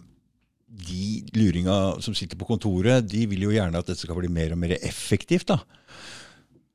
[0.81, 4.55] de luringa som sitter på kontoret, de vil jo gjerne at dette skal bli mer
[4.55, 5.51] og mer effektivt.
[5.51, 5.59] da.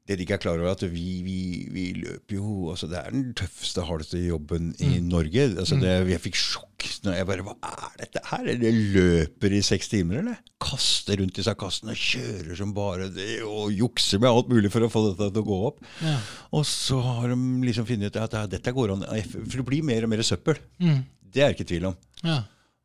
[0.06, 1.38] Det de ikke er klar over, er at vi, vi,
[1.74, 5.48] vi løper jo altså Det er den tøffeste, hardeste jobben i Norge.
[5.58, 8.50] altså det, Jeg fikk sjokk når jeg bare Hva er dette her?
[8.62, 10.38] Det løper i seks timer, eller?
[10.62, 14.70] Kaster rundt i seg kassen og kjører som bare det, og jukser med alt mulig
[14.72, 15.82] for å få dette til å gå opp.
[16.04, 16.16] Ja.
[16.54, 20.06] Og så har de liksom funnet ut at dette går an, for det blir mer
[20.06, 20.60] og mer søppel.
[20.78, 21.00] Mm.
[21.34, 21.98] Det er ikke tvil om.
[22.22, 22.42] Ja.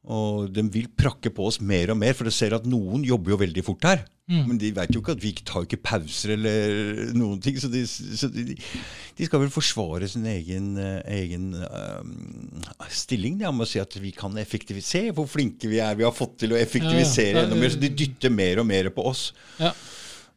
[0.10, 3.36] Og de vil prakke på oss mer og mer, for de ser at noen jobber
[3.36, 4.02] jo veldig fort her.
[4.32, 4.44] Mm.
[4.48, 7.58] Men de vet jo ikke at vi tar ikke pauser eller noen ting.
[7.62, 13.52] Så de, så de, de skal vel forsvare sin egen, eh, egen eh, stilling ja,
[13.54, 15.14] med å si at vi kan effektivisere.
[15.18, 15.98] Hvor flinke vi er.
[16.00, 17.48] Vi har fått til å effektivisere Ja, ja.
[17.50, 17.74] enda mer.
[17.76, 19.28] Så de dytter mer og mer på oss.
[19.62, 19.76] Ja.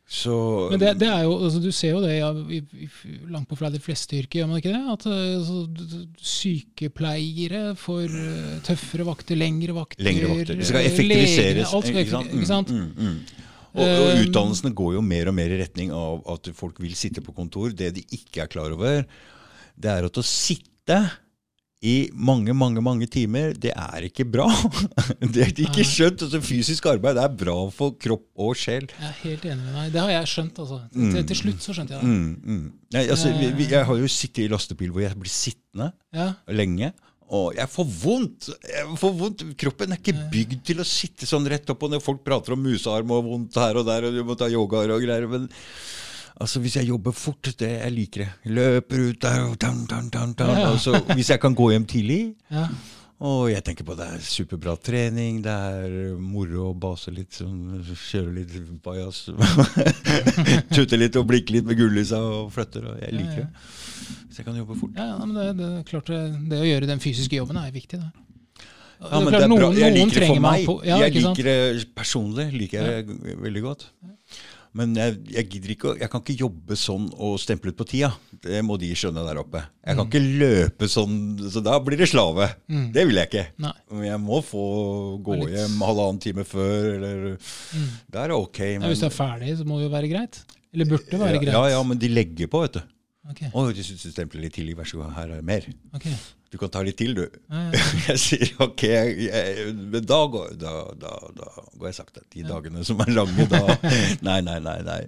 [0.05, 2.89] Så Men det, det er jo, altså, du ser jo det ja, i, i,
[3.32, 4.82] langt på flere de fleste yrker, gjør man ikke det?
[4.93, 5.62] At eh, altså,
[6.20, 10.05] sykepleiere får eh, tøffere vakter, lengre vakter.
[10.05, 10.60] lengre vakter.
[10.60, 11.48] Det skal eh, effektiviseres.
[11.48, 12.74] legene, alt skal effektiviseres, ikke sant?
[12.74, 13.51] Mm, mm, mm.
[13.74, 16.93] Og, og Um, utdannelsene går jo mer og mer i retning av at folk vil
[16.94, 17.72] sitte på kontor.
[17.74, 19.02] Det de ikke er klar over,
[19.74, 21.01] det er at å sitte
[21.85, 24.47] i mange, mange mange timer, det er ikke bra.
[25.35, 26.23] Det er ikke skjønt.
[26.24, 28.86] Altså, fysisk arbeid er bra for kropp og sjel.
[28.89, 29.90] Jeg er helt enig med deg.
[29.94, 30.61] Det har jeg skjønt.
[30.65, 30.78] altså.
[30.94, 31.11] Mm.
[31.11, 32.12] Til, til slutt så skjønte jeg det.
[32.12, 32.69] Mm, mm.
[32.97, 36.31] Nei, altså, vi, vi, jeg har jo sittet i lastebil hvor jeg blir sittende Ja,
[36.52, 36.93] lenge.
[37.35, 38.48] Og jeg får vondt.
[38.69, 39.44] Jeg får vondt.
[39.61, 41.85] Kroppen er ikke bygd til å sitte sånn rett opp.
[41.85, 44.48] Og når folk prater om musearm og vondt her og der, og du må ta
[44.52, 45.48] yoga og greier men
[46.40, 48.52] altså Hvis jeg jobber fort, det jeg liker det.
[48.56, 50.35] Løper ut der og dun, dun, dun.
[50.39, 50.70] Ja.
[50.73, 52.66] altså, Hvis jeg kan gå hjem tidlig ja.
[53.20, 57.78] og jeg tenker på det er superbra trening, det er moro å base litt, sånn,
[57.85, 59.28] kjøre litt bajas.
[60.74, 62.90] Tute litt og blikke litt med gullysa og flytter.
[62.90, 63.48] Og jeg liker det.
[64.27, 64.98] Hvis jeg kan jobbe fort.
[64.98, 66.20] ja, ja men det, det klart det,
[66.51, 68.02] det å gjøre den fysiske jobben er viktig.
[68.02, 68.12] Det.
[69.05, 69.70] Ja, men det er bra.
[69.77, 70.66] Jeg liker det for meg.
[70.86, 72.48] ja, jeg liker det personlig.
[72.55, 73.89] liker jeg det veldig godt.
[74.74, 78.09] Men jeg, jeg gidder ikke, jeg kan ikke jobbe sånn og stemple ut på tida.
[78.42, 79.60] Det må de skjønne der oppe.
[79.86, 81.14] Jeg kan ikke løpe sånn,
[81.55, 82.48] så da blir det slave.
[82.66, 82.88] Mm.
[82.96, 83.44] Det vil jeg ikke.
[83.62, 83.72] Nei.
[83.94, 84.64] Men jeg må få
[85.22, 88.60] gå er litt- hjem halvannen time før, eller er det ok.
[88.74, 90.42] Ja, hvis du er ferdig, så må det jo være greit.
[90.74, 91.55] Eller burde det være greit.
[91.55, 92.82] Ja, ja, men de legger på, vet du.
[93.30, 95.64] Ok, Å, du syns du stempler litt tidlig, vær så god, her er det mer.
[95.96, 96.12] Okay.
[96.52, 97.22] Du kan ta litt til, du.
[97.51, 97.84] Ja, ja.
[98.12, 101.48] Jeg sier ok, jeg, men da går, da, da, da
[101.80, 102.22] går jeg sakte.
[102.30, 103.62] De dagene som er lange, da
[104.28, 104.76] Nei, nei, nei.
[104.86, 105.01] nei.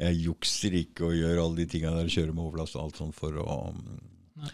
[0.00, 3.14] Jeg jukser ikke og gjør alle de tingene der, kjører med overlast og alt sånt
[3.14, 3.58] for å
[4.38, 4.50] Nei.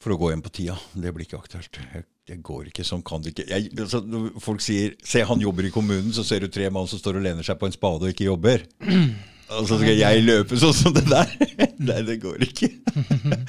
[0.00, 0.78] for å gå hjem på tida.
[0.94, 1.82] Det blir ikke aktuelt.
[1.98, 3.48] Jeg, jeg går ikke sånn, kan det ikke.
[3.50, 4.00] Jeg, altså,
[4.46, 7.26] folk sier 'se han jobber i kommunen', så ser du tre mann som står og
[7.28, 8.64] lener seg på en spade og ikke jobber.
[9.50, 11.28] Og så skal jeg løpe sånn som det der.
[11.88, 12.70] Nei, det går ikke.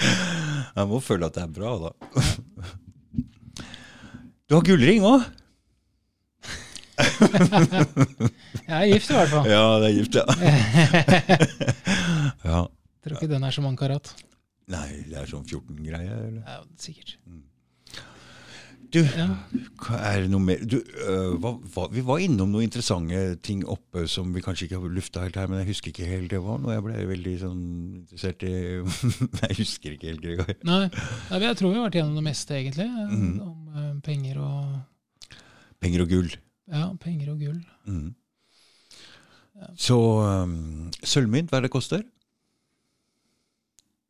[0.77, 1.91] Jeg må føle at det er bra, da.
[4.49, 5.21] Du har gullring òg?
[8.63, 9.47] Jeg er gift i hvert fall.
[9.49, 10.25] Ja, det er gift, ja.
[12.49, 12.59] ja.
[13.03, 14.13] Tror ikke den er så mange karat.
[14.73, 16.41] Nei, det er sånn 14-greie, eller?
[16.41, 17.17] Ja, sikkert.
[18.93, 19.25] Du, Ja.
[19.97, 24.03] er det noe mer du, øh, hva, hva, Vi var innom noen interessante ting oppe
[24.11, 26.59] som vi kanskje ikke har lufta helt her, men jeg husker ikke helt det var
[26.61, 26.75] noe.
[26.75, 27.63] Jeg ble veldig sånn
[28.03, 28.53] interessert i
[29.49, 30.53] Jeg husker ikke helt, Gregor.
[30.69, 32.87] Nei, Nei, jeg tror vi har vært gjennom det meste, egentlig.
[32.87, 33.37] Mm.
[33.41, 34.81] Om eh, penger og
[35.83, 36.29] Penger og gull.
[36.71, 37.57] Ja, penger og gull.
[37.89, 38.13] Mhm.
[39.77, 42.01] Så um, sølvmynt, hva er det koster?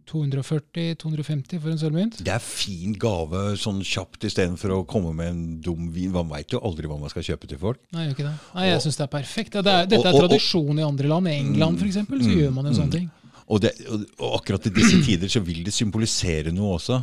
[0.10, 2.18] 240-250 for en sølvmynt.
[2.26, 6.12] Det er fin gave sånn kjapt istedenfor å komme med en dum vin.
[6.14, 7.80] Man veit jo aldri hva man skal kjøpe til folk.
[7.96, 8.34] Nei, ikke det.
[8.56, 9.58] Nei, jeg syns det er perfekt.
[9.60, 11.30] Det er, dette er tradisjon i andre land.
[11.32, 12.00] I England f.eks.
[12.02, 12.80] så Mm, gjør man jo mm.
[12.82, 13.10] sånne ting.
[13.44, 17.02] Og, det, og, og akkurat i disse tider så vil det symbolisere noe også.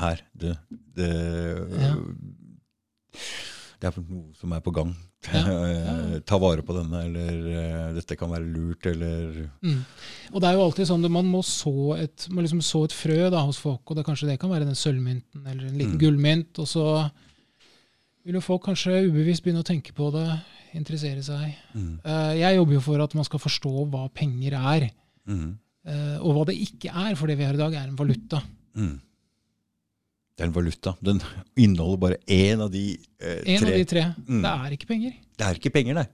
[0.00, 0.20] Her.
[0.36, 0.56] Det,
[0.96, 1.10] det,
[1.80, 1.94] Ja.
[3.80, 4.92] det er noe som er på gang.
[5.28, 6.20] Ja, ja.
[6.28, 9.82] Ta vare på denne, eller eh, dette kan være lurt, eller Mm.
[10.32, 12.94] Og det er jo alltid sånn at man må så et, må liksom så et
[12.94, 15.96] frø da, hos folk, og det, kanskje det kan være den sølvmynten eller en liten
[15.98, 16.00] Mm.
[16.00, 16.58] gullmynt.
[16.62, 16.84] Og så
[18.24, 20.26] vil jo folk kanskje ubevisst begynne å tenke på det,
[20.78, 21.54] interessere seg.
[21.74, 24.90] mm, Eh, Jeg jobber jo for at man skal forstå hva penger er,
[25.28, 27.14] mm, eh, og hva det ikke er.
[27.16, 28.40] For det vi har i dag, er en valuta.
[28.76, 29.00] mm.
[30.40, 30.94] Det er en valuta.
[31.04, 31.18] Den
[31.60, 33.74] inneholder bare én av de eh, En tre.
[33.74, 34.04] av de tre.
[34.24, 34.40] Mm.
[34.40, 35.16] Det er ikke penger.
[35.36, 36.06] Det er ikke penger, nei.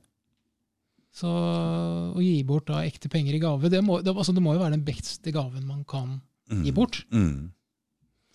[1.16, 4.52] Så å gi bort da ekte penger i gave, det må, det, altså, det må
[4.56, 6.60] jo være den beste gaven man kan Mm.
[6.62, 7.00] gi bort.
[7.10, 7.48] Mm.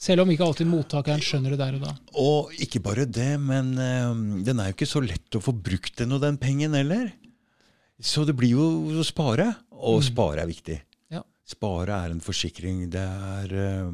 [0.02, 1.92] Selv om ikke alltid mottakeren skjønner det der og da.
[2.20, 6.02] Og ikke bare det, men eh, den er jo ikke så lett å få brukt
[6.04, 7.12] ennå, den pengen heller.
[8.02, 8.66] Så det blir jo
[9.00, 10.08] å spare, og Mm.
[10.10, 10.82] spare er viktig.
[11.12, 11.22] Ja.
[11.48, 12.90] Spare er en forsikring.
[12.92, 13.92] Det er, eh,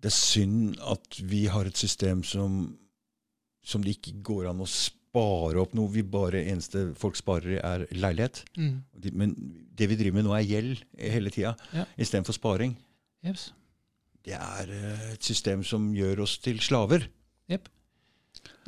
[0.00, 2.60] det er synd at vi har et system som,
[3.62, 5.90] som det ikke går an å spare opp noe.
[5.92, 8.44] Vi bare, eneste folk sparer i, er leilighet.
[8.56, 8.78] Mm.
[9.12, 9.34] Men
[9.76, 11.84] det vi driver med nå, er gjeld hele tida, Ja.
[12.00, 12.76] istedenfor sparing.
[13.26, 13.50] Yes.
[14.24, 17.06] Det er eh, et system som gjør oss til slaver.
[17.52, 17.68] Yep.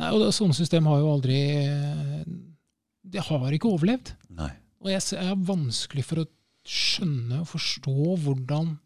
[0.01, 2.23] Nei, og det, sånne system har jo aldri eh,
[3.13, 4.15] Det har ikke overlevd.
[4.37, 4.51] Nei.
[4.83, 6.31] Og jeg, jeg er vanskelig for å
[6.67, 7.95] skjønne og forstå
[8.25, 8.77] hvordan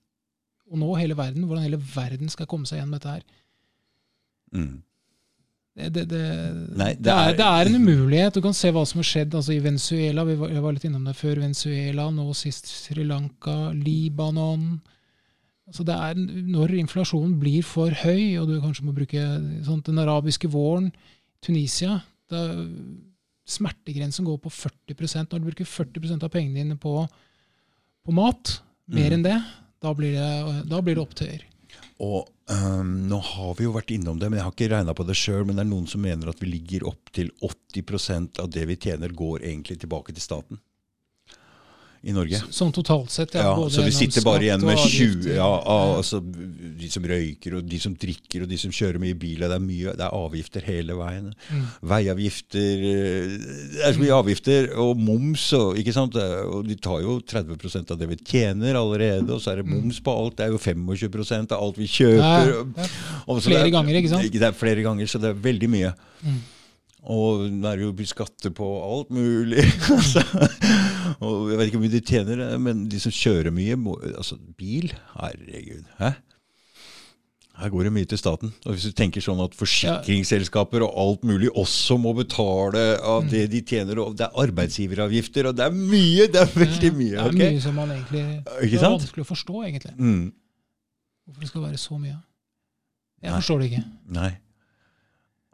[0.71, 3.23] Og nå hele verden, hvordan hele verden skal komme seg gjennom dette her.
[4.57, 4.75] Mm.
[5.77, 6.23] Det, det, det,
[6.73, 8.37] Nei, det, det er, det er en umulighet.
[8.39, 10.25] Du kan se hva som har skjedd altså i Venezuela.
[10.25, 11.43] Vi var, jeg var litt innom det før.
[11.45, 14.79] Venezuela, nå sist Sri Lanka, Libanon.
[15.67, 16.17] Altså det er,
[16.47, 19.23] når inflasjonen blir for høy, og du kanskje må bruke
[19.67, 20.93] sånn, den arabiske våren,
[21.45, 21.99] Tunisia
[22.31, 22.41] da,
[23.47, 24.97] Smertegrensen går på 40
[25.31, 27.05] Når du bruker 40% av pengene dine på,
[28.03, 29.15] på mat, mer Mm.
[29.15, 29.37] enn det,
[29.87, 31.47] da blir det, da blir det opptøyer.
[32.03, 35.07] Og um, nå har vi jo vært innom det, men jeg har ikke regna på
[35.09, 35.47] det sjøl.
[35.47, 38.77] Men det er noen som mener at vi ligger opp til 80% av det vi
[38.89, 40.61] tjener, går egentlig tilbake til staten
[42.07, 42.39] i Norge.
[42.55, 43.35] Sånn totalt sett.
[43.35, 47.67] Ja, både så vi sitter bare igjen med 20 ja, altså, De som røyker, og
[47.67, 49.43] de som drikker, og de som kjører mye bil.
[49.43, 51.33] Det er mye, det er avgifter hele veien.
[51.51, 51.65] Mm.
[51.93, 53.37] Veiavgifter eh,
[53.75, 55.49] Det er så mye avgifter, og moms.
[55.59, 56.15] Og, ikke sant?
[56.17, 59.99] Og de tar jo 30% av det vi tjener allerede, og så er det moms
[59.99, 60.39] på alt.
[60.39, 62.53] Det er jo 25% av alt vi kjøper.
[62.55, 62.85] Ja,
[63.27, 64.31] så flere er- ganger, ikke sant?
[64.31, 65.97] Det er flere ganger, så det er veldig mye.
[66.23, 66.45] Mm.
[67.07, 69.63] Og nå er det jo skatter på alt mulig.
[69.95, 70.23] altså.
[71.23, 74.39] og jeg vet ikke hvor mye de tjener, men de som kjører mye må, Altså,
[74.59, 75.85] bil Herregud.
[76.01, 76.15] Hæ?
[77.57, 78.51] Her går det mye til staten.
[78.67, 83.31] Og hvis du tenker sånn at forsikringsselskaper og alt mulig også må betale av Mm.
[83.33, 86.27] det de tjener, og det er arbeidsgiveravgifter, og det er mye!
[86.29, 87.17] Det er veldig mye.
[87.17, 88.25] Det er mye som man egentlig
[88.61, 89.95] Ikke Det er vanskelig å forstå, egentlig.
[89.97, 90.33] Mm.
[91.25, 92.19] Hvorfor det skal være så mye.
[93.23, 93.39] Jeg Nei.
[93.41, 93.85] forstår det ikke.
[94.19, 94.31] Nei.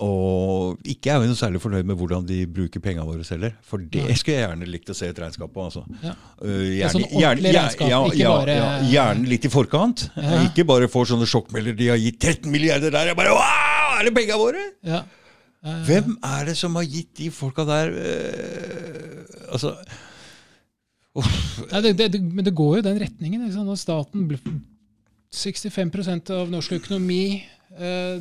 [0.02, 3.54] Og ikke er vi noe særlig fornøyd med hvordan de bruker pengene våre heller.
[3.66, 5.66] For det skulle jeg gjerne likt å se et regnskap på.
[5.68, 5.84] altså.
[6.02, 6.14] Ja.
[6.42, 10.06] Uh, er sånn ordentlig regnskap, ja, ikke ja, bare- ja, gjerne litt i forkant.
[10.16, 10.42] Ja.
[10.48, 11.76] Ikke bare får sånne sjokkmelder.
[11.78, 13.12] De har gitt 13 milliarder der.
[13.12, 13.98] Jeg bare Wow!
[14.00, 14.64] Er det pengene våre?
[14.86, 15.02] Ja.
[15.62, 19.76] Eh, Hvem er det som har gitt de folka der uh, Altså
[21.14, 23.44] Nei, det, det, men det går jo den retningen.
[23.44, 23.66] Liksom.
[23.68, 24.40] Når staten blir
[25.32, 27.51] 65% av norsk økonomi eh,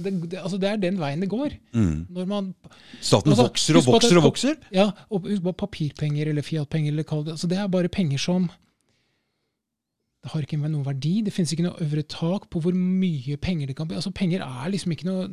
[0.04, 1.56] det, det, altså det er den veien det går.
[1.74, 2.06] mm.
[2.10, 2.54] Når man,
[3.02, 4.56] Staten Altså, vokser og vokser og vokser.
[4.72, 8.50] ja, og husk på papirpenger eller fiatpenger, eller det, altså det er bare penger som
[10.24, 11.22] Det har ikke noen verdi.
[11.26, 13.96] Det finnes ikke noe øvre tak på hvor mye penger det kan bli.
[13.98, 15.24] Altså Penger er liksom ikke noe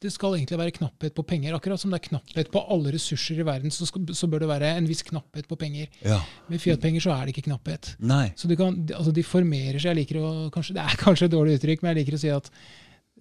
[0.00, 1.52] det skal egentlig være knapphet på penger.
[1.58, 4.48] Akkurat som det er knapphet på alle ressurser i verden, så, skal, så bør det
[4.48, 5.90] være en viss knapphet på penger.
[6.06, 6.20] Ja.
[6.48, 7.94] Med Fiat-penger så er det ikke knapphet.
[8.00, 8.30] Nei.
[8.40, 9.90] Så kan, altså de formerer seg.
[9.92, 12.32] Jeg liker å, kanskje, det er kanskje et dårlig uttrykk, men jeg liker å si
[12.32, 12.48] at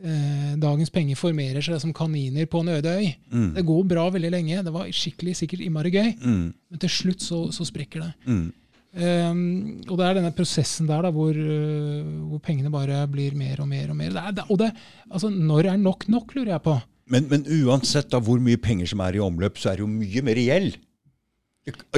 [0.03, 3.09] eh, dagens penger formerer seg som kaniner på en øde øy.
[3.33, 3.49] Mm.
[3.57, 4.63] Det går bra veldig lenge.
[4.69, 6.47] Det var skikkelig sikkert innmari gøy, Mm.
[6.71, 8.13] men til slutt så, så sprekker det.
[8.29, 8.47] Mm.
[8.89, 13.61] Um, og det er denne prosessen der da, hvor, uh, hvor pengene bare blir mer
[13.61, 14.15] og mer og mer.
[14.15, 14.71] Det er, det, og det,
[15.11, 16.73] altså, når er nok nok, lurer jeg på.
[17.09, 19.91] Men, men uansett da hvor mye penger som er i omløp, så er det jo
[19.91, 20.79] mye mer gjeld.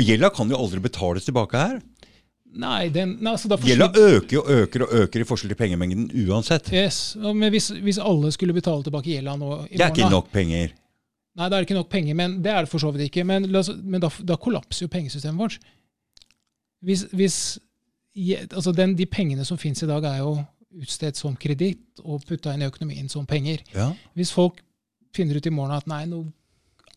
[0.04, 1.80] Gjelda kan jo aldri betales tilbake her.
[2.52, 6.68] Nei, den, nei altså, Gjelda øker og øker og øker i forskjell til pengemengden uansett.
[6.76, 10.12] Yes, men hvis, hvis alle skulle betale tilbake gjelda nå i Det er morgen, ikke
[10.12, 10.74] nok penger.
[11.40, 13.24] Nei, det er ikke nok penger, men det er det for så vidt ikke.
[13.28, 15.72] Men, men da, da kollapser jo pengesystemet vårt.
[16.82, 17.38] Hvis, hvis
[18.52, 20.36] altså den, De pengene som finnes i dag, er jo
[20.82, 23.64] utstedt som kreditt og putta inn i økonomien som penger.
[23.76, 23.92] Ja.
[24.16, 24.62] Hvis folk
[25.16, 26.24] finner ut i morgen at nei, nå,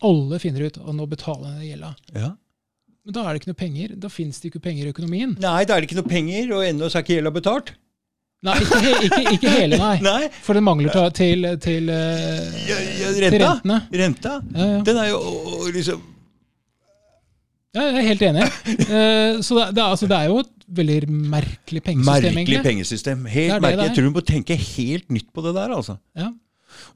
[0.05, 2.29] alle finner ut at nå betaler den gjelda, ja.
[3.03, 3.97] men da er det ikke noe penger.
[3.99, 5.35] Da finnes det ikke penger i økonomien.
[5.43, 7.75] Nei, da er det ikke noe penger, og ennå er ikke gjelda betalt.
[8.45, 9.95] Nei, ikke, he, ikke, ikke hele, nei.
[10.05, 10.23] Nei.
[10.45, 12.81] For det mangler til, til, eh, ja,
[13.17, 13.39] til renta.
[13.47, 13.79] rentene.
[14.03, 14.35] Renta.
[14.53, 14.83] Ja, ja.
[14.85, 15.21] Den er jo
[15.73, 16.03] liksom
[17.75, 18.45] Ja, jeg er helt enig.
[18.95, 22.63] Eh, så det, det, er, altså, det er jo et veldig merkelig pengesystem, Merkelig egentlig.
[22.67, 23.25] pengesystem.
[23.33, 23.87] Helt er merkelig.
[23.89, 25.97] Jeg tror du må tenke helt nytt på det der, altså.
[26.19, 26.29] Ja.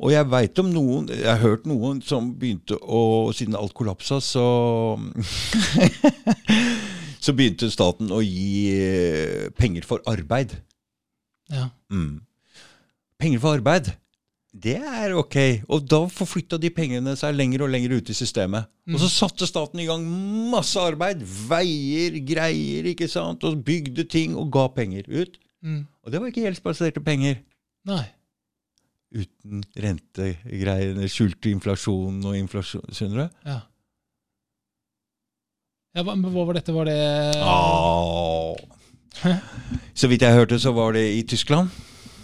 [0.02, 4.18] Og jeg veit om noen Jeg har hørt noen som begynte å Siden alt kollapsa,
[4.22, 4.42] så
[7.22, 10.54] Så begynte staten å gi eh, penger for arbeid.
[11.50, 11.68] Ja.
[11.90, 12.20] Mm.
[13.18, 13.90] Penger for arbeid,
[14.56, 15.36] det er ok.
[15.68, 18.70] Og da forflytta de pengene seg lenger og lenger ut i systemet.
[18.88, 20.04] Og så satte staten i gang
[20.50, 21.20] masse arbeid.
[21.22, 23.44] Veier, greier, ikke sant.
[23.44, 25.36] Og bygde ting og ga penger ut.
[25.60, 25.82] Mm.
[26.04, 27.42] Og det var ikke gjeldsbaserte penger.
[27.88, 28.04] Nei.
[29.18, 33.38] Uten rentegreiene, skjulte inflasjon og inflasjon Skjønner du?
[33.48, 33.54] Ja.
[35.96, 36.74] ja men hva var dette?
[36.76, 36.98] Var det
[37.40, 38.58] Åh.
[39.98, 41.72] Så vidt jeg hørte, så var det i Tyskland.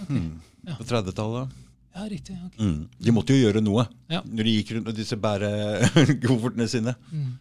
[0.06, 0.42] Hmm.
[0.62, 0.76] Ja.
[0.76, 1.63] På 30-tallet.
[1.94, 2.34] Ja, riktig.
[2.48, 2.66] Okay.
[2.66, 2.88] Mm.
[2.98, 4.20] De måtte jo gjøre noe Ja.
[4.26, 6.94] når de gikk rundt med disse bærekoffertene sine.
[7.12, 7.32] Mm.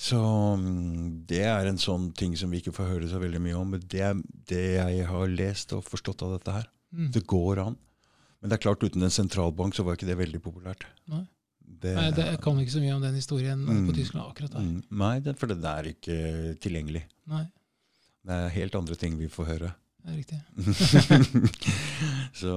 [0.00, 0.16] Så
[0.56, 3.74] mm, det er en sånn ting som vi ikke får høre så veldig mye om.
[3.74, 4.06] Men det
[4.48, 6.70] det jeg har lest og forstått av dette her.
[6.96, 7.10] Mm.
[7.12, 7.76] Det går an.
[8.40, 10.86] Men det er klart, uten en sentralbank så var ikke det veldig populært.
[11.12, 11.26] Nei.
[11.80, 13.84] Det, Nei, det, jeg kan ikke så mye om den historien Mm.
[13.86, 14.64] på Tyskland akkurat der.
[14.64, 17.04] Mm, Nei, det, for den er ikke tilgjengelig.
[17.30, 17.44] Nei,
[18.26, 19.70] Det er helt andre ting vi får høre.
[20.04, 20.38] Det er riktig.
[22.40, 22.54] Så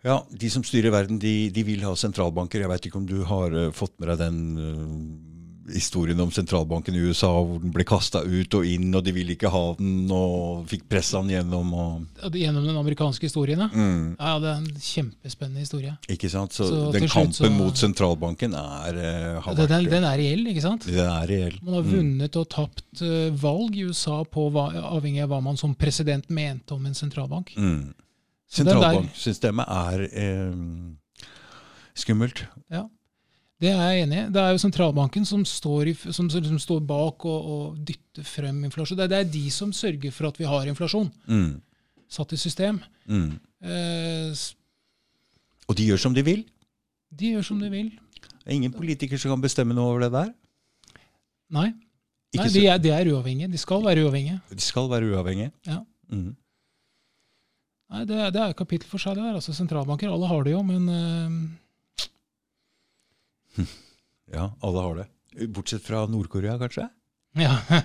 [0.00, 2.62] Ja, de som styrer verden, de, de vil ha sentralbanker.
[2.62, 5.39] Jeg veit ikke om du har uh, fått med deg den eh,
[5.74, 9.34] historien om sentralbanken i USA, hvor den ble kasta ut og inn, og de ville
[9.36, 13.68] ikke ha den, og fikk pressa den gjennom og Gjennom den amerikanske historien, ja.
[13.72, 15.96] mm, Ja, det er en kjempespennende historie.
[16.08, 16.52] Ikke sant?
[16.52, 20.16] Så, Så den kampen så- mot sentralbanken er eh, har Den, den, vært den er
[20.18, 20.86] reell, ikke sant?
[20.86, 21.58] Den er reell.
[21.62, 21.92] Man har Mm.
[21.96, 26.72] vunnet og tapt eh, valg i USA på avhengig av hva man som president mente
[26.74, 27.54] om en sentralbank.
[27.56, 27.94] Mm.
[28.50, 30.54] Sentralbanksystemet er eh,
[31.94, 32.44] skummelt.
[33.60, 34.28] Det er jeg enig i.
[34.32, 38.62] Det er jo sentralbanken som står, i, som, som står bak og, og dytter frem
[38.64, 38.96] inflasjon.
[38.96, 41.60] Det er, det er de som sørger for at vi har inflasjon, Mm.
[42.08, 42.80] satt i system.
[43.06, 43.34] Mm.
[43.60, 44.32] Eh,
[45.68, 46.46] Og de gjør som de vil.
[47.12, 47.90] de gjør som de vil.
[48.24, 50.32] Det er ingen politiker som kan bestemme noe over det der.
[51.50, 51.68] Nei,
[52.34, 53.50] Nei de, er, de er uavhengige.
[53.52, 54.40] De skal være uavhengige.
[54.54, 55.50] De skal være uavhengige.
[55.66, 55.82] Ja.
[56.08, 56.32] Mm.
[57.90, 59.34] Nei, det, det er et kapittel for seg, det der.
[59.40, 61.38] Altså, sentralbanker, alle har det jo, men eh,
[64.30, 65.06] Ja, alle har det.
[65.50, 66.84] Bortsett fra Nord-Korea, kanskje?
[67.38, 67.56] Ja.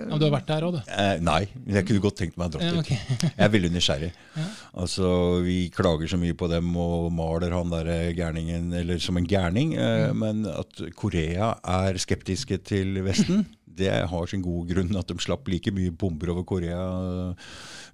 [0.00, 0.80] Ja, men du har vært der òg, du.
[0.90, 2.90] Eh, nei, men jeg kunne godt tenkt meg å dra dit.
[3.22, 4.10] Jeg er veldig nysgjerrig.
[4.40, 4.44] Ja.
[4.82, 5.06] Altså,
[5.44, 7.86] Vi klager så mye på dem og maler han der
[8.16, 9.74] gærningen eller som en gærning.
[9.76, 10.16] eh, Mm.
[10.22, 13.44] Men at Korea er skeptiske til Vesten,
[13.76, 14.96] det har sin gode grunn.
[14.98, 16.80] At de slapp like mye bomber over Korea,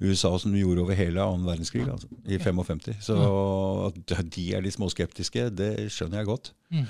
[0.00, 2.96] USA, som de gjorde over hele annen verdenskrig altså, i 55.
[3.08, 3.18] Så
[3.88, 6.52] at de er litt småskeptiske, det skjønner jeg godt.
[6.74, 6.88] Mm.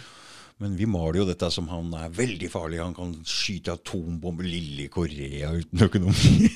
[0.62, 2.80] Men vi maler jo dette som han er veldig farlig.
[2.80, 6.48] Han kan skyte atombomber lille Korea uten økonomi.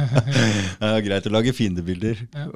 [0.80, 2.22] Det er greit å lage fiendebilder.
[2.30, 2.46] Ja.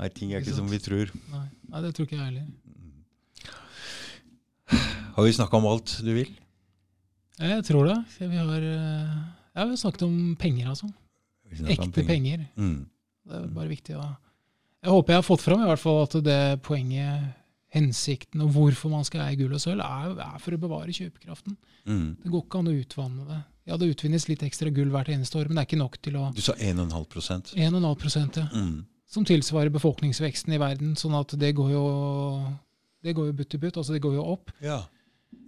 [0.00, 1.12] Nei, ting er Ikke ikke som vi tror.
[1.30, 2.46] Nei, nei, det tror ikke jeg heller.
[5.14, 6.30] Har vi snakka om alt du vil?
[7.38, 7.98] Jeg tror det.
[8.18, 9.18] Vi har, eh,
[9.54, 10.88] ja, vi har snakket om penger, altså.
[11.70, 12.46] Ekte penger.
[12.56, 12.86] Mm.
[13.28, 14.06] Det er bare viktig å
[14.78, 17.34] Jeg håper jeg har fått fram i hvert fall at det poenget,
[17.74, 21.56] hensikten og hvorfor man skal eie gull og sølv, er, er for å bevare kjøpekraften.
[21.84, 22.06] Mm.
[22.22, 23.40] Det går ikke an å utvanne det.
[23.68, 26.16] Ja, det utvinnes litt ekstra gull hvert eneste år, men det er ikke nok til
[26.16, 27.52] å Du sa 1,5 prosent.
[27.52, 28.46] 1,5 prosent, ja.
[28.54, 28.86] Mm.
[29.08, 30.94] Som tilsvarer befolkningsveksten i verden.
[31.00, 31.84] Sånn at det går jo
[33.04, 34.52] det går jo butt i butt, altså det går jo opp.
[34.64, 34.82] Ja,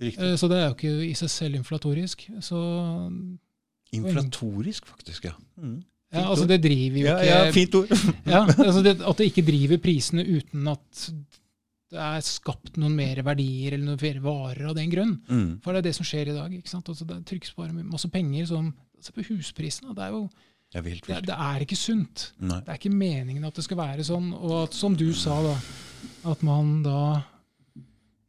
[0.01, 0.25] riktig.
[0.27, 2.27] Eh, Så det er jo ikke i seg selv inflatorisk.
[2.45, 2.59] Så
[3.93, 5.33] Inflatorisk, faktisk, ja.
[5.59, 5.81] Mm.
[6.15, 7.91] ja, altså det driver jo ikke ja, fint ord.
[8.35, 11.09] Ja, altså det, At det ikke driver prisene uten at
[11.91, 15.17] det er skapt noen mer verdier eller noen flere varer av den grunn.
[15.27, 15.49] Mm.
[15.65, 16.53] For det er det som skjer i dag.
[16.55, 16.87] ikke sant?
[16.93, 18.71] Altså det trykkes bare masse penger som
[19.01, 19.95] Se på husprisene.
[19.97, 20.27] Det er jo
[20.71, 22.27] Det er det, det er ikke sunt.
[22.39, 22.59] Nei.
[22.61, 24.27] Det er ikke meningen at det skal være sånn.
[24.37, 25.55] Og at, som du sa, da,
[26.31, 26.99] at man da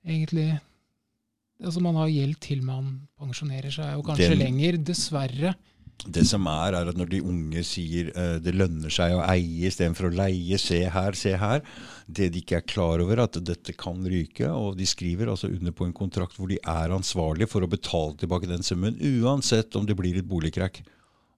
[0.08, 0.48] egentlig
[1.62, 4.78] Altså man har gjeld til man pensjonerer seg, og kanskje Den- lenger.
[4.82, 5.54] Dessverre.
[6.02, 9.68] Det som er, er at når de unge sier uh, det lønner seg å eie
[9.70, 11.62] istedenfor å leie, se her, se her,
[12.10, 15.52] det de ikke er klar over, er at dette kan ryke, og de skriver altså
[15.52, 19.78] under på en kontrakt hvor de er ansvarlig for å betale tilbake den summen, uansett
[19.78, 20.82] om det blir et boligkrakk.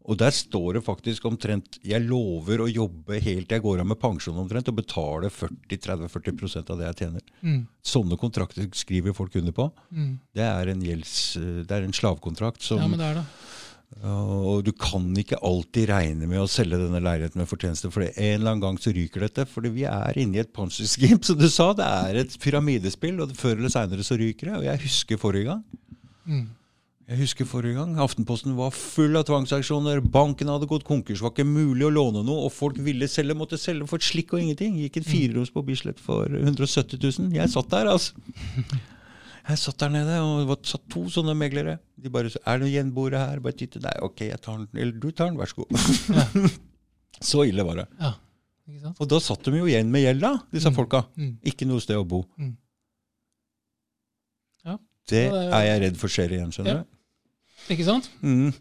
[0.04, 3.88] Og der står det faktisk omtrent Jeg lover å jobbe helt til jeg går av
[3.88, 7.24] med pensjon omtrent, og betale 40-30-40% av det jeg tjener.
[7.42, 9.70] Mm, Sånne kontrakter skriver folk under på.
[9.96, 10.14] mm.
[10.36, 11.14] Det er en, gjelds,
[11.68, 13.26] det er en slavkontrakt som Ja, men det er det.
[14.10, 18.12] og du kan ikke alltid regne med å selge denne leiligheten med fortjeneste, for en
[18.42, 19.46] eller annen gang så ryker dette.
[19.48, 21.70] Fordi vi er inne i et ponzi-scheme, som du sa.
[21.78, 24.58] Det er et pyramidespill, og før eller seinere så ryker det.
[24.60, 25.64] Og jeg husker forrige gang.
[26.28, 26.44] Mm.
[27.04, 30.00] Jeg husker forrige gang, Aftenposten var full av tvangsaksjoner.
[30.14, 32.46] Banken hadde gått konkurs, var ikke mulig å låne noe.
[32.48, 34.78] Og folk ville selge, måtte selge for et slikk og ingenting.
[34.80, 37.36] Gikk et fireroms på Bislett for 170 000.
[37.36, 38.16] Jeg satt der, altså.
[39.44, 41.74] Jeg satt der nede, og det var satt to sånne meglere.
[42.00, 43.82] De bare så, 'Er det noen gjenboere her?' Bare titte.
[43.84, 44.70] Nei, ok, jeg tar den.
[44.74, 46.54] Eller du tar den, vær så god.
[47.20, 47.88] så ille var det.
[48.00, 48.14] Ja?
[48.96, 50.76] Og da satt de jo igjen med gjelda, disse Mm.
[50.78, 51.04] folka.
[51.20, 51.34] Mm.
[51.44, 52.22] Ikke noe sted å bo.
[52.40, 52.56] Mm.
[55.10, 56.84] Det er- jeg redd for skjer igjen, skjønner Ja.
[56.84, 57.74] du.
[57.74, 58.10] Ikke sant?
[58.22, 58.54] Mm.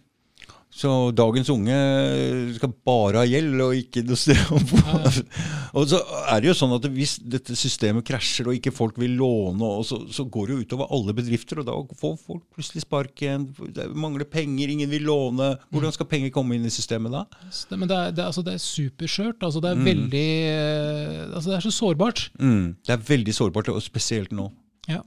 [0.73, 4.79] Så dagens unge skal bare ha gjeld og ikke noe sted å bo.
[5.77, 5.99] Og så
[6.33, 9.85] er det jo sånn at hvis dette systemet krasjer og ikke folk vil låne, og
[9.85, 13.47] så, så går det jo utover alle bedrifter, og da får folk plutselig sparken.
[13.73, 15.59] Det mangler penger, ingen vil låne.
[15.73, 17.25] Hvordan skal penger komme inn i systemet da?
[17.69, 19.41] Det- Men det er, det, altså det er superskjørt.
[19.45, 19.85] Altså det er Mm.
[19.93, 22.31] veldig eh, Altså det er så sårbart.
[22.41, 22.77] Mm.
[22.85, 24.51] Det er veldig sårbart, og spesielt nå.
[24.89, 25.03] Ja.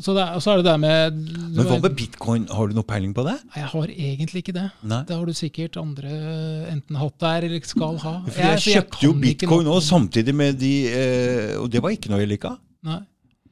[0.00, 1.20] Så det og så er det det med
[1.56, 2.46] Men hva med bitcoin?
[2.50, 3.36] Har du noe peiling på det?
[3.50, 4.66] Nei, Jeg har egentlig ikke det.
[4.82, 5.02] Nei.
[5.08, 6.10] Det har du sikkert andre
[6.72, 8.16] enten hatt der eller skal ha.
[8.26, 12.12] For jeg, jeg kjøpte jo bitcoin nå samtidig med de eh, Og det var ikke
[12.12, 12.56] noe jeg lika.
[12.88, 13.02] Nei.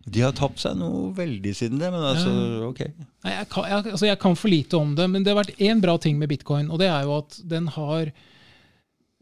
[0.08, 2.32] De har tapt seg noe veldig siden det, men altså,
[2.70, 2.80] ok.
[3.26, 5.60] Nei, jeg, kan, jeg, altså jeg kan for lite om det, men det har vært
[5.60, 8.08] én bra ting med bitcoin, og det er jo at den har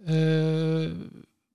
[0.06, 0.92] øh,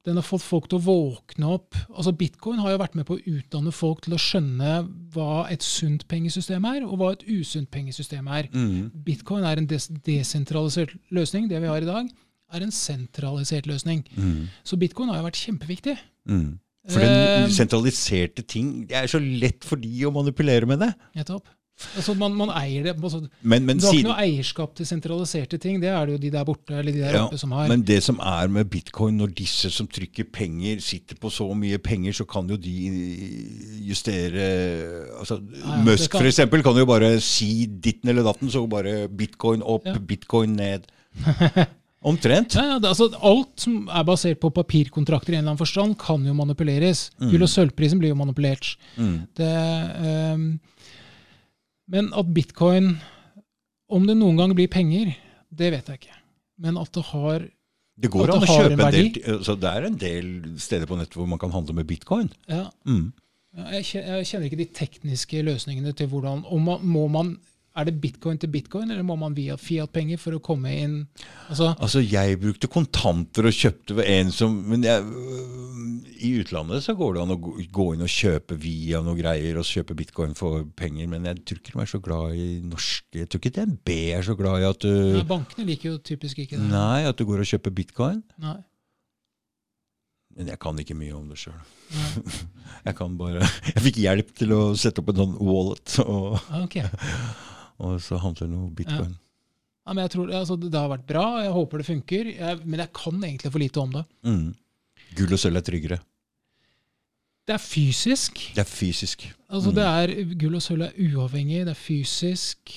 [0.07, 1.77] den har fått folk til å våkne opp.
[1.93, 4.79] Altså Bitcoin har jo vært med på å utdanne folk til å skjønne
[5.13, 8.49] hva et sunt pengesystem er, og hva et usunt pengesystem er.
[8.53, 8.89] Mm.
[9.05, 11.47] Bitcoin er en des desentralisert løsning.
[11.51, 12.09] Det vi har i dag,
[12.51, 14.03] er en sentralisert løsning.
[14.17, 14.49] Mm.
[14.67, 15.95] Så bitcoin har jo vært kjempeviktig.
[16.29, 16.51] Mm.
[16.89, 20.93] For den Eh, sentraliserte ting Det er så lett for de å manipulere med det.
[21.15, 21.45] Nettopp.
[21.97, 22.93] Altså man, man eier det.
[23.01, 25.79] Altså, Men, men, du har ikke noe eierskap til sentraliserte ting.
[25.81, 27.67] Det er det jo de der borte eller de der Ja, oppe som har.
[27.71, 31.77] men det som er med bitcoin, når disse som trykker penger, sitter på så mye
[31.81, 32.75] penger, så kan jo de
[33.89, 34.47] justere
[35.19, 38.63] altså, Ja, ja, Musk kan- for eksempel kan jo bare si ditten eller datten, så
[38.69, 40.87] bare bitcoin opp, bitcoin ned.
[42.03, 42.55] Omtrent.
[42.57, 45.93] Ja, ja, det, altså, alt som er basert på papirkontrakter i en eller annen forstand,
[46.01, 47.11] kan jo manipuleres.
[47.21, 48.71] Gull- og sølvprisen blir jo manipulert.
[48.97, 49.19] Mm.
[49.37, 49.51] Det,
[50.01, 50.47] ehm,
[51.91, 52.93] men at bitcoin,
[53.91, 55.11] om det noen gang blir penger,
[55.51, 56.17] det vet jeg ikke.
[56.63, 57.47] Men at det har
[58.01, 59.23] Det går an å kjøpe en en del verdi.
[59.35, 60.29] altså, Det er en del
[60.63, 62.29] steder på nettet hvor man kan handle med bitcoin.
[62.49, 63.11] ja, Mm.
[63.73, 67.37] jeg, kje- jeg kjenner ikke de tekniske løsningene til hvordan om man, må man,
[67.71, 70.95] Er det bitcoin til bitcoin, eller må man via Fiat-penger for å komme inn
[71.47, 76.83] altså, Altså, jeg brukte kontanter og kjøpte ved en som Men jeg, øh, i utlandet
[76.83, 80.35] så går det an å gå- inn og kjøpe via noe greier og kjøpe bitcoin
[80.37, 83.53] for penger, men jeg tror ikke de er så glad i norske Jeg tror ikke
[83.55, 86.67] DNB er så glad i at du Nei, Bankene liker jo typisk ikke det.
[86.75, 88.19] Nei, at du går og kjøper bitcoin.
[88.43, 88.57] Nei.
[90.37, 91.55] Men jeg kan ikke mye om det sjøl.
[92.87, 93.41] Jeg kan bare
[93.75, 96.85] Jeg fikk hjelp til å sette opp en sånn wallet, og, okay.
[96.85, 96.85] Ok.
[97.50, 97.50] Ja,
[97.81, 99.15] og så handler det noe bitcoin.
[99.91, 102.93] men jeg tror, altså, Det har vært bra, jeg håper det funker, jeg, men jeg
[102.93, 104.03] kan egentlig for lite om det.
[104.23, 104.47] Mm.
[105.17, 105.99] Gull og sølv er tryggere.
[107.47, 108.37] Det er fysisk.
[108.55, 109.25] Det er fysisk.
[109.49, 109.75] Altså Mm.
[109.75, 112.71] det er, Gull og sølv er uavhengig, det er fysisk.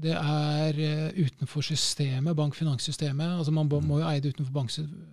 [0.00, 3.38] Det er uh, utenfor systemet, bankfinanssystemet.
[3.38, 5.08] Altså man må må jo eie det utenfor banksystemet.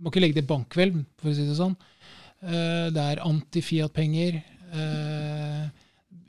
[0.00, 1.76] Må ikke legge det i bankhvelv, for å si det sånn.
[2.42, 4.42] Uh, det er anti-Fiat-penger.
[4.72, 5.68] Eh,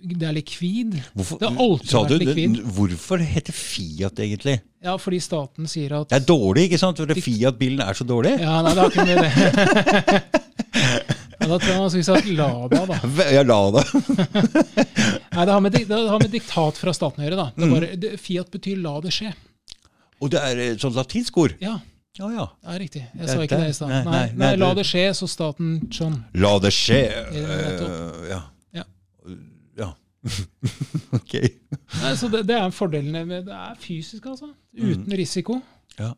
[0.03, 0.97] det er likvid.
[1.15, 2.57] Hvorfor, Det har alltid vært du, likvid.
[2.75, 4.57] hvorfor heter Fiat egentlig?
[4.83, 6.97] Ja, fordi staten sier at Det er dårlig, ikke sant?
[6.99, 8.33] Fordi Fiat-bilen er så dårlig.
[8.41, 9.31] Ja, nei, det har ikke med det.
[11.39, 12.97] ja, da tror jeg man skulle sagt Lada, da.
[13.31, 13.85] Ja, la det.
[15.33, 17.47] Nei, det har med, det har med diktat fra staten å gjøre, da.
[17.55, 17.73] Det Mm.
[17.73, 19.33] bare, det, Fiat betyr 'la det skje'.
[20.21, 21.55] Og det er et sånn latinsk ord.
[21.61, 21.79] Ja,
[22.19, 22.45] Ja, ja.
[22.61, 23.03] det er riktig.
[23.17, 23.89] Jeg sa ikke det i stad.
[23.89, 26.23] Nei, Nei, nei, la det skje, så staten sånn.
[26.35, 27.09] La det skje.
[27.09, 28.41] Ja, Eh, ja.
[31.17, 31.33] Ok.
[31.99, 34.47] Nei, så det, det er fordelene med Det er fysisk, altså.
[34.73, 35.59] Uten risiko.
[35.99, 36.13] Ja.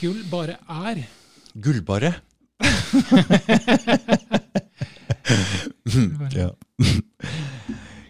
[0.00, 0.56] Gull bare
[0.86, 1.02] er.
[1.58, 2.12] Gullbarre.
[6.38, 6.48] ja.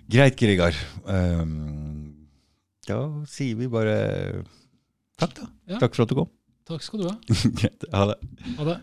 [0.09, 0.75] Greit, Gregar.
[1.05, 2.29] Um,
[2.89, 3.97] da sier vi bare
[5.21, 5.49] takk, da.
[5.69, 5.79] Ja.
[5.83, 6.31] Takk for at du kom.
[6.69, 7.15] Takk skal du ha.
[7.61, 7.81] Greit.
[7.95, 8.19] Ha det.
[8.59, 8.79] Ha det.